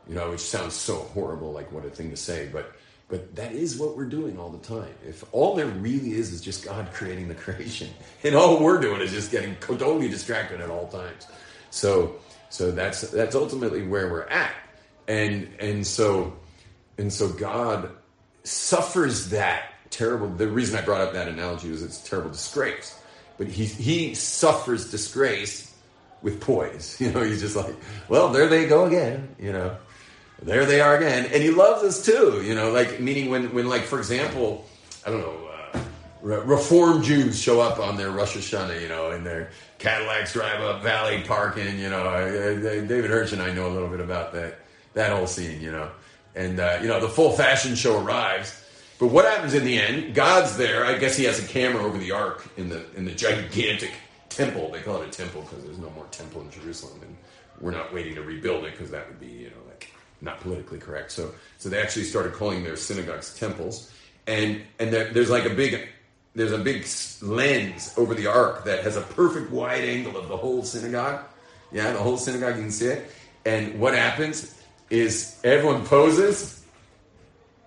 You 0.08 0.16
know, 0.16 0.32
which 0.32 0.42
sounds 0.42 0.74
so 0.74 0.96
horrible, 1.14 1.52
like 1.52 1.72
what 1.72 1.86
a 1.86 1.90
thing 1.90 2.10
to 2.10 2.18
say, 2.18 2.50
but 2.52 2.74
but 3.12 3.36
that 3.36 3.52
is 3.52 3.78
what 3.78 3.98
we're 3.98 4.06
doing 4.06 4.40
all 4.40 4.50
the 4.50 4.66
time. 4.66 4.94
If 5.06 5.24
all 5.34 5.56
there 5.56 5.68
really 5.68 6.14
is 6.14 6.32
is 6.32 6.42
just 6.42 6.66
God 6.66 6.88
creating 6.94 7.28
the 7.28 7.36
creation, 7.36 7.90
and 8.24 8.34
all 8.34 8.64
we're 8.64 8.80
doing 8.80 9.02
is 9.02 9.12
just 9.12 9.30
getting 9.32 9.56
totally 9.58 10.08
distracted 10.08 10.62
at 10.62 10.72
all 10.72 10.88
times. 10.88 11.28
So 11.70 12.16
so 12.50 12.72
that's 12.72 13.02
that's 13.12 13.36
ultimately 13.36 13.86
where 13.86 14.10
we're 14.10 14.28
at, 14.28 14.56
and 15.08 15.50
and 15.60 15.86
so 15.86 16.34
and 16.98 17.12
so 17.12 17.28
God 17.30 17.92
suffers 18.44 19.30
that 19.30 19.74
terrible. 19.90 20.30
The 20.30 20.48
reason 20.48 20.80
I 20.80 20.82
brought 20.82 21.02
up 21.02 21.14
that 21.14 21.28
analogy 21.28 21.70
is 21.70 21.84
it's 21.84 22.02
terrible 22.08 22.32
disgrace. 22.32 22.98
But 23.38 23.48
he 23.48 23.66
he 23.66 24.16
suffers 24.16 24.90
disgrace 24.90 25.74
with 26.22 26.40
poise. 26.40 26.98
You 27.02 27.12
know, 27.12 27.24
he's 27.24 27.42
just 27.42 27.56
like, 27.56 27.76
well, 28.08 28.30
there 28.30 28.48
they 28.48 28.68
go 28.68 28.86
again. 28.86 29.36
You 29.38 29.52
know, 29.52 29.78
there 30.42 30.66
they 30.66 30.82
are 30.82 30.98
again, 30.98 31.30
and 31.32 31.44
he 31.44 31.52
loves 31.52 31.84
us 31.84 32.04
too. 32.04 32.42
You 32.44 32.56
know, 32.56 32.72
like 32.72 33.00
meaning 33.00 33.30
when 33.30 33.54
when 33.54 33.70
like 33.70 33.84
for 33.84 34.00
example, 34.00 34.66
I 35.06 35.12
don't 35.12 35.22
know. 35.22 35.48
Uh, 35.48 35.80
Reform 36.22 37.02
Jews 37.02 37.42
show 37.42 37.62
up 37.62 37.80
on 37.80 37.98
their 37.98 38.12
Rosh 38.12 38.38
Hashanah, 38.38 38.80
you 38.80 38.88
know, 38.88 39.10
in 39.10 39.24
their 39.24 39.50
Cadillacs 39.80 40.34
drive 40.34 40.62
up, 40.62 40.84
valet 40.84 41.24
parking. 41.24 41.80
You 41.80 41.90
know, 41.90 42.84
David 42.88 43.10
Hirsch 43.10 43.34
and 43.34 43.42
I 43.42 43.52
know 43.52 43.68
a 43.68 43.74
little 43.74 43.90
bit 43.90 44.00
about 44.00 44.34
that 44.34 44.60
that 44.94 45.12
whole 45.12 45.26
scene. 45.28 45.62
You 45.62 45.72
know, 45.72 45.90
and 46.36 46.60
uh, 46.60 46.80
you 46.82 46.88
know 46.88 47.00
the 47.00 47.10
full 47.10 47.32
fashion 47.32 47.76
show 47.76 48.04
arrives. 48.04 48.58
But 49.00 49.08
what 49.08 49.26
happens 49.26 49.56
in 49.56 49.66
the 49.66 49.80
end? 49.80 50.14
God's 50.14 50.58
there. 50.58 50.86
I 50.86 50.96
guess 51.00 51.18
he 51.18 51.24
has 51.24 51.44
a 51.44 51.48
camera 51.48 51.84
over 51.84 51.98
the 51.98 52.12
ark 52.12 52.48
in 52.58 52.70
the 52.70 52.86
in 52.96 53.06
the 53.06 53.14
gigantic 53.14 53.92
temple. 54.30 54.72
They 54.72 54.82
call 54.82 55.02
it 55.02 55.08
a 55.08 55.12
temple 55.12 55.42
because 55.42 55.64
there's 55.64 55.80
no 55.80 55.90
more 55.92 56.06
temple 56.12 56.42
in 56.42 56.52
Jerusalem, 56.52 57.00
and 57.02 57.18
we're 57.60 57.72
not 57.72 57.94
waiting 57.94 58.16
to 58.16 58.22
rebuild 58.22 58.66
it 58.66 58.74
because 58.74 58.92
that 58.92 59.08
would 59.08 59.20
be 59.20 59.28
you 59.28 59.50
know 59.50 59.56
like 59.68 59.91
not 60.22 60.40
politically 60.40 60.80
correct. 60.80 61.12
So 61.12 61.34
so 61.58 61.70
they 61.70 61.82
actually 61.82 62.06
started 62.06 62.34
calling 62.34 62.64
their 62.64 62.76
synagogues 62.76 63.38
temples, 63.38 63.92
and 64.28 64.62
and 64.80 64.92
there, 64.92 65.12
there's 65.12 65.30
like 65.30 65.46
a 65.46 65.50
big 65.50 65.90
there's 66.36 66.52
a 66.52 66.58
big 66.58 66.86
lens 67.22 67.94
over 67.98 68.14
the 68.14 68.28
ark 68.28 68.64
that 68.64 68.84
has 68.84 68.96
a 68.96 69.02
perfect 69.02 69.52
wide 69.52 69.84
angle 69.84 70.16
of 70.18 70.30
the 70.30 70.38
whole 70.38 70.64
synagogue. 70.64 71.24
Yeah, 71.72 71.92
the 71.92 72.00
whole 72.00 72.18
synagogue 72.18 72.56
you 72.56 72.64
can 72.64 72.72
see 72.72 72.88
it. 72.88 73.12
And 73.46 73.80
what 73.80 73.94
happens 73.96 74.56
is 74.90 75.40
everyone 75.44 75.86
poses, 75.86 76.64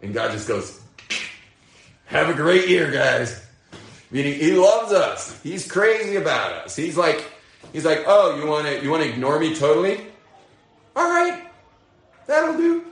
and 0.02 0.14
God 0.14 0.30
just 0.32 0.46
goes, 0.48 0.80
"Have 2.06 2.28
a 2.28 2.34
great 2.34 2.68
year, 2.68 2.90
guys." 2.90 3.40
Meaning 4.10 4.34
He 4.34 4.52
loves 4.52 4.92
us. 4.92 5.40
He's 5.42 5.70
crazy 5.70 6.16
about 6.16 6.52
us. 6.52 6.76
He's 6.76 6.96
like, 6.96 7.24
He's 7.72 7.84
like, 7.84 8.04
"Oh, 8.06 8.36
you 8.36 8.46
want 8.46 8.66
to 8.66 8.82
you 8.82 8.90
want 8.90 9.02
to 9.02 9.08
ignore 9.08 9.40
me 9.40 9.54
totally? 9.56 10.00
All 10.94 11.10
right, 11.10 11.42
that'll 12.26 12.56
do." 12.56 12.84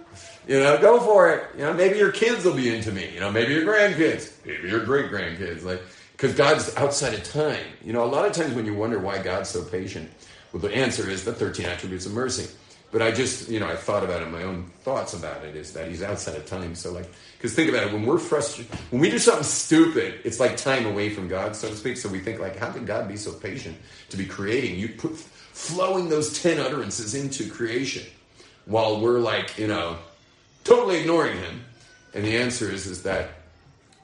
You 0.46 0.58
know, 0.58 0.76
go 0.80 1.00
for 1.00 1.30
it. 1.30 1.44
You 1.56 1.62
know, 1.62 1.72
maybe 1.72 1.98
your 1.98 2.12
kids 2.12 2.44
will 2.44 2.54
be 2.54 2.74
into 2.74 2.90
me. 2.90 3.10
You 3.14 3.20
know, 3.20 3.30
maybe 3.30 3.54
your 3.54 3.64
grandkids, 3.64 4.32
maybe 4.44 4.68
your 4.68 4.84
great 4.84 5.10
grandkids. 5.10 5.62
Like, 5.62 5.80
because 6.12 6.34
God's 6.34 6.74
outside 6.76 7.14
of 7.14 7.22
time. 7.24 7.64
You 7.84 7.92
know, 7.92 8.04
a 8.04 8.06
lot 8.06 8.26
of 8.26 8.32
times 8.32 8.54
when 8.54 8.66
you 8.66 8.74
wonder 8.74 8.98
why 8.98 9.22
God's 9.22 9.50
so 9.50 9.64
patient, 9.64 10.10
well, 10.52 10.60
the 10.60 10.74
answer 10.74 11.08
is 11.08 11.24
the 11.24 11.32
13 11.32 11.66
attributes 11.66 12.06
of 12.06 12.12
mercy. 12.12 12.48
But 12.90 13.00
I 13.00 13.10
just, 13.10 13.48
you 13.48 13.58
know, 13.58 13.66
I 13.66 13.74
thought 13.74 14.04
about 14.04 14.20
it. 14.20 14.30
My 14.30 14.42
own 14.42 14.70
thoughts 14.82 15.14
about 15.14 15.44
it 15.44 15.56
is 15.56 15.72
that 15.72 15.88
He's 15.88 16.02
outside 16.02 16.36
of 16.36 16.44
time. 16.44 16.74
So, 16.74 16.92
like, 16.92 17.10
because 17.38 17.54
think 17.54 17.70
about 17.70 17.84
it, 17.84 17.92
when 17.92 18.04
we're 18.04 18.18
frustrated, 18.18 18.74
when 18.90 19.00
we 19.00 19.10
do 19.10 19.18
something 19.18 19.44
stupid, 19.44 20.20
it's 20.24 20.38
like 20.38 20.58
time 20.58 20.84
away 20.84 21.08
from 21.08 21.26
God, 21.26 21.56
so 21.56 21.70
to 21.70 21.76
speak. 21.76 21.96
So 21.96 22.08
we 22.08 22.20
think, 22.20 22.38
like, 22.38 22.56
how 22.56 22.70
can 22.70 22.84
God 22.84 23.08
be 23.08 23.16
so 23.16 23.32
patient 23.32 23.76
to 24.10 24.16
be 24.16 24.26
creating? 24.26 24.78
You 24.78 24.90
put 24.90 25.16
flowing 25.16 26.10
those 26.10 26.42
10 26.42 26.58
utterances 26.58 27.14
into 27.14 27.48
creation 27.48 28.04
while 28.66 29.00
we're 29.00 29.18
like, 29.18 29.58
you 29.58 29.66
know, 29.66 29.96
totally 30.64 31.00
ignoring 31.00 31.36
him? 31.38 31.64
And 32.14 32.24
the 32.24 32.36
answer 32.36 32.70
is, 32.70 32.86
is 32.86 33.02
that, 33.04 33.30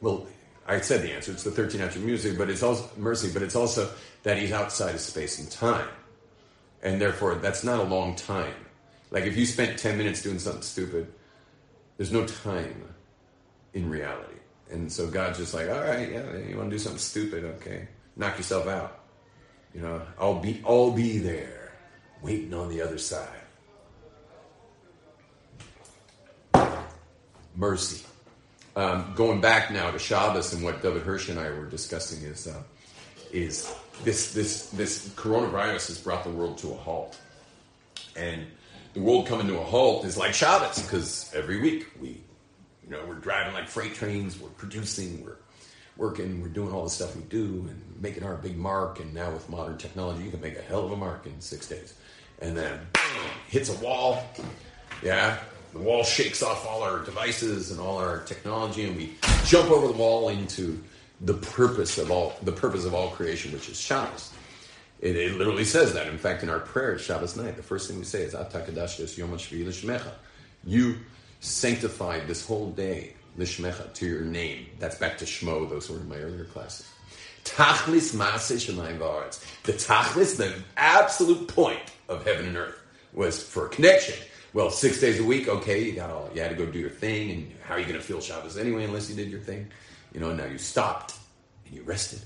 well, 0.01 0.27
I 0.67 0.81
said 0.81 1.03
the 1.03 1.13
answer. 1.13 1.33
It's 1.33 1.45
the 1.45 1.51
13 1.51 1.81
attribute 1.81 2.07
music, 2.07 2.39
but 2.39 2.51
it's 2.51 2.63
also 2.63 2.89
mercy, 2.97 3.31
but 3.33 3.43
it's 3.43 3.57
also 3.57 3.91
that 4.23 4.39
he's 4.39 4.53
outside 4.53 4.95
of 4.95 5.01
space 5.01 5.39
and 5.39 5.51
time. 5.51 5.89
And 6.83 7.01
therefore, 7.01 7.37
that's 7.37 7.65
not 7.65 7.81
a 7.81 7.85
long 7.85 8.15
time. 8.15 8.55
Like 9.11 9.25
if 9.25 9.37
you 9.37 9.47
spent 9.47 9.79
10 9.79 9.97
minutes 9.97 10.23
doing 10.23 10.39
something 10.39 10.63
stupid, 10.63 11.13
there's 11.97 12.13
no 12.13 12.27
time 12.27 12.83
in 13.75 13.89
reality. 13.89 14.35
And 14.71 14.93
so 14.93 15.07
God's 15.09 15.39
just 15.39 15.55
like, 15.55 15.69
all 15.69 15.81
right, 15.81 16.11
yeah, 16.13 16.37
you 16.37 16.57
want 16.57 16.71
to 16.71 16.77
do 16.77 16.79
something 16.79 16.99
stupid, 16.99 17.45
okay. 17.45 17.89
Knock 18.17 18.37
yourself 18.37 18.67
out. 18.67 19.01
You 19.75 19.81
know, 19.83 20.03
I'll 20.19 20.41
be 20.41 20.63
I'll 20.67 20.91
be 20.91 21.19
there, 21.19 21.73
waiting 22.23 22.53
on 22.55 22.69
the 22.69 22.83
other 22.83 22.99
side. 22.99 23.29
Mercy. 27.59 28.07
Um, 28.77 29.13
going 29.17 29.41
back 29.41 29.73
now 29.73 29.91
to 29.91 29.99
Shabbos 29.99 30.53
and 30.55 30.63
what 30.63 30.81
David 30.81 31.03
Hirsch 31.03 31.29
and 31.29 31.39
I 31.39 31.51
were 31.51 31.67
discussing 31.67 32.23
is 32.23 32.47
uh, 32.47 32.63
is 33.33 33.75
this 34.05 34.33
this 34.33 34.71
this 34.71 35.09
coronavirus 35.11 35.89
has 35.89 35.99
brought 35.99 36.23
the 36.23 36.31
world 36.31 36.59
to 36.59 36.71
a 36.71 36.77
halt, 36.77 37.19
and 38.17 38.47
the 38.95 39.01
world 39.01 39.27
coming 39.27 39.49
to 39.49 39.59
a 39.59 39.65
halt 39.65 40.05
is 40.05 40.17
like 40.17 40.33
Shabbos 40.33 40.81
because 40.81 41.31
every 41.35 41.61
week 41.61 41.89
we, 42.01 42.09
you 42.85 42.91
know, 42.91 43.05
we're 43.07 43.15
driving 43.15 43.53
like 43.53 43.69
freight 43.69 43.95
trains, 43.95 44.39
we're 44.39 44.49
producing, 44.51 45.25
we're 45.25 45.39
working, 45.97 46.41
we're 46.41 46.49
doing 46.49 46.73
all 46.73 46.85
the 46.85 46.91
stuff 46.91 47.17
we 47.17 47.23
do 47.23 47.67
and 47.69 47.83
making 48.01 48.23
our 48.23 48.37
big 48.37 48.57
mark. 48.57 49.01
And 49.01 49.13
now 49.13 49.33
with 49.33 49.51
modern 49.51 49.77
technology, 49.77 50.23
you 50.23 50.31
can 50.31 50.41
make 50.41 50.57
a 50.57 50.63
hell 50.63 50.85
of 50.85 50.93
a 50.93 50.97
mark 50.97 51.27
in 51.27 51.41
six 51.41 51.67
days, 51.67 51.95
and 52.41 52.57
then 52.57 52.79
hits 53.49 53.69
a 53.69 53.85
wall. 53.85 54.25
Yeah, 55.03 55.39
the 55.73 55.79
wall 55.79 56.05
shakes 56.05 56.43
off 56.43 56.67
all 56.67 56.83
our 56.83 57.01
devices 57.05 57.71
and 57.71 57.81
all 57.81 57.99
our 57.99 58.21
technology, 58.25 58.85
and 58.85 58.97
we 58.97 59.15
jump 59.45 59.71
over 59.71 59.87
the 59.87 59.93
wall 59.93 60.29
into 60.29 60.83
the 61.21 61.35
purpose 61.35 61.99
of 61.99 62.11
all 62.11 62.35
the 62.43 62.53
purpose 62.53 62.85
of 62.85 62.95
all 62.95 63.11
creation, 63.11 63.53
which 63.53 63.69
is 63.69 63.81
Shabbos. 63.81 64.33
It, 65.01 65.17
it 65.17 65.37
literally 65.37 65.65
says 65.65 65.93
that. 65.95 66.07
In 66.07 66.19
fact, 66.19 66.43
in 66.43 66.49
our 66.49 66.61
prayer 66.61 66.99
Shabbos 66.99 67.37
night, 67.37 67.57
the 67.57 67.63
first 67.63 67.89
thing 67.89 67.99
we 67.99 68.05
say 68.05 68.23
is 68.23 68.35
Atakadashis 68.35 69.17
Yom 69.17 69.31
Lishmecha. 69.31 70.13
You 70.65 70.97
sanctified 71.41 72.27
this 72.27 72.45
whole 72.47 72.71
day 72.71 73.15
Lishmecha 73.39 73.93
to 73.95 74.07
your 74.07 74.23
name. 74.23 74.67
That's 74.79 74.97
back 74.97 75.19
to 75.19 75.25
Shmo. 75.25 75.69
Those 75.69 75.89
were 75.89 75.99
in 75.99 76.09
my 76.09 76.17
earlier 76.17 76.45
classes. 76.45 76.89
Tachlis 77.45 78.15
Maaseh 78.15 78.57
Shemayim 78.57 79.63
The 79.63 79.73
tachlis, 79.73 80.37
the 80.37 80.55
absolute 80.77 81.49
point 81.49 81.81
of 82.09 82.27
heaven 82.27 82.47
and 82.49 82.57
earth, 82.57 82.79
was 83.15 83.43
for 83.43 83.69
connection 83.69 84.17
well, 84.55 84.71
six 84.71 85.01
days 85.01 85.21
a 85.21 85.25
week, 85.25 85.49
okay, 85.49 85.85
you 85.85 85.93
got 85.93 86.11
all, 86.11 86.31
you 86.35 86.41
had 86.41 86.51
to 86.51 86.57
go 86.57 86.67
do 86.67 86.79
your 86.79 86.91
thing, 86.91 87.31
and 87.31 87.53
how 87.65 87.75
are 87.75 87.79
you 87.79 87.87
going 87.87 87.99
to 87.99 88.05
feel 88.05 88.21
Shabbos 88.21 88.57
anyway 88.57 88.85
unless 88.85 89.11
you 89.11 89.17
did 89.17 89.31
your 89.31 89.41
thing? 89.41 89.69
You 90.13 90.21
know, 90.21 90.33
now 90.35 90.47
you 90.47 90.59
stopped 90.59 91.15
and 91.67 91.75
you 91.75 91.83
rested, 91.83 92.21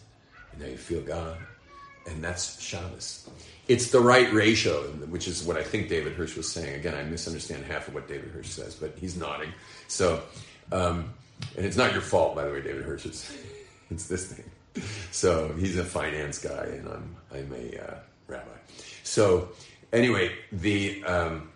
and 0.53 0.61
now 0.61 0.69
you 0.69 0.77
feel 0.77 1.03
God, 1.03 1.37
and 2.07 2.23
that's 2.23 2.61
Shabbos. 2.61 3.29
It's 3.69 3.91
the 3.91 4.01
right 4.01 4.33
ratio, 4.33 4.83
which 5.09 5.27
is 5.27 5.43
what 5.43 5.57
I 5.57 5.63
think 5.63 5.89
David 5.89 6.13
Hirsch 6.15 6.37
was 6.37 6.51
saying. 6.51 6.75
Again, 6.75 6.95
I 6.95 7.03
misunderstand 7.03 7.65
half 7.65 7.89
of 7.89 7.95
what 7.95 8.09
David 8.09 8.31
Hirsch 8.31 8.49
says, 8.49 8.75
but 8.75 8.95
he's 8.99 9.17
nodding. 9.17 9.53
So, 9.89 10.23
um, 10.71 11.13
and 11.57 11.67
it's 11.67 11.77
not 11.77 11.93
your 11.93 12.03
fault, 12.03 12.35
by 12.35 12.45
the 12.45 12.53
way, 12.53 12.61
David 12.61 12.85
Hirsch. 12.85 13.07
It's, 13.07 13.37
it's 13.91 14.07
this 14.07 14.33
thing. 14.33 14.85
So 15.11 15.53
he's 15.59 15.77
a 15.77 15.85
finance 15.85 16.39
guy, 16.39 16.65
and 16.65 16.89
I'm 16.89 17.17
I'm 17.33 17.53
a 17.53 17.79
uh, 17.79 17.95
rabbi. 18.27 18.49
So 19.03 19.51
anyway, 19.93 20.33
the 20.51 21.05
um, 21.05 21.52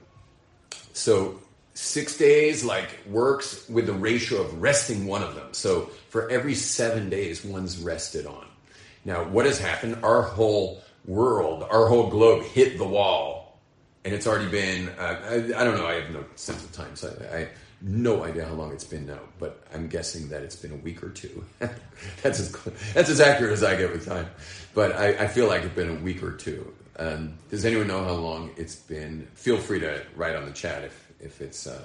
so 0.96 1.38
six 1.74 2.16
days 2.16 2.64
like 2.64 2.88
works 3.06 3.68
with 3.68 3.86
the 3.86 3.92
ratio 3.92 4.40
of 4.40 4.62
resting 4.62 5.06
one 5.06 5.22
of 5.22 5.34
them. 5.34 5.48
So 5.52 5.90
for 6.08 6.30
every 6.30 6.54
seven 6.54 7.10
days, 7.10 7.44
one's 7.44 7.78
rested 7.78 8.26
on. 8.26 8.46
Now, 9.04 9.24
what 9.24 9.44
has 9.44 9.58
happened? 9.58 9.98
Our 10.02 10.22
whole 10.22 10.82
world, 11.04 11.64
our 11.70 11.86
whole 11.86 12.08
globe 12.08 12.44
hit 12.44 12.78
the 12.78 12.86
wall, 12.86 13.60
and 14.04 14.14
it's 14.14 14.26
already 14.26 14.50
been. 14.50 14.88
Uh, 14.98 15.20
I, 15.28 15.34
I, 15.60 15.64
don't 15.64 15.76
know. 15.76 15.86
I 15.86 16.00
have 16.00 16.10
no 16.10 16.24
sense 16.34 16.64
of 16.64 16.72
time, 16.72 16.96
so 16.96 17.14
I, 17.30 17.36
I 17.36 17.48
no 17.82 18.24
idea 18.24 18.46
how 18.46 18.54
long 18.54 18.72
it's 18.72 18.84
been 18.84 19.06
now. 19.06 19.20
But 19.38 19.62
I'm 19.74 19.86
guessing 19.86 20.30
that 20.30 20.42
it's 20.42 20.56
been 20.56 20.72
a 20.72 20.76
week 20.76 21.02
or 21.02 21.10
two. 21.10 21.44
that's 22.22 22.40
as 22.40 22.52
that's 22.94 23.10
as 23.10 23.20
accurate 23.20 23.52
as 23.52 23.62
I 23.62 23.76
get 23.76 23.92
with 23.92 24.06
time. 24.06 24.28
But 24.74 24.96
I, 24.96 25.08
I 25.24 25.28
feel 25.28 25.46
like 25.46 25.62
it's 25.62 25.74
been 25.74 25.90
a 25.90 26.00
week 26.00 26.22
or 26.22 26.32
two. 26.32 26.72
Um, 26.98 27.34
does 27.50 27.64
anyone 27.64 27.88
know 27.88 28.02
how 28.04 28.14
long 28.14 28.50
it's 28.56 28.76
been? 28.76 29.28
Feel 29.34 29.58
free 29.58 29.80
to 29.80 30.02
write 30.14 30.34
on 30.34 30.46
the 30.46 30.52
chat 30.52 30.84
if 30.84 31.12
if 31.20 31.40
it's 31.40 31.66
uh, 31.66 31.82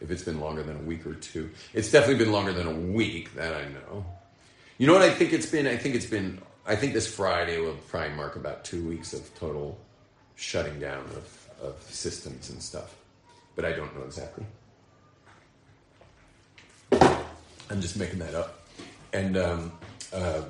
if 0.00 0.10
it's 0.10 0.22
been 0.22 0.40
longer 0.40 0.62
than 0.62 0.76
a 0.76 0.82
week 0.82 1.06
or 1.06 1.14
two. 1.14 1.50
It's 1.74 1.90
definitely 1.90 2.24
been 2.24 2.32
longer 2.32 2.52
than 2.52 2.66
a 2.66 2.72
week. 2.72 3.34
That 3.34 3.54
I 3.54 3.64
know. 3.64 4.06
You 4.78 4.86
know 4.86 4.92
what 4.92 5.02
I 5.02 5.10
think 5.10 5.32
it's 5.32 5.46
been? 5.46 5.66
I 5.66 5.76
think 5.76 5.94
it's 5.94 6.06
been. 6.06 6.40
I 6.66 6.76
think 6.76 6.92
this 6.92 7.12
Friday 7.12 7.58
will 7.60 7.76
probably 7.88 8.14
mark 8.14 8.36
about 8.36 8.64
two 8.64 8.86
weeks 8.86 9.12
of 9.12 9.34
total 9.34 9.78
shutting 10.36 10.78
down 10.78 11.04
of, 11.04 11.48
of 11.62 11.82
systems 11.82 12.50
and 12.50 12.62
stuff. 12.62 12.94
But 13.56 13.64
I 13.64 13.72
don't 13.72 13.94
know 13.98 14.04
exactly. 14.04 14.44
I'm 17.70 17.80
just 17.80 17.96
making 17.96 18.20
that 18.20 18.34
up. 18.34 18.66
And 19.12 19.36
um, 19.36 19.72
uh, 20.12 20.42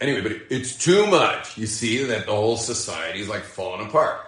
Anyway, 0.00 0.20
but 0.20 0.32
it's 0.50 0.76
too 0.76 1.06
much. 1.06 1.56
You 1.56 1.66
see 1.66 2.04
that 2.04 2.26
the 2.26 2.32
whole 2.32 2.56
society 2.56 3.20
is 3.20 3.28
like 3.28 3.42
falling 3.42 3.86
apart. 3.86 4.20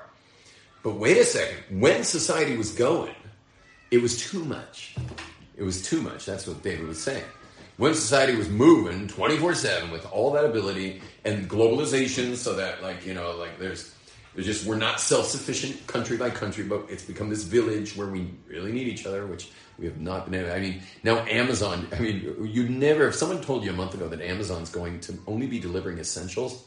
But 0.82 0.94
wait 0.94 1.18
a 1.18 1.24
second. 1.24 1.80
When 1.80 2.04
society 2.04 2.56
was 2.56 2.72
going, 2.72 3.14
it 3.90 4.00
was 4.00 4.18
too 4.30 4.44
much. 4.44 4.96
It 5.56 5.62
was 5.62 5.82
too 5.82 6.00
much. 6.00 6.24
That's 6.24 6.46
what 6.46 6.62
David 6.62 6.86
was 6.86 7.02
saying. 7.02 7.24
When 7.76 7.94
society 7.94 8.34
was 8.34 8.48
moving 8.48 9.06
24 9.08 9.54
7 9.54 9.90
with 9.90 10.06
all 10.10 10.32
that 10.32 10.44
ability 10.44 11.00
and 11.24 11.48
globalization, 11.48 12.34
so 12.34 12.54
that, 12.54 12.82
like, 12.82 13.06
you 13.06 13.14
know, 13.14 13.36
like 13.36 13.58
there's, 13.58 13.94
there's 14.34 14.46
just, 14.46 14.66
we're 14.66 14.76
not 14.76 15.00
self 15.00 15.26
sufficient 15.26 15.86
country 15.86 16.16
by 16.16 16.30
country, 16.30 16.64
but 16.64 16.86
it's 16.88 17.04
become 17.04 17.28
this 17.28 17.44
village 17.44 17.94
where 17.96 18.08
we 18.08 18.30
really 18.48 18.72
need 18.72 18.88
each 18.88 19.06
other, 19.06 19.26
which 19.26 19.50
we 19.78 19.86
have 19.86 20.00
not 20.00 20.30
been 20.30 20.40
able. 20.40 20.52
I 20.52 20.60
mean, 20.60 20.82
now 21.04 21.18
Amazon. 21.26 21.86
I 21.92 21.98
mean, 21.98 22.48
you 22.50 22.68
never. 22.68 23.08
If 23.08 23.14
someone 23.14 23.40
told 23.40 23.64
you 23.64 23.70
a 23.70 23.74
month 23.74 23.94
ago 23.94 24.08
that 24.08 24.20
Amazon's 24.20 24.70
going 24.70 25.00
to 25.00 25.18
only 25.26 25.46
be 25.46 25.58
delivering 25.58 25.98
essentials, 25.98 26.64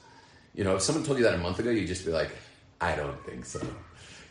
you 0.56 0.64
know, 0.64 0.76
if 0.76 0.82
someone 0.82 1.04
told 1.04 1.18
you 1.18 1.24
that 1.26 1.34
a 1.34 1.40
month 1.40 1.60
ago, 1.60 1.70
you'd 1.70 1.88
just 1.88 2.06
be 2.06 2.12
like, 2.12 2.32
I 2.80 2.96
don't 2.96 3.22
think 3.26 3.46
so. 3.46 3.62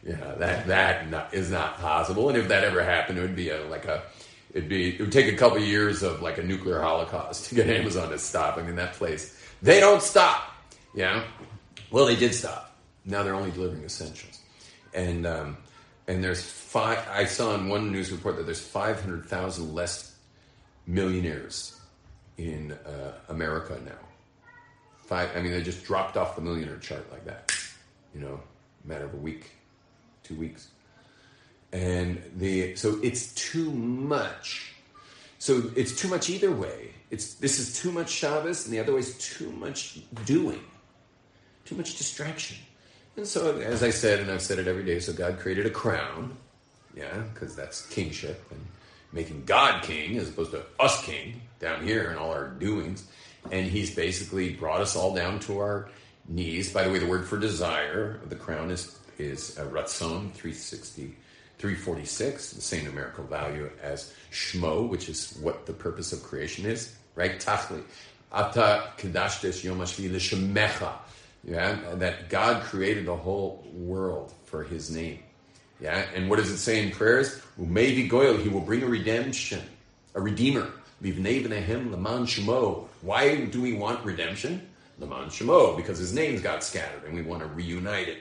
Yeah, 0.07 0.35
that 0.39 0.67
that 0.67 1.11
not, 1.11 1.35
is 1.35 1.51
not 1.51 1.79
possible. 1.79 2.29
And 2.31 2.39
if 2.39 2.49
that 2.49 2.65
ever 2.65 2.83
happened, 2.83 3.19
it 3.19 3.23
would 3.23 3.37
be 3.37 3.51
a, 3.51 3.63
like 3.67 3.85
a. 3.85 4.03
It'd 4.53 4.69
be. 4.69 4.95
It 4.95 5.01
would 5.01 5.13
take 5.13 5.33
a 5.33 5.37
couple 5.37 5.59
of 5.59 5.65
years 5.65 6.03
of 6.03 6.23
like 6.23 6.39
a 6.39 6.43
nuclear 6.43 6.81
holocaust 6.81 7.45
to 7.51 7.55
get 7.55 7.69
Amazon 7.69 8.11
to 8.11 8.19
stop. 8.19 8.57
I 8.57 8.63
mean, 8.63 8.77
that 8.77 8.95
place 8.95 9.37
they 9.63 9.81
don't 9.81 10.03
stop. 10.03 10.55
Yeah. 10.95 11.25
Well, 11.91 12.07
they 12.07 12.17
did 12.17 12.35
stop. 12.35 12.77
Now 13.05 13.23
they're 13.23 13.35
only 13.35 13.51
delivering 13.51 13.85
essentials, 13.85 14.41
and 14.95 15.27
um, 15.27 15.57
and 16.11 16.25
there's 16.25 16.43
five. 16.43 16.99
I 17.09 17.25
saw 17.25 17.55
in 17.55 17.69
one 17.69 17.93
news 17.93 18.11
report 18.11 18.37
that 18.37 18.45
there's 18.45 18.61
five 18.61 19.01
hundred 19.01 19.27
thousand 19.27 19.73
less 19.75 20.17
millionaires 20.85 21.81
in 22.37 22.73
uh, 22.73 23.13
America 23.29 23.79
now. 23.85 24.03
Five. 25.07 25.31
I 25.37 25.41
mean, 25.41 25.53
they 25.53 25.63
just 25.63 25.85
dropped 25.85 26.17
off 26.17 26.35
the 26.35 26.43
millionaire 26.43 26.79
chart 26.79 27.07
like 27.13 27.25
that. 27.27 27.57
You 28.13 28.21
know, 28.23 28.41
matter 28.85 29.05
of 29.05 29.15
a 29.15 29.19
week, 29.19 29.53
two 30.25 30.35
weeks, 30.35 30.69
and 31.73 32.21
the 32.37 32.75
so 32.75 32.99
it's 33.05 33.33
too 33.35 33.71
much. 33.71 34.75
So 35.39 35.71
it's 35.77 35.95
too 35.95 36.09
much 36.09 36.29
either 36.29 36.51
way. 36.51 36.91
It's 37.13 37.35
this 37.35 37.61
is 37.61 37.81
too 37.81 37.93
much 37.93 38.11
Shabbos, 38.11 38.65
and 38.65 38.75
the 38.75 38.81
other 38.81 38.95
way 38.95 38.99
is 38.99 39.17
too 39.19 39.53
much 39.53 40.01
doing, 40.25 40.61
too 41.65 41.77
much 41.77 41.97
distraction. 41.97 42.57
And 43.17 43.27
so, 43.27 43.59
as 43.59 43.83
I 43.83 43.91
said, 43.91 44.21
and 44.21 44.31
I've 44.31 44.43
said 44.43 44.59
it 44.59 44.69
every 44.69 44.85
day, 44.85 45.01
so 45.01 45.13
God 45.13 45.39
created 45.39 45.67
a 45.67 45.71
crown, 45.71 46.37
yeah, 46.97 47.23
because 47.33 47.55
that's 47.55 47.87
kingship 47.87 48.45
and 48.51 48.61
making 49.13 49.45
God 49.45 49.83
king 49.83 50.17
as 50.17 50.29
opposed 50.29 50.53
to 50.53 50.65
us 50.79 51.05
king 51.05 51.41
down 51.59 51.85
here 51.85 52.11
and 52.11 52.19
all 52.19 52.31
our 52.31 52.49
doings. 52.49 53.07
And 53.51 53.67
He's 53.67 53.95
basically 53.95 54.55
brought 54.55 54.81
us 54.81 54.97
all 54.97 55.15
down 55.15 55.41
to 55.41 55.59
our 55.59 55.89
knees. 56.29 56.73
By 56.73 56.85
the 56.85 56.91
way, 56.91 56.99
the 56.99 57.07
word 57.07 57.27
for 57.27 57.39
desire 57.39 58.21
of 58.23 58.31
the 58.31 58.37
crown 58.37 58.71
is 58.71 58.99
is 59.19 59.59
uh, 59.59 59.65
ratzon 59.65 60.33
360. 60.33 61.17
346, 61.61 62.53
the 62.55 62.61
same 62.63 62.87
numerical 62.87 63.23
value 63.25 63.71
as 63.83 64.15
Shmo, 64.33 64.89
which 64.89 65.11
is 65.11 65.39
what 65.43 65.67
the 65.67 65.75
purpose 65.75 66.11
of 66.11 66.23
creation 66.23 66.65
is, 66.65 66.97
right? 67.15 67.39
Tachli. 67.39 67.83
Ata 68.33 68.93
kedashtes 68.97 69.63
yom 69.63 69.79
l'shemecha. 69.79 70.95
Yeah, 71.45 71.79
that 71.95 72.29
God 72.29 72.63
created 72.65 73.07
the 73.07 73.17
whole 73.17 73.65
world 73.73 74.33
for 74.45 74.63
His 74.63 74.91
name. 74.91 75.21
Yeah, 75.81 76.05
and 76.15 76.29
what 76.29 76.37
does 76.37 76.51
it 76.51 76.59
say 76.59 76.83
in 76.83 76.91
prayers? 76.91 77.41
Umevi 77.59 78.09
goyel, 78.09 78.37
He 78.37 78.49
will 78.49 78.61
bring 78.61 78.83
a 78.83 78.87
redemption, 78.87 79.63
a 80.15 80.21
redeemer. 80.21 80.71
Livnei 81.03 81.43
v'nehem 81.43 81.91
leman 81.91 82.27
shemo. 82.27 82.87
Why 83.01 83.47
do 83.47 83.63
we 83.63 83.73
want 83.73 84.05
redemption? 84.05 84.69
Leman 84.99 85.29
shemo, 85.29 85.77
because 85.77 85.99
His 85.99 86.13
names 86.13 86.43
got 86.43 86.63
scattered, 86.63 87.05
and 87.05 87.15
we 87.15 87.23
want 87.23 87.41
to 87.41 87.49
reunite 87.49 88.09
it 88.09 88.19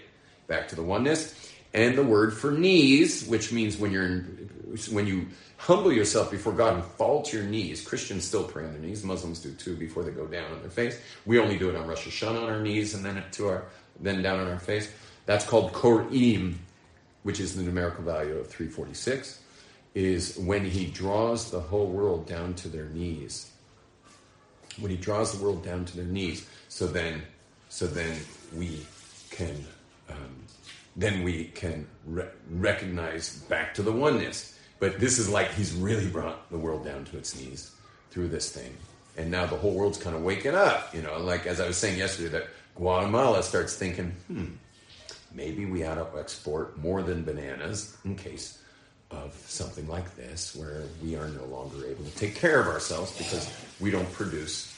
back 0.47 0.69
to 0.69 0.75
the 0.75 0.83
oneness 0.83 1.35
and 1.73 1.97
the 1.97 2.03
word 2.03 2.33
for 2.33 2.51
knees, 2.51 3.27
which 3.27 3.51
means 3.51 3.77
when 3.77 3.91
you're 3.91 4.05
in, 4.05 4.48
when 4.91 5.07
you 5.07 5.27
humble 5.57 5.91
yourself 5.91 6.31
before 6.31 6.53
God 6.53 6.75
and 6.75 6.83
fall 6.83 7.21
to 7.23 7.37
your 7.37 7.45
knees. 7.45 7.85
Christians 7.85 8.23
still 8.23 8.43
pray 8.43 8.65
on 8.65 8.71
their 8.71 8.81
knees. 8.81 9.03
Muslims 9.03 9.39
do 9.39 9.51
too 9.53 9.75
before 9.75 10.03
they 10.03 10.11
go 10.11 10.25
down 10.25 10.51
on 10.51 10.61
their 10.61 10.69
face. 10.69 10.99
We 11.25 11.39
only 11.39 11.57
do 11.57 11.69
it 11.69 11.75
on 11.75 11.87
Rosh 11.87 12.07
Hashanah 12.07 12.43
on 12.43 12.49
our 12.49 12.61
knees 12.61 12.93
and 12.93 13.03
then 13.03 13.23
to 13.31 13.47
our 13.47 13.65
then 13.99 14.21
down 14.21 14.39
on 14.39 14.47
our 14.47 14.59
face. 14.59 14.91
That's 15.25 15.45
called 15.45 15.73
korim, 15.73 16.55
which 17.23 17.39
is 17.39 17.55
the 17.55 17.63
numerical 17.63 18.03
value 18.03 18.37
of 18.37 18.47
346. 18.47 19.41
Is 19.95 20.37
when 20.37 20.65
he 20.65 20.85
draws 20.85 21.51
the 21.51 21.59
whole 21.59 21.87
world 21.87 22.27
down 22.27 22.53
to 22.55 22.67
their 22.67 22.85
knees. 22.85 23.51
When 24.79 24.91
he 24.91 24.97
draws 24.97 25.37
the 25.37 25.43
world 25.43 25.63
down 25.63 25.85
to 25.85 25.97
their 25.97 26.05
knees, 26.05 26.47
so 26.69 26.87
then, 26.87 27.23
so 27.69 27.87
then 27.87 28.17
we 28.55 28.85
can. 29.31 29.65
Um, 30.09 30.45
then 30.95 31.23
we 31.23 31.45
can 31.45 31.87
re- 32.05 32.27
recognize 32.49 33.37
back 33.49 33.73
to 33.75 33.81
the 33.81 33.91
oneness. 33.91 34.58
But 34.79 34.99
this 34.99 35.19
is 35.19 35.29
like 35.29 35.51
he's 35.53 35.73
really 35.73 36.07
brought 36.07 36.49
the 36.51 36.57
world 36.57 36.85
down 36.85 37.05
to 37.05 37.17
its 37.17 37.39
knees 37.39 37.71
through 38.11 38.29
this 38.29 38.51
thing. 38.51 38.75
And 39.17 39.29
now 39.29 39.45
the 39.45 39.57
whole 39.57 39.73
world's 39.73 39.97
kind 39.97 40.15
of 40.15 40.23
waking 40.23 40.55
up, 40.55 40.93
you 40.95 41.01
know, 41.01 41.17
like 41.19 41.45
as 41.45 41.59
I 41.59 41.67
was 41.67 41.77
saying 41.77 41.97
yesterday, 41.97 42.29
that 42.29 42.47
Guatemala 42.75 43.43
starts 43.43 43.75
thinking, 43.75 44.11
hmm, 44.27 44.45
maybe 45.33 45.65
we 45.65 45.83
ought 45.83 45.95
to 45.95 46.19
export 46.19 46.77
more 46.77 47.03
than 47.03 47.23
bananas 47.23 47.97
in 48.05 48.15
case 48.15 48.59
of 49.11 49.33
something 49.47 49.87
like 49.87 50.15
this, 50.15 50.55
where 50.55 50.83
we 51.03 51.15
are 51.15 51.27
no 51.29 51.45
longer 51.45 51.85
able 51.85 52.05
to 52.05 52.15
take 52.15 52.35
care 52.35 52.59
of 52.61 52.67
ourselves 52.67 53.17
because 53.17 53.51
we 53.79 53.91
don't 53.91 54.11
produce 54.13 54.73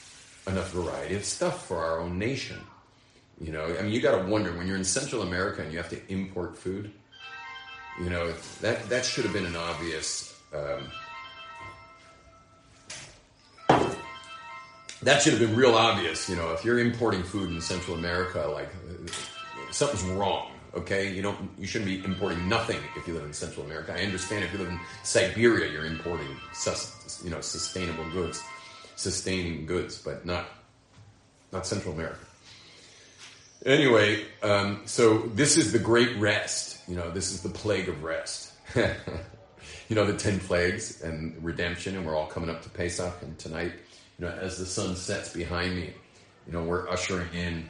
enough 0.47 0.72
variety 0.72 1.16
of 1.16 1.26
stuff 1.26 1.68
for 1.68 1.78
our 1.78 1.99
own 1.99 2.18
nation. 2.18 2.58
You 3.39 3.52
know, 3.52 3.76
I 3.78 3.82
mean, 3.82 3.91
you 3.91 4.02
got 4.02 4.18
to 4.20 4.28
wonder 4.28 4.52
when 4.54 4.68
you're 4.68 4.78
in 4.78 4.84
Central 4.84 5.22
America 5.22 5.62
and 5.62 5.72
you 5.72 5.78
have 5.78 5.89
to 5.89 5.99
import 6.12 6.58
food. 6.58 6.91
You 8.00 8.10
know, 8.10 8.34
that 8.62 8.89
that 8.89 9.06
should 9.06 9.26
have 9.26 9.34
been 9.34 9.46
an 9.46 9.56
obvious. 9.56 10.36
Um, 10.54 10.88
that 15.04 15.22
should 15.22 15.34
have 15.34 15.42
been 15.42 15.56
real 15.56 15.76
obvious. 15.76 16.30
You 16.30 16.36
know, 16.36 16.52
if 16.54 16.64
you're 16.64 16.80
importing 16.80 17.24
food 17.24 17.50
in 17.50 17.62
Central 17.62 17.98
America, 17.98 18.48
like 18.48 18.70
something's 19.72 20.04
wrong. 20.04 20.52
Okay, 20.74 21.12
you 21.14 21.22
don't. 21.22 21.50
You 21.58 21.68
shouldn't 21.68 21.89
be 21.89 22.04
importing 22.04 22.48
nothing 22.48 22.80
if 22.96 23.08
you 23.08 23.14
live 23.14 23.26
in 23.26 23.34
Central 23.34 23.66
America. 23.66 23.94
I 23.94 24.04
understand 24.04 24.46
if 24.46 24.54
you 24.54 24.60
live 24.60 24.70
in 24.70 24.80
Siberia, 25.04 25.72
you're 25.72 25.86
importing, 25.86 26.30
you 27.24 27.30
know, 27.30 27.42
sustainable 27.42 28.10
goods, 28.12 28.42
sustaining 28.96 29.66
goods, 29.66 29.98
but 29.98 30.26
not 30.26 30.46
not 31.52 31.68
Central 31.68 31.94
America. 31.94 32.20
Anyway, 33.66 34.26
um, 34.42 34.82
so 34.86 35.20
this 35.20 35.58
is 35.58 35.72
the 35.72 35.80
great 35.80 36.16
rest. 36.18 36.71
You 36.92 36.98
know, 36.98 37.10
this 37.10 37.32
is 37.32 37.42
the 37.42 37.48
plague 37.48 37.88
of 37.88 38.04
rest. 38.04 38.52
you 38.76 39.96
know, 39.96 40.06
the 40.06 40.18
10 40.18 40.42
plagues 40.42 41.02
and 41.02 41.42
redemption, 41.42 41.96
and 41.96 42.06
we're 42.06 42.18
all 42.18 42.26
coming 42.26 42.50
up 42.50 42.62
to 42.64 42.70
Pesach. 42.70 43.14
And 43.22 43.39
tonight, 43.39 43.72
you 44.20 44.26
know, 44.26 44.32
as 44.34 44.58
the 44.58 44.66
sun 44.66 44.98
sets 44.98 45.32
behind 45.32 45.78
me, 45.78 45.94
you 46.46 46.52
know, 46.52 46.64
we're 46.64 46.89
ushering 46.89 47.34
in 47.34 47.70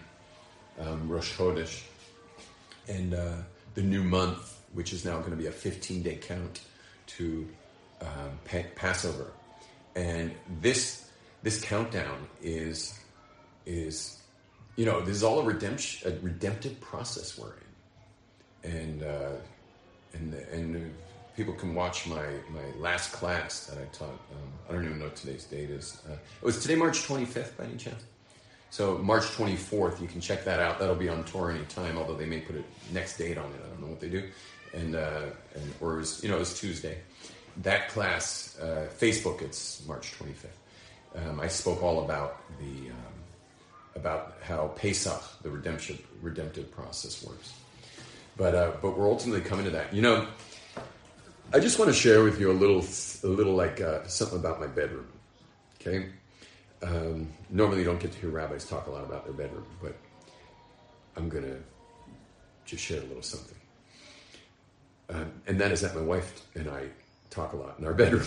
um, 0.79 1.07
Rosh 1.07 1.37
Chodesh 1.37 1.83
and 2.87 3.13
uh, 3.13 3.35
the 3.75 3.83
new 3.83 4.03
month, 4.03 4.59
which 4.73 4.91
is 4.91 5.05
now 5.05 5.19
going 5.19 5.29
to 5.29 5.37
be 5.37 5.45
a 5.45 5.51
15 5.51 6.01
day 6.01 6.15
count 6.15 6.61
to 7.05 7.47
um, 8.01 8.39
pa- 8.43 8.69
Passover. 8.75 9.27
And 9.95 10.31
this 10.61 11.07
this 11.43 11.61
countdown 11.61 12.25
is 12.41 12.99
is 13.67 14.19
you 14.77 14.85
know, 14.85 14.99
this 15.01 15.17
is 15.17 15.23
all 15.23 15.41
a 15.41 15.43
redemption, 15.43 16.11
a 16.11 16.19
redemptive 16.25 16.81
process 16.81 17.37
we're 17.37 17.49
in, 17.49 17.70
and 18.63 19.03
uh, 19.03 19.31
and 20.13 20.33
and 20.33 20.93
people 21.35 21.53
can 21.53 21.73
watch 21.73 22.07
my 22.07 22.25
my 22.49 22.65
last 22.79 23.13
class 23.13 23.67
that 23.67 23.77
I 23.77 23.85
taught. 23.85 24.09
Um, 24.09 24.51
I 24.69 24.73
don't 24.73 24.85
even 24.85 24.99
know 24.99 25.09
today's 25.09 25.45
date 25.45 25.69
is. 25.69 26.01
Uh, 26.09 26.13
it 26.13 26.45
was 26.45 26.61
today, 26.61 26.75
March 26.75 26.99
25th, 27.07 27.57
by 27.57 27.65
any 27.65 27.77
chance. 27.77 28.03
So 28.69 28.97
March 28.99 29.23
24th, 29.23 29.99
you 29.99 30.07
can 30.07 30.21
check 30.21 30.45
that 30.45 30.61
out. 30.61 30.79
That'll 30.79 30.95
be 30.95 31.09
on 31.09 31.25
TorahAnytime, 31.25 31.97
although 31.97 32.15
they 32.15 32.25
may 32.25 32.39
put 32.39 32.55
a 32.55 32.63
next 32.93 33.17
date 33.17 33.37
on 33.37 33.51
it. 33.51 33.59
I 33.65 33.67
don't 33.67 33.81
know 33.81 33.87
what 33.87 33.99
they 33.99 34.09
do, 34.09 34.29
and 34.73 34.95
uh, 34.95 35.23
and 35.55 35.73
or 35.81 35.95
it 35.95 35.97
was 35.97 36.23
you 36.23 36.29
know 36.29 36.37
it 36.37 36.39
was 36.39 36.59
Tuesday. 36.59 36.97
That 37.63 37.89
class, 37.89 38.57
uh, 38.61 38.87
Facebook, 38.97 39.41
it's 39.41 39.85
March 39.85 40.13
25th. 40.17 41.27
Um, 41.27 41.41
I 41.41 41.49
spoke 41.49 41.83
all 41.83 42.05
about 42.05 42.41
the 42.59 42.91
um, 42.91 43.13
about 43.95 44.37
how 44.41 44.69
Pesach, 44.69 45.21
the 45.41 45.49
redemption 45.49 45.99
redemptive 46.21 46.71
process, 46.71 47.25
works. 47.25 47.51
But 48.41 48.55
uh, 48.55 48.71
but 48.81 48.97
we're 48.97 49.07
ultimately 49.07 49.41
coming 49.41 49.65
to 49.65 49.71
that. 49.71 49.93
You 49.93 50.01
know, 50.01 50.25
I 51.53 51.59
just 51.59 51.77
want 51.77 51.91
to 51.91 51.95
share 51.95 52.23
with 52.23 52.39
you 52.39 52.49
a 52.49 52.57
little 52.57 52.83
a 53.23 53.27
little 53.27 53.53
like 53.53 53.79
uh, 53.79 54.03
something 54.07 54.39
about 54.39 54.59
my 54.59 54.65
bedroom. 54.65 55.05
Okay, 55.79 56.07
um, 56.81 57.31
normally 57.51 57.81
you 57.81 57.85
don't 57.85 57.99
get 57.99 58.11
to 58.13 58.17
hear 58.17 58.31
rabbis 58.31 58.65
talk 58.65 58.87
a 58.87 58.89
lot 58.89 59.03
about 59.03 59.25
their 59.25 59.33
bedroom, 59.33 59.67
but 59.79 59.95
I'm 61.15 61.29
gonna 61.29 61.57
just 62.65 62.83
share 62.83 62.97
a 62.97 63.03
little 63.03 63.21
something. 63.21 63.57
Um, 65.11 65.31
and 65.45 65.61
that 65.61 65.71
is 65.71 65.81
that 65.81 65.93
my 65.93 66.01
wife 66.01 66.41
and 66.55 66.67
I 66.67 66.87
talk 67.29 67.53
a 67.53 67.57
lot 67.57 67.77
in 67.77 67.85
our 67.85 67.93
bedroom. 68.03 68.25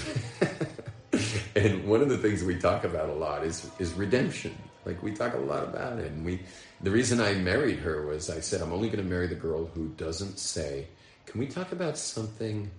and 1.57 1.89
one 1.89 2.03
of 2.03 2.09
the 2.09 2.19
things 2.19 2.45
we 2.45 2.57
talk 2.57 2.85
about 2.85 3.09
a 3.09 3.15
lot 3.15 3.43
is 3.43 3.69
is 3.81 3.93
redemption 3.95 4.57
like 4.85 5.03
we 5.03 5.13
talk 5.13 5.35
a 5.35 5.39
lot 5.39 5.65
about 5.65 5.99
it, 5.99 6.11
and 6.13 6.25
we. 6.25 6.41
The 6.81 6.91
reason 6.91 7.21
I 7.21 7.35
married 7.35 7.79
her 7.79 8.05
was 8.07 8.29
I 8.29 8.41
said 8.41 8.61
I'm 8.61 8.73
only 8.73 8.89
going 8.89 9.03
to 9.03 9.09
marry 9.09 9.27
the 9.27 9.35
girl 9.35 9.67
who 9.67 9.89
doesn't 9.97 10.39
say, 10.39 10.87
"Can 11.27 11.41
we 11.41 11.47
talk 11.47 11.73
about 11.73 11.97
something 11.97 12.71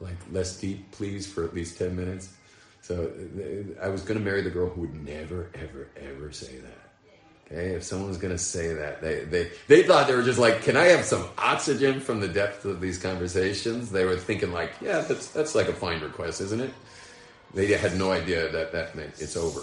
like 0.00 0.16
less 0.30 0.60
deep, 0.60 0.90
please, 0.92 1.26
for 1.26 1.44
at 1.44 1.54
least 1.54 1.78
ten 1.78 1.96
minutes?" 1.96 2.28
So 2.82 3.10
I 3.80 3.88
was 3.88 4.02
going 4.02 4.18
to 4.18 4.24
marry 4.24 4.42
the 4.42 4.50
girl 4.50 4.68
who 4.68 4.82
would 4.82 5.06
never, 5.06 5.50
ever, 5.54 5.88
ever 5.96 6.32
say 6.32 6.58
that. 6.58 6.82
Okay, 7.46 7.74
if 7.74 7.84
someone 7.84 8.08
was 8.08 8.18
going 8.18 8.32
to 8.32 8.38
say 8.38 8.74
that, 8.74 9.00
they, 9.00 9.24
they 9.24 9.50
they 9.68 9.82
thought 9.82 10.08
they 10.08 10.14
were 10.14 10.22
just 10.22 10.38
like, 10.38 10.62
"Can 10.62 10.76
I 10.76 10.86
have 10.86 11.04
some 11.04 11.28
oxygen 11.38 12.00
from 12.00 12.20
the 12.20 12.28
depth 12.28 12.64
of 12.64 12.80
these 12.80 12.98
conversations?" 12.98 13.90
They 13.90 14.04
were 14.04 14.16
thinking 14.16 14.52
like, 14.52 14.72
"Yeah, 14.80 15.00
that's 15.00 15.28
that's 15.28 15.54
like 15.54 15.68
a 15.68 15.72
fine 15.72 16.00
request, 16.00 16.40
isn't 16.40 16.60
it?" 16.60 16.72
They 17.54 17.66
had 17.72 17.96
no 17.96 18.10
idea 18.10 18.50
that 18.50 18.72
that 18.72 18.94
meant 18.94 19.20
it's 19.20 19.36
over. 19.36 19.60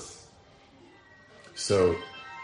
So 1.59 1.95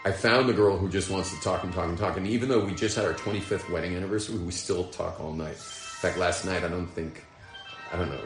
I 0.04 0.12
found 0.12 0.46
the 0.46 0.52
girl 0.52 0.76
who 0.76 0.90
just 0.90 1.10
wants 1.10 1.34
to 1.34 1.40
talk 1.40 1.64
and 1.64 1.72
talk 1.72 1.88
and 1.88 1.96
talk. 1.96 2.18
And 2.18 2.26
even 2.26 2.50
though 2.50 2.64
we 2.64 2.74
just 2.74 2.94
had 2.94 3.06
our 3.06 3.14
25th 3.14 3.70
wedding 3.70 3.96
anniversary, 3.96 4.36
we 4.38 4.52
still 4.52 4.84
talk 4.84 5.18
all 5.18 5.32
night. 5.32 5.52
In 5.52 5.56
fact, 5.56 6.18
last 6.18 6.44
night, 6.44 6.62
I 6.62 6.68
don't 6.68 6.86
think, 6.86 7.24
I 7.92 7.96
don't 7.96 8.10
know. 8.10 8.20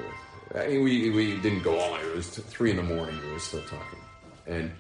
I 0.56 0.66
mean, 0.66 0.82
we, 0.82 1.10
we 1.10 1.40
didn't 1.40 1.62
go 1.62 1.78
all 1.78 1.92
night. 1.92 2.04
It 2.04 2.16
was 2.16 2.28
three 2.28 2.70
in 2.70 2.76
the 2.76 2.82
morning. 2.82 3.18
We 3.24 3.32
were 3.32 3.38
still 3.38 3.62
talking. 3.62 4.00
And 4.48 4.72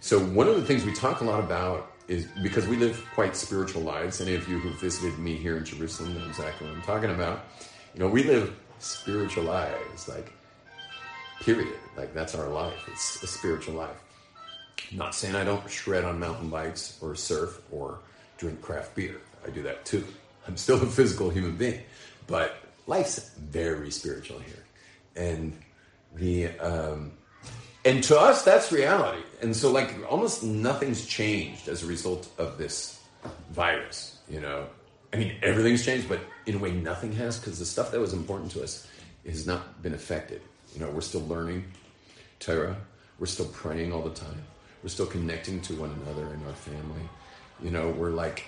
so 0.00 0.20
one 0.20 0.46
of 0.46 0.56
the 0.56 0.62
things 0.62 0.84
we 0.84 0.92
talk 0.92 1.22
a 1.22 1.24
lot 1.24 1.40
about 1.40 1.90
is 2.06 2.26
because 2.42 2.66
we 2.66 2.76
live 2.76 3.02
quite 3.14 3.34
spiritual 3.34 3.80
lives. 3.80 4.20
Any 4.20 4.34
of 4.34 4.46
you 4.46 4.58
who 4.58 4.70
visited 4.74 5.18
me 5.18 5.36
here 5.36 5.56
in 5.56 5.64
Jerusalem 5.64 6.18
know 6.18 6.26
exactly 6.26 6.68
what 6.68 6.76
I'm 6.76 6.82
talking 6.82 7.10
about. 7.10 7.46
You 7.94 8.00
know, 8.00 8.08
we 8.08 8.24
live 8.24 8.54
spiritual 8.78 9.44
lives, 9.44 10.06
like 10.06 10.32
period. 11.40 11.74
Like 11.96 12.12
that's 12.12 12.34
our 12.34 12.48
life. 12.48 12.88
It's 12.92 13.22
a 13.22 13.26
spiritual 13.26 13.74
life. 13.74 14.02
Not 14.92 15.14
saying 15.14 15.34
I 15.34 15.44
don't 15.44 15.68
shred 15.70 16.04
on 16.04 16.18
mountain 16.18 16.48
bikes 16.48 16.98
or 17.00 17.14
surf 17.14 17.60
or 17.70 18.00
drink 18.38 18.60
craft 18.60 18.94
beer. 18.94 19.20
I 19.46 19.50
do 19.50 19.62
that 19.62 19.84
too. 19.84 20.04
I'm 20.46 20.56
still 20.56 20.80
a 20.82 20.86
physical 20.86 21.30
human 21.30 21.56
being, 21.56 21.80
but 22.26 22.58
life's 22.86 23.30
very 23.30 23.90
spiritual 23.90 24.38
here, 24.38 24.64
and 25.16 25.56
the 26.14 26.48
um, 26.58 27.12
and 27.84 28.02
to 28.04 28.18
us 28.18 28.44
that's 28.44 28.70
reality. 28.70 29.22
And 29.42 29.54
so, 29.54 29.70
like, 29.70 29.94
almost 30.10 30.42
nothing's 30.42 31.06
changed 31.06 31.68
as 31.68 31.82
a 31.82 31.86
result 31.86 32.28
of 32.38 32.58
this 32.58 33.00
virus. 33.50 34.18
You 34.28 34.40
know, 34.40 34.66
I 35.12 35.16
mean, 35.16 35.36
everything's 35.42 35.84
changed, 35.84 36.08
but 36.08 36.20
in 36.46 36.54
a 36.54 36.58
way, 36.58 36.72
nothing 36.72 37.12
has 37.12 37.38
because 37.38 37.58
the 37.58 37.66
stuff 37.66 37.90
that 37.92 38.00
was 38.00 38.12
important 38.12 38.52
to 38.52 38.62
us 38.62 38.86
has 39.26 39.46
not 39.46 39.82
been 39.82 39.94
affected. 39.94 40.40
You 40.74 40.80
know, 40.80 40.90
we're 40.90 41.00
still 41.00 41.26
learning 41.26 41.64
Torah. 42.38 42.76
We're 43.18 43.26
still 43.26 43.46
praying 43.46 43.92
all 43.92 44.02
the 44.02 44.10
time. 44.10 44.42
We're 44.86 44.90
still 44.90 45.06
connecting 45.06 45.60
to 45.62 45.74
one 45.74 45.90
another 46.04 46.32
in 46.32 46.46
our 46.46 46.52
family. 46.52 47.08
You 47.60 47.72
know, 47.72 47.90
we're 47.90 48.10
like, 48.10 48.44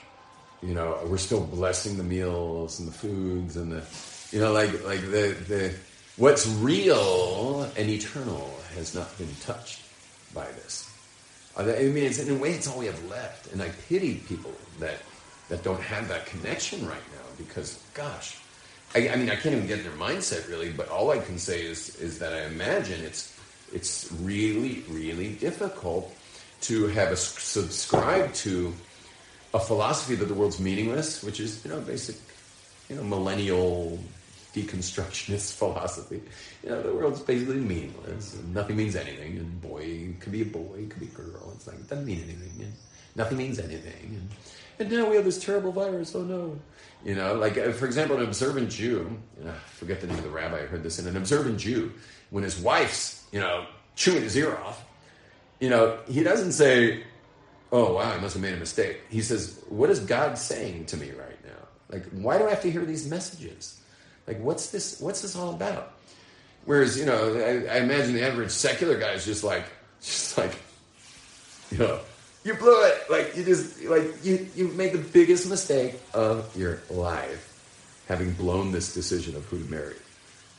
you 0.62 0.72
know, 0.72 0.97
we're 1.05 1.18
still 1.18 1.41
blessing 1.41 1.97
the 1.97 2.05
meals 2.05 2.78
and 2.78 2.86
the 2.86 2.93
foods 2.93 3.57
and 3.57 3.72
the, 3.72 3.82
you 4.30 4.39
know, 4.39 4.53
like 4.53 4.70
like 4.84 5.01
the 5.01 5.34
the 5.49 5.74
what's 6.16 6.47
real 6.47 7.68
and 7.76 7.91
eternal 7.91 8.57
has 8.76 8.95
not 8.95 9.18
been 9.18 9.34
touched 9.41 9.82
by 10.32 10.45
this. 10.45 10.89
Uh, 11.57 11.62
I 11.76 11.82
mean, 11.82 12.05
it's, 12.05 12.20
in 12.20 12.36
a 12.36 12.39
way, 12.39 12.53
it's 12.53 12.68
all 12.68 12.78
we 12.78 12.86
have 12.86 13.05
left, 13.07 13.53
and 13.53 13.61
I 13.61 13.70
pity 13.89 14.22
people 14.28 14.53
that 14.78 14.99
that 15.49 15.64
don't 15.64 15.82
have 15.82 16.07
that 16.07 16.26
connection 16.26 16.86
right 16.86 17.09
now 17.16 17.26
because, 17.36 17.82
gosh, 17.95 18.39
I, 18.95 19.09
I 19.09 19.16
mean, 19.16 19.28
I 19.28 19.34
can't 19.34 19.57
even 19.57 19.66
get 19.66 19.82
their 19.82 19.91
mindset 19.95 20.49
really. 20.49 20.70
But 20.70 20.89
all 20.89 21.11
I 21.11 21.18
can 21.18 21.36
say 21.36 21.62
is 21.62 21.97
is 21.97 22.20
that 22.20 22.32
I 22.32 22.45
imagine 22.45 23.05
it's 23.05 23.36
it's 23.72 24.09
really 24.22 24.84
really 24.89 25.32
difficult 25.32 26.14
to 26.63 26.87
have 26.89 27.13
a 27.13 27.17
subscribe 27.17 28.33
to 28.35 28.73
a 29.55 29.61
philosophy 29.61 30.15
that 30.15 30.27
the 30.27 30.35
world's 30.35 30.61
meaningless, 30.61 31.23
which 31.23 31.41
is 31.41 31.65
you 31.65 31.71
know 31.71 31.81
basic, 31.81 32.17
you 32.89 32.97
know 32.97 33.03
millennial 33.03 33.99
deconstructionist 34.55 35.53
philosophy. 35.59 36.21
You 36.63 36.71
know 36.71 36.83
the 36.83 36.95
world's 36.95 37.21
basically 37.21 37.57
meaningless. 37.57 38.35
And 38.35 38.55
nothing 38.55 38.77
means 38.77 38.97
anything, 38.97 39.39
and 39.39 39.61
boy 39.61 40.15
could 40.21 40.33
be 40.33 40.43
a 40.43 40.47
boy, 40.47 40.87
could 40.89 41.01
be 41.01 41.07
a 41.07 41.11
girl. 41.11 41.53
It's 41.55 41.67
like 41.67 41.77
it 41.77 41.89
doesn't 41.89 42.07
mean 42.07 42.23
anything, 42.23 42.53
and 42.61 42.73
nothing 43.17 43.39
means 43.39 43.59
anything. 43.59 44.21
And, 44.21 44.29
and 44.81 44.91
now 44.91 45.09
we 45.09 45.17
have 45.17 45.25
this 45.25 45.43
terrible 45.43 45.73
virus. 45.73 46.15
Oh 46.15 46.23
no! 46.23 46.59
You 47.05 47.15
know, 47.15 47.35
like 47.35 47.57
uh, 47.57 47.73
for 47.73 47.87
example, 47.87 48.17
an 48.17 48.25
observant 48.25 48.71
Jew. 48.71 49.19
I 49.47 49.53
forget 49.53 50.01
the 50.01 50.07
name 50.07 50.19
of 50.19 50.25
the 50.25 50.31
rabbi. 50.31 50.57
I 50.57 50.67
heard 50.67 50.83
this 50.83 50.99
in 50.99 51.07
an 51.07 51.17
observant 51.17 51.59
Jew 51.59 51.93
when 52.31 52.45
his 52.45 52.59
wife's 52.59 53.27
you 53.33 53.41
know 53.41 53.67
chewing 53.97 54.23
his 54.23 54.37
ear 54.37 54.57
off. 54.57 54.85
You 55.61 55.71
know, 55.71 55.99
he 56.09 56.23
doesn't 56.23 56.53
say, 56.53 57.03
"Oh 57.73 57.95
wow, 57.95 58.13
I 58.13 58.19
must 58.19 58.35
have 58.35 58.43
made 58.43 58.55
a 58.55 58.59
mistake." 58.59 59.01
He 59.09 59.23
says, 59.23 59.61
"What 59.69 59.91
is 59.91 60.01
God 60.01 60.39
saying 60.39 60.87
to 60.87 60.97
me 60.97 61.11
right 61.11 61.45
now? 61.45 61.67
Like, 61.91 62.07
why 62.11 62.39
do 62.39 62.47
I 62.47 62.51
have 62.51 62.63
to 62.63 62.71
hear 62.71 62.85
these 62.85 63.09
messages? 63.09 63.81
Like, 64.27 64.41
what's 64.41 64.71
this? 64.71 65.01
What's 65.01 65.23
this 65.23 65.35
all 65.37 65.51
about?" 65.51 65.95
Whereas, 66.65 66.99
you 66.99 67.07
know, 67.07 67.35
I, 67.35 67.77
I 67.77 67.79
imagine 67.79 68.13
the 68.13 68.23
average 68.23 68.51
secular 68.51 68.99
guy 68.99 69.13
is 69.13 69.25
just 69.25 69.43
like, 69.43 69.65
just 70.03 70.37
like, 70.37 70.55
you 71.71 71.79
know, 71.79 72.01
you 72.45 72.55
blew 72.55 72.85
it. 72.85 73.11
Like 73.11 73.37
you 73.37 73.45
just 73.45 73.83
like 73.85 74.25
you 74.25 74.49
you 74.55 74.69
made 74.69 74.93
the 74.93 74.99
biggest 74.99 75.49
mistake 75.49 76.01
of 76.15 76.55
your 76.57 76.81
life, 76.91 77.45
having 78.07 78.33
blown 78.33 78.73
this 78.73 78.95
decision 78.95 79.35
of 79.37 79.45
who 79.47 79.59
to 79.59 79.71
marry. 79.71 79.97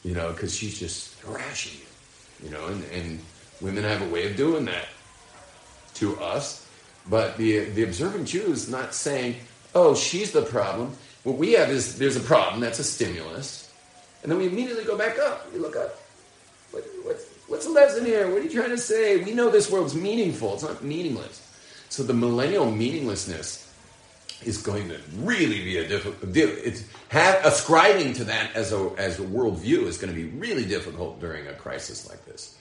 You 0.04 0.14
know, 0.14 0.32
because 0.32 0.56
she's 0.56 0.80
just 0.80 1.14
thrashing 1.16 1.80
you. 1.80 2.48
You 2.48 2.52
know, 2.56 2.68
and, 2.68 2.84
and 2.86 3.20
women 3.62 3.84
have 3.84 4.02
a 4.02 4.10
way 4.10 4.30
of 4.30 4.36
doing 4.36 4.66
that 4.66 4.88
to 5.96 6.20
us. 6.20 6.68
But 7.10 7.38
the 7.38 7.66
the 7.66 7.84
observant 7.84 8.28
Jew 8.28 8.52
is 8.52 8.70
not 8.70 8.94
saying, 8.94 9.36
"Oh, 9.74 9.96
she's 9.96 10.32
the 10.32 10.44
problem." 10.44 10.96
What 11.24 11.38
we 11.38 11.54
have 11.54 11.70
is 11.70 11.98
there's 11.98 12.16
a 12.16 12.22
problem 12.22 12.62
that's 12.62 12.80
a 12.80 12.84
stimulus, 12.84 13.72
and 14.24 14.32
then 14.32 14.40
we 14.40 14.48
immediately 14.48 14.86
go 14.86 14.98
back 14.98 15.20
up. 15.20 15.52
We 15.54 15.60
look 15.60 15.76
up. 15.76 16.00
What, 16.72 16.86
what's, 17.04 17.26
what's 17.48 17.66
the 17.66 17.72
lesson 17.72 18.06
here? 18.06 18.32
What 18.32 18.42
are 18.42 18.44
you 18.44 18.50
trying 18.50 18.70
to 18.70 18.78
say? 18.78 19.18
We 19.24 19.34
know 19.34 19.50
this 19.50 19.70
world's 19.70 19.96
meaningful. 19.96 20.54
It's 20.54 20.64
not 20.64 20.84
meaningless. 20.84 21.46
So 21.90 22.04
the 22.04 22.14
millennial 22.14 22.72
meaninglessness 22.72 23.74
is 24.46 24.62
going 24.62 24.88
to 24.90 25.00
really 25.18 25.64
be 25.64 25.78
a 25.78 25.88
difficult. 25.88 26.36
It's 26.36 26.84
have, 27.10 27.44
ascribing 27.46 28.14
to 28.14 28.24
that 28.26 28.56
as 28.56 28.72
a 28.72 28.92
as 28.98 29.20
a 29.20 29.24
worldview 29.24 29.84
is 29.88 29.98
going 29.98 30.14
to 30.14 30.20
be 30.20 30.30
really 30.38 30.66
difficult 30.66 31.20
during 31.20 31.48
a 31.48 31.54
crisis 31.54 32.08
like 32.08 32.24
this. 32.26 32.59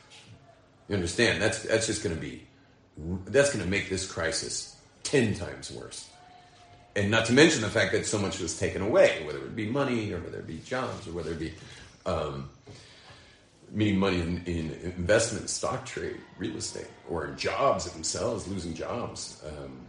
You 0.88 0.94
understand? 0.94 1.40
That's 1.42 1.62
that's 1.62 1.86
just 1.86 2.02
going 2.02 2.14
to 2.14 2.20
be 2.20 2.46
that's 3.26 3.52
going 3.52 3.64
to 3.64 3.70
make 3.70 3.88
this 3.88 4.10
crisis 4.10 4.76
ten 5.02 5.34
times 5.34 5.70
worse. 5.70 6.08
And 6.96 7.10
not 7.10 7.26
to 7.26 7.32
mention 7.32 7.60
the 7.60 7.68
fact 7.68 7.92
that 7.92 8.06
so 8.06 8.18
much 8.18 8.40
was 8.40 8.58
taken 8.58 8.82
away, 8.82 9.22
whether 9.24 9.38
it 9.38 9.54
be 9.54 9.66
money 9.66 10.12
or 10.12 10.20
whether 10.20 10.40
it 10.40 10.46
be 10.46 10.58
jobs 10.58 11.06
or 11.06 11.12
whether 11.12 11.30
it 11.30 11.38
be 11.38 11.52
um, 12.06 12.48
meaning 13.70 13.98
money 13.98 14.20
in, 14.20 14.42
in, 14.46 14.70
investment, 14.96 15.48
stock 15.48 15.84
trade, 15.84 16.16
real 16.38 16.56
estate, 16.56 16.88
or 17.08 17.26
in 17.26 17.36
jobs 17.36 17.88
themselves, 17.92 18.48
losing 18.48 18.74
jobs. 18.74 19.42
Um, 19.46 19.86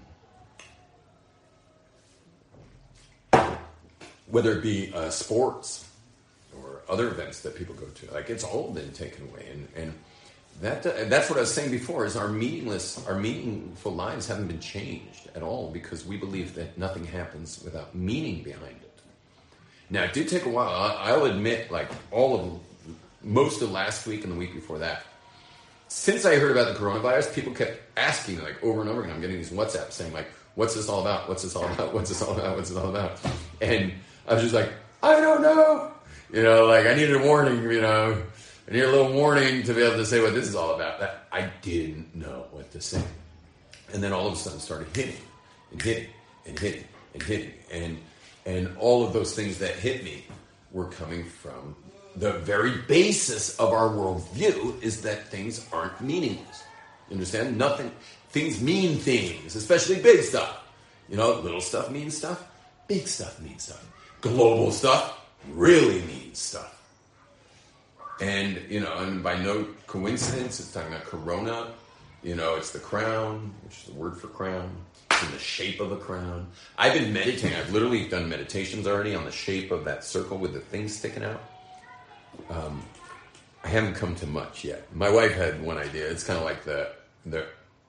whether 4.27 4.51
it 4.51 4.61
be 4.61 4.93
uh, 4.93 5.09
sports 5.09 5.89
or 6.55 6.81
other 6.87 7.07
events 7.07 7.41
that 7.41 7.55
people 7.55 7.73
go 7.73 7.87
to, 7.87 8.13
like 8.13 8.29
it's 8.29 8.43
all 8.43 8.71
been 8.71 8.91
taken 8.91 9.27
away, 9.29 9.47
and 9.51 9.67
and 9.75 9.93
that 10.61 10.85
uh, 10.85 11.05
that's 11.05 11.29
what 11.29 11.37
I 11.37 11.41
was 11.41 11.53
saying 11.53 11.71
before 11.71 12.05
is 12.05 12.17
our 12.17 12.27
meaningless, 12.27 13.05
our 13.07 13.15
meaningful 13.15 13.93
lives 13.93 14.27
haven't 14.27 14.47
been 14.47 14.59
changed 14.59 15.29
at 15.35 15.41
all 15.41 15.71
because 15.71 16.05
we 16.05 16.17
believe 16.17 16.55
that 16.55 16.77
nothing 16.77 17.05
happens 17.05 17.61
without 17.63 17.95
meaning 17.95 18.43
behind 18.43 18.75
it. 18.81 19.01
Now 19.89 20.03
it 20.03 20.13
did 20.13 20.27
take 20.27 20.45
a 20.45 20.49
while. 20.49 20.69
I'll 20.69 21.25
admit, 21.25 21.71
like 21.71 21.89
all 22.11 22.39
of 22.39 22.59
most 23.23 23.61
of 23.61 23.71
last 23.71 24.05
week 24.05 24.23
and 24.23 24.33
the 24.33 24.37
week 24.37 24.53
before 24.53 24.79
that. 24.79 25.03
Since 25.87 26.25
I 26.25 26.35
heard 26.35 26.51
about 26.51 26.73
the 26.73 26.79
coronavirus, 26.79 27.33
people 27.33 27.53
kept 27.53 27.81
asking 27.97 28.41
like 28.43 28.63
over 28.63 28.81
and 28.81 28.89
over 28.89 29.01
again. 29.01 29.15
I'm 29.15 29.21
getting 29.21 29.37
these 29.37 29.51
WhatsApps 29.51 29.93
saying 29.93 30.13
like, 30.13 30.27
"What's 30.55 30.75
this 30.75 30.87
all 30.89 31.01
about? 31.01 31.27
What's 31.27 31.43
this 31.43 31.55
all 31.55 31.65
about? 31.65 31.93
What's 31.93 32.09
this 32.09 32.21
all 32.21 32.37
about? 32.37 32.57
What's 32.57 32.69
this 32.69 32.77
all 32.77 32.89
about?" 32.89 33.19
And 33.61 33.93
I 34.27 34.33
was 34.33 34.43
just 34.43 34.53
like, 34.53 34.71
"I 35.01 35.19
don't 35.19 35.41
know." 35.41 35.91
You 36.31 36.43
know, 36.43 36.65
like 36.65 36.85
I 36.85 36.93
needed 36.93 37.15
a 37.15 37.25
warning. 37.25 37.63
You 37.63 37.81
know, 37.81 38.21
I 38.69 38.73
need 38.73 38.83
a 38.83 38.91
little 38.91 39.11
warning 39.11 39.63
to 39.63 39.73
be 39.73 39.81
able 39.81 39.97
to 39.97 40.05
say 40.05 40.21
what 40.21 40.35
this 40.35 40.47
is 40.47 40.55
all 40.55 40.75
about. 40.75 40.99
That 40.99 41.27
I 41.31 41.49
didn't 41.61 42.15
know 42.15 42.45
what 42.51 42.69
to 42.71 42.81
say, 42.81 43.03
and 43.93 44.03
then 44.03 44.13
all 44.13 44.27
of 44.27 44.33
a 44.33 44.35
sudden 44.35 44.59
started 44.59 44.95
hitting 44.95 45.21
and 45.71 45.81
hitting 45.81 46.09
and 46.45 46.59
hitting 46.59 46.83
and 47.13 47.23
hitting, 47.23 47.53
and 47.71 47.97
and 48.45 48.77
all 48.77 49.03
of 49.05 49.13
those 49.13 49.33
things 49.33 49.57
that 49.59 49.75
hit 49.75 50.03
me 50.03 50.25
were 50.71 50.85
coming 50.85 51.25
from 51.25 51.75
the 52.15 52.33
very 52.33 52.77
basis 52.87 53.57
of 53.59 53.71
our 53.71 53.89
worldview 53.89 54.81
is 54.83 55.01
that 55.01 55.29
things 55.29 55.65
aren't 55.71 55.99
meaningless. 56.01 56.63
You 57.09 57.15
understand? 57.15 57.57
Nothing. 57.57 57.91
Things 58.29 58.61
mean 58.61 58.97
things, 58.97 59.55
especially 59.55 60.01
big 60.01 60.21
stuff. 60.21 60.63
You 61.07 61.17
know, 61.17 61.39
little 61.39 61.61
stuff 61.61 61.89
means 61.89 62.17
stuff. 62.17 62.43
Big 62.87 63.07
stuff 63.07 63.39
means 63.41 63.63
stuff. 63.63 63.83
Global 64.21 64.71
stuff 64.71 65.19
really 65.47 66.01
means 66.01 66.37
stuff. 66.37 66.78
And 68.21 68.61
you 68.69 68.79
know, 68.81 68.93
and 68.97 69.23
by 69.23 69.41
no 69.41 69.65
coincidence, 69.87 70.59
it's 70.59 70.73
talking 70.73 70.93
about 70.93 71.05
corona. 71.05 71.71
You 72.21 72.35
know, 72.35 72.55
it's 72.55 72.71
the 72.71 72.79
crown, 72.79 73.53
which 73.63 73.77
is 73.77 73.83
the 73.85 73.93
word 73.93 74.17
for 74.17 74.27
crown. 74.27 74.75
It's 75.11 75.23
in 75.23 75.31
the 75.31 75.39
shape 75.39 75.79
of 75.79 75.91
a 75.91 75.97
crown. 75.97 76.47
I've 76.77 76.93
been 76.93 77.13
meditating. 77.13 77.55
I've 77.55 77.71
literally 77.71 78.07
done 78.09 78.27
meditations 78.27 78.87
already 78.87 79.15
on 79.15 79.23
the 79.23 79.31
shape 79.31 79.71
of 79.71 79.85
that 79.85 80.03
circle 80.03 80.37
with 80.37 80.53
the 80.53 80.59
thing 80.59 80.89
sticking 80.89 81.23
out 81.23 81.41
um, 82.49 82.83
I 83.63 83.67
haven't 83.67 83.95
come 83.95 84.15
to 84.15 84.27
much 84.27 84.63
yet. 84.63 84.93
My 84.95 85.09
wife 85.09 85.33
had 85.33 85.61
one 85.61 85.77
idea. 85.77 86.09
It's 86.09 86.23
kind 86.23 86.39
of 86.39 86.45
like 86.45 86.63
the 86.63 86.91
the 87.25 87.45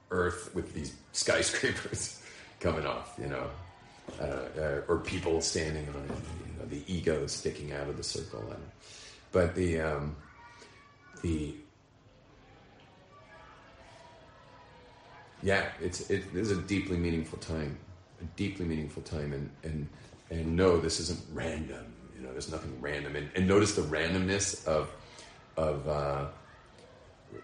Earth 0.09 0.53
with 0.53 0.73
these 0.73 0.93
skyscrapers 1.13 2.21
coming 2.59 2.85
off, 2.85 3.15
you 3.17 3.27
know, 3.27 3.49
uh, 4.19 4.59
uh, 4.59 4.81
or 4.87 4.97
people 4.97 5.41
standing 5.41 5.87
on 5.89 5.95
it. 5.95 6.17
You 6.47 6.59
know, 6.59 6.65
the 6.65 6.83
ego 6.93 7.25
sticking 7.27 7.71
out 7.71 7.87
of 7.87 7.97
the 7.97 8.03
circle. 8.03 8.43
And, 8.51 8.63
but 9.31 9.55
the 9.55 9.79
um, 9.79 10.15
the 11.21 11.55
yeah, 15.43 15.69
it's 15.81 16.09
it 16.09 16.23
is 16.35 16.51
a 16.51 16.57
deeply 16.57 16.97
meaningful 16.97 17.39
time, 17.39 17.77
a 18.21 18.25
deeply 18.35 18.65
meaningful 18.65 19.01
time, 19.01 19.33
and 19.33 19.49
and 19.63 19.87
and 20.29 20.55
no, 20.55 20.79
this 20.79 20.99
isn't 20.99 21.19
random 21.33 21.93
You 22.15 22.23
know, 22.23 22.31
there's 22.31 22.51
nothing 22.51 22.79
random. 22.79 23.15
And, 23.15 23.29
and 23.35 23.47
notice 23.47 23.75
the 23.75 23.81
randomness 23.81 24.65
of 24.65 24.91
of 25.57 25.87
uh, 25.87 26.27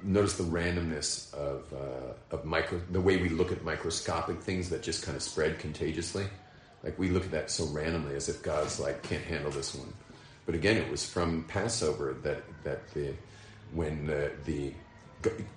notice 0.04 0.38
the 0.38 0.44
randomness 0.44 1.34
of 1.34 1.74
uh, 1.74 2.36
of 2.36 2.46
micro 2.46 2.80
the 2.92 3.02
way 3.02 3.18
we 3.18 3.30
look 3.30 3.52
at 3.52 3.64
microscopic 3.64 4.42
things 4.42 4.70
that 4.70 4.84
just 4.84 5.04
kind 5.04 5.16
of 5.16 5.24
spread 5.24 5.60
contagiously. 5.60 6.26
Like 6.84 6.98
we 7.00 7.10
look 7.10 7.26
at 7.26 7.32
that 7.32 7.50
so 7.50 7.66
randomly, 7.66 8.16
as 8.16 8.30
if 8.30 8.44
God's 8.44 8.80
like 8.80 9.02
can't 9.02 9.24
handle 9.24 9.52
this 9.52 9.74
one. 9.74 9.92
But 10.46 10.56
again, 10.56 10.78
it 10.78 10.90
was 10.90 11.08
from 11.10 11.44
Passover 11.46 12.16
that 12.22 12.44
that 12.64 12.88
the 12.94 13.14
when 13.74 14.08
the, 14.08 14.32
the 14.46 14.74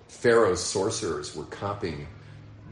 Pharaoh's 0.07 0.63
sorcerers 0.63 1.35
were 1.35 1.45
copying 1.45 2.07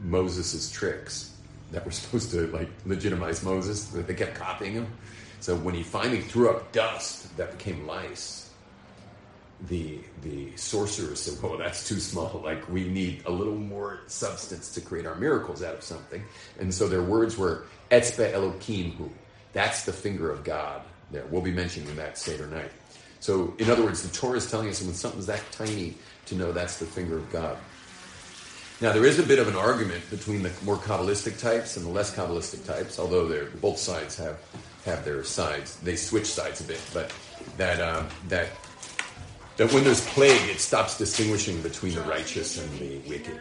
Moses' 0.02 0.70
tricks 0.70 1.34
that 1.72 1.84
were 1.84 1.90
supposed 2.00 2.30
to 2.32 2.46
like 2.48 2.68
legitimize 2.86 3.42
Moses, 3.42 3.86
they 3.86 4.14
kept 4.14 4.34
copying 4.34 4.74
him. 4.74 4.86
So 5.40 5.56
when 5.56 5.74
he 5.74 5.82
finally 5.82 6.20
threw 6.20 6.50
up 6.50 6.72
dust 6.72 7.34
that 7.38 7.56
became 7.56 7.86
lice, 7.86 8.50
the 9.68 10.00
the 10.22 10.54
sorcerers 10.56 11.20
said, 11.20 11.42
"Well, 11.42 11.58
that's 11.58 11.86
too 11.86 12.00
small. 12.00 12.40
Like 12.44 12.68
we 12.68 12.88
need 12.88 13.22
a 13.26 13.30
little 13.30 13.56
more 13.56 14.00
substance 14.06 14.72
to 14.74 14.80
create 14.80 15.06
our 15.06 15.14
miracles 15.14 15.62
out 15.62 15.74
of 15.74 15.82
something." 15.82 16.22
And 16.58 16.72
so 16.72 16.88
their 16.88 17.02
words 17.02 17.36
were 17.36 17.64
"Etzbe 17.90 18.32
Elohim 18.32 18.92
Hu." 18.92 19.10
That's 19.52 19.84
the 19.84 19.92
finger 19.92 20.30
of 20.30 20.44
God. 20.44 20.82
There, 21.10 21.24
we'll 21.26 21.42
be 21.42 21.52
mentioning 21.52 21.94
that 21.96 22.16
Seder 22.16 22.46
night. 22.46 22.70
So, 23.20 23.54
in 23.58 23.70
other 23.70 23.82
words, 23.82 24.02
the 24.02 24.14
Torah 24.16 24.38
is 24.38 24.50
telling 24.50 24.68
us 24.68 24.82
when 24.82 24.94
something's 24.94 25.26
that 25.26 25.42
tiny, 25.52 25.94
to 26.26 26.34
know 26.34 26.52
that's 26.52 26.78
the 26.78 26.86
finger 26.86 27.16
of 27.18 27.30
God. 27.30 27.58
Now, 28.80 28.92
there 28.92 29.04
is 29.04 29.18
a 29.18 29.22
bit 29.22 29.38
of 29.38 29.46
an 29.46 29.56
argument 29.56 30.08
between 30.08 30.42
the 30.42 30.50
more 30.64 30.76
Kabbalistic 30.76 31.38
types 31.38 31.76
and 31.76 31.84
the 31.84 31.90
less 31.90 32.14
Kabbalistic 32.14 32.64
types, 32.64 32.98
although 32.98 33.28
they're, 33.28 33.50
both 33.60 33.78
sides 33.78 34.16
have, 34.16 34.38
have 34.86 35.04
their 35.04 35.22
sides. 35.22 35.76
They 35.80 35.96
switch 35.96 36.24
sides 36.24 36.62
a 36.62 36.64
bit, 36.64 36.80
but 36.94 37.12
that, 37.58 37.78
um, 37.82 38.08
that, 38.28 38.48
that 39.58 39.70
when 39.70 39.84
there's 39.84 40.06
plague, 40.08 40.48
it 40.48 40.60
stops 40.60 40.96
distinguishing 40.96 41.60
between 41.60 41.94
the 41.94 42.02
righteous 42.02 42.56
and 42.56 42.78
the 42.78 42.98
wicked. 43.06 43.40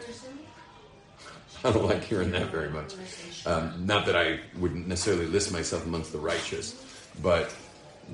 I 1.63 1.71
don't 1.71 1.85
like 1.85 2.03
hearing 2.03 2.31
that 2.31 2.51
very 2.51 2.69
much. 2.69 2.95
Um, 3.45 3.85
not 3.85 4.05
that 4.07 4.17
I 4.17 4.39
wouldn't 4.57 4.87
necessarily 4.87 5.25
list 5.25 5.53
myself 5.53 5.85
amongst 5.85 6.11
the 6.11 6.17
righteous, 6.17 6.83
but 7.21 7.53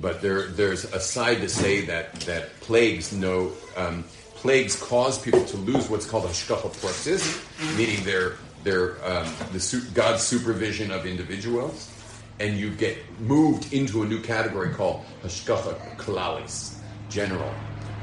but 0.00 0.20
there 0.20 0.48
there's 0.48 0.84
a 0.84 1.00
side 1.00 1.40
to 1.40 1.48
say 1.48 1.82
that 1.86 2.12
that 2.20 2.58
plagues 2.60 3.12
know 3.12 3.52
um, 3.76 4.04
plagues 4.34 4.80
cause 4.80 5.20
people 5.20 5.44
to 5.44 5.56
lose 5.56 5.88
what's 5.88 6.06
called 6.06 6.24
hashgacha 6.24 6.70
pratis, 6.76 7.76
meaning 7.76 8.02
their 8.04 8.36
their 8.62 8.92
um, 9.04 9.26
the 9.52 9.90
God's 9.94 10.22
supervision 10.22 10.90
of 10.90 11.06
individuals, 11.06 11.90
and 12.40 12.56
you 12.56 12.70
get 12.70 12.98
moved 13.20 13.72
into 13.72 14.02
a 14.02 14.06
new 14.06 14.20
category 14.20 14.72
called 14.74 15.04
hashgacha 15.22 15.96
klalis, 15.96 16.78
general. 17.08 17.52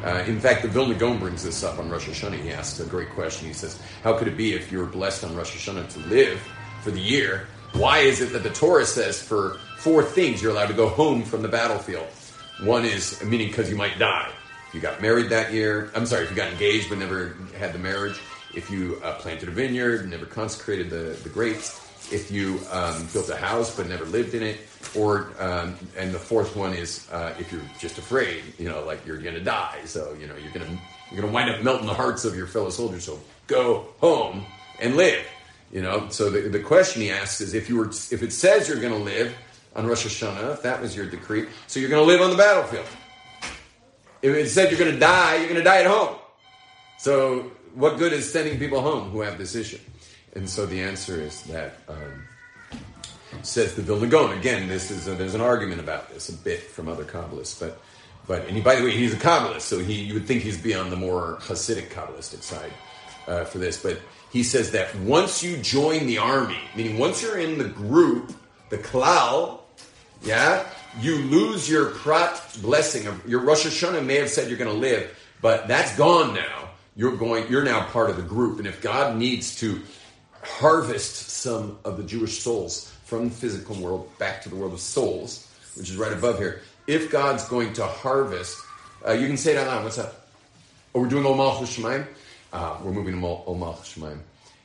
Uh, 0.03 0.21
in 0.27 0.37
fact, 0.37 0.63
the 0.63 0.67
Vilna 0.67 0.95
Gaon 0.95 1.17
brings 1.17 1.43
this 1.43 1.63
up 1.63 1.79
on 1.79 1.89
Rosh 1.89 2.09
Hashanah. 2.09 2.41
He 2.41 2.51
asks 2.51 2.79
a 2.81 2.85
great 2.85 3.09
question. 3.11 3.47
He 3.47 3.53
says, 3.53 3.79
"How 4.03 4.17
could 4.17 4.27
it 4.27 4.35
be 4.35 4.53
if 4.53 4.71
you're 4.71 4.85
blessed 4.85 5.23
on 5.23 5.35
Rosh 5.35 5.55
Hashanah 5.55 5.93
to 5.93 5.99
live 6.09 6.41
for 6.81 6.91
the 6.91 6.99
year? 6.99 7.47
Why 7.73 7.99
is 7.99 8.21
it 8.21 8.33
that 8.33 8.43
the 8.43 8.51
Torah 8.51 8.85
says 8.85 9.21
for 9.21 9.59
four 9.83 10.01
things 10.01 10.41
you're 10.41 10.51
allowed 10.51 10.67
to 10.67 10.73
go 10.73 10.87
home 10.87 11.23
from 11.23 11.41
the 11.41 11.49
battlefield? 11.49 12.07
One 12.61 12.85
is 12.85 13.21
meaning 13.23 13.47
because 13.47 13.69
you 13.69 13.75
might 13.75 13.99
die. 13.99 14.31
If 14.69 14.73
you 14.73 14.79
got 14.79 15.01
married 15.01 15.29
that 15.29 15.51
year, 15.51 15.91
I'm 15.93 16.05
sorry, 16.05 16.23
if 16.23 16.29
you 16.29 16.37
got 16.37 16.51
engaged 16.51 16.87
but 16.87 16.99
never 16.99 17.35
had 17.57 17.73
the 17.73 17.79
marriage, 17.79 18.17
if 18.55 18.71
you 18.71 19.01
uh, 19.03 19.15
planted 19.15 19.49
a 19.49 19.51
vineyard, 19.51 20.09
never 20.09 20.25
consecrated 20.25 20.89
the, 20.89 21.17
the 21.23 21.29
grapes, 21.29 21.81
if 22.13 22.31
you 22.31 22.59
um, 22.71 23.07
built 23.11 23.29
a 23.29 23.35
house 23.35 23.75
but 23.75 23.89
never 23.89 24.05
lived 24.05 24.33
in 24.33 24.43
it, 24.43 24.59
or 24.95 25.31
um, 25.39 25.75
and 25.97 26.13
the 26.13 26.19
fourth 26.19 26.55
one 26.55 26.73
is 26.73 27.09
uh, 27.11 27.33
if 27.37 27.51
you're 27.51 27.61
just 27.79 27.97
afraid, 27.97 28.41
you 28.57 28.69
know, 28.69 28.85
like 28.85 29.05
you're 29.05 29.17
to 29.17 29.39
die, 29.41 29.79
so 29.85 30.15
you 30.19 30.27
know 30.27 30.35
you're 30.35 30.51
to 30.65 30.79
you're 31.11 31.21
to 31.21 31.27
wind 31.27 31.49
up 31.49 31.61
melting 31.61 31.87
the 31.87 31.93
hearts 31.93 32.25
of 32.25 32.35
your 32.35 32.47
fellow 32.47 32.69
soldiers. 32.69 33.03
So 33.03 33.19
go 33.47 33.87
home 33.99 34.45
and 34.79 34.95
live. 34.95 35.25
You 35.71 35.81
know. 35.81 36.09
So 36.09 36.29
the, 36.29 36.41
the 36.49 36.59
question 36.59 37.01
he 37.01 37.09
asks 37.09 37.41
is 37.41 37.53
if 37.53 37.69
you 37.69 37.77
were 37.77 37.89
if 37.89 38.21
it 38.21 38.31
says 38.31 38.67
you're 38.67 38.79
to 38.79 38.95
live 38.95 39.35
on 39.75 39.87
Rosh 39.87 40.05
Hashanah, 40.05 40.53
if 40.53 40.61
that 40.63 40.81
was 40.81 40.95
your 40.95 41.05
decree, 41.05 41.47
so 41.67 41.79
you're 41.79 41.89
going 41.89 42.01
to 42.01 42.07
live 42.07 42.21
on 42.21 42.29
the 42.29 42.37
battlefield. 42.37 42.85
If 44.21 44.35
it 44.35 44.49
said 44.49 44.69
you're 44.69 44.79
going 44.79 44.93
to 44.93 44.99
die, 44.99 45.37
you're 45.37 45.49
going 45.49 45.55
to 45.55 45.63
die 45.63 45.81
at 45.81 45.87
home. 45.87 46.15
So 46.97 47.51
what 47.73 47.97
good 47.97 48.13
is 48.13 48.31
sending 48.31 48.59
people 48.59 48.81
home 48.81 49.09
who 49.09 49.21
have 49.21 49.37
this 49.37 49.55
issue? 49.55 49.79
And 50.35 50.49
so 50.49 50.65
the 50.65 50.81
answer 50.81 51.19
is 51.19 51.41
that 51.43 51.79
um, 51.87 52.27
says 53.41 53.75
the 53.75 53.81
Vilna 53.81 54.07
Gaon. 54.07 54.37
Again, 54.37 54.67
this 54.67 54.91
is 54.91 55.07
a, 55.07 55.15
there's 55.15 55.35
an 55.35 55.41
argument 55.41 55.79
about 55.79 56.09
this 56.13 56.29
a 56.29 56.33
bit 56.33 56.61
from 56.61 56.87
other 56.87 57.03
Kabbalists, 57.03 57.59
but 57.59 57.81
but 58.25 58.47
and 58.47 58.55
he, 58.55 58.61
by 58.61 58.75
the 58.75 58.83
way, 58.83 58.91
he's 58.91 59.13
a 59.13 59.17
Kabbalist, 59.17 59.61
so 59.61 59.79
he 59.79 60.01
you 60.03 60.13
would 60.13 60.25
think 60.25 60.43
he's 60.43 60.57
be 60.57 60.73
on 60.73 60.89
the 60.89 60.95
more 60.95 61.39
Hasidic 61.41 61.89
Kabbalistic 61.89 62.41
side 62.41 62.71
uh, 63.27 63.43
for 63.43 63.57
this. 63.57 63.81
But 63.81 63.99
he 64.31 64.43
says 64.43 64.71
that 64.71 64.95
once 64.95 65.43
you 65.43 65.57
join 65.57 66.07
the 66.07 66.19
army, 66.19 66.59
meaning 66.75 66.97
once 66.97 67.21
you're 67.21 67.37
in 67.37 67.57
the 67.57 67.67
group, 67.67 68.33
the 68.69 68.77
klal, 68.77 69.59
yeah, 70.23 70.65
you 70.99 71.17
lose 71.17 71.69
your 71.69 71.91
prat 71.91 72.41
blessing. 72.61 73.07
Your 73.27 73.41
Rosh 73.41 73.65
Hashanah 73.65 74.05
may 74.05 74.15
have 74.15 74.29
said 74.29 74.47
you're 74.47 74.57
going 74.57 74.73
to 74.73 74.77
live, 74.77 75.17
but 75.41 75.67
that's 75.67 75.95
gone 75.97 76.33
now. 76.33 76.69
You're 76.95 77.17
going. 77.17 77.49
You're 77.49 77.63
now 77.63 77.85
part 77.85 78.09
of 78.09 78.17
the 78.17 78.23
group, 78.23 78.59
and 78.59 78.67
if 78.67 78.81
God 78.81 79.17
needs 79.17 79.55
to 79.57 79.81
harvest 80.43 81.29
some 81.29 81.79
of 81.85 81.97
the 81.97 82.03
Jewish 82.03 82.39
souls 82.39 82.91
from 83.05 83.29
the 83.29 83.35
physical 83.35 83.75
world 83.75 84.09
back 84.17 84.41
to 84.43 84.49
the 84.49 84.55
world 84.55 84.73
of 84.73 84.79
souls, 84.79 85.47
which 85.75 85.89
is 85.89 85.97
right 85.97 86.13
above 86.13 86.37
here. 86.37 86.61
If 86.87 87.11
God's 87.11 87.47
going 87.47 87.73
to 87.73 87.85
harvest, 87.85 88.57
uh, 89.07 89.13
you 89.13 89.27
can 89.27 89.37
say 89.37 89.53
it 89.53 89.57
out 89.57 89.67
loud. 89.67 89.83
What's 89.83 89.97
up? 89.97 90.27
Oh, 90.93 91.01
we're 91.01 91.07
doing 91.07 91.23
Omal 91.23 91.59
Shemaim? 91.59 92.05
Uh, 92.51 92.77
we're 92.83 92.91
moving 92.91 93.13
to 93.13 93.19
Omal 93.19 93.77
Shemaim. 93.79 94.19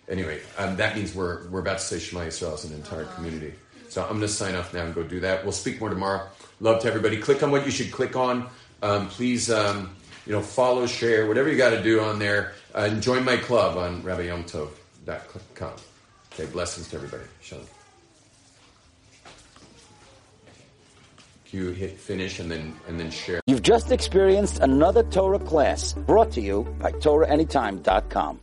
Anyway, 0.09 0.40
um, 0.56 0.76
that 0.76 0.96
means 0.96 1.14
we're, 1.14 1.46
we're 1.48 1.61
about 1.61 1.78
to 1.78 1.84
say 1.84 1.98
Shema 1.98 2.20
Yisrael 2.22 2.54
as 2.54 2.64
an 2.64 2.74
entire 2.74 3.04
community. 3.04 3.54
So 3.89 4.03
I'm 4.03 4.09
going 4.11 4.20
to 4.20 4.28
sign 4.28 4.55
off 4.55 4.74
now 4.74 4.84
and 4.84 4.95
go 4.95 5.03
do 5.03 5.20
that. 5.20 5.43
We'll 5.43 5.53
speak 5.53 5.80
more 5.80 5.89
tomorrow. 5.89 6.28
Love 6.61 6.82
to 6.82 6.89
everybody. 6.89 7.18
Click 7.18 7.43
on 7.43 7.51
what 7.51 7.64
you 7.64 7.70
should 7.70 7.91
click 7.91 8.16
on. 8.16 8.49
Um, 8.82 9.09
please, 9.09 9.51
um, 9.51 9.95
you 10.26 10.32
know, 10.32 10.43
follow, 10.43 10.86
share, 10.86 11.26
whatever 11.26 11.51
you 11.51 11.57
got 11.57 11.70
to 11.70 11.82
do 11.82 12.01
on 12.01 12.18
there. 12.18 12.53
Uh, 12.74 12.89
and 12.91 13.03
join 13.03 13.24
my 13.24 13.36
club 13.36 13.78
on 13.78 14.03
RabbiYomTov 14.03 14.70
com. 15.55 15.72
Okay, 16.32 16.47
blessings 16.53 16.89
to 16.89 16.97
everybody. 16.97 17.24
Shalom. 17.41 17.64
You 21.51 21.70
hit 21.70 21.99
finish 21.99 22.41
and 22.41 22.51
then 22.51 22.76
and 22.86 23.01
then 23.01 23.11
share. 23.11 23.41
You've 23.47 23.62
just 23.62 23.91
experienced 23.91 24.61
another 24.61 25.03
Torah 25.05 25.39
class 25.39 25.95
brought 25.95 26.30
to 26.32 26.43
you 26.43 26.64
by 26.78 26.93
TorahAnytime.com. 26.93 28.36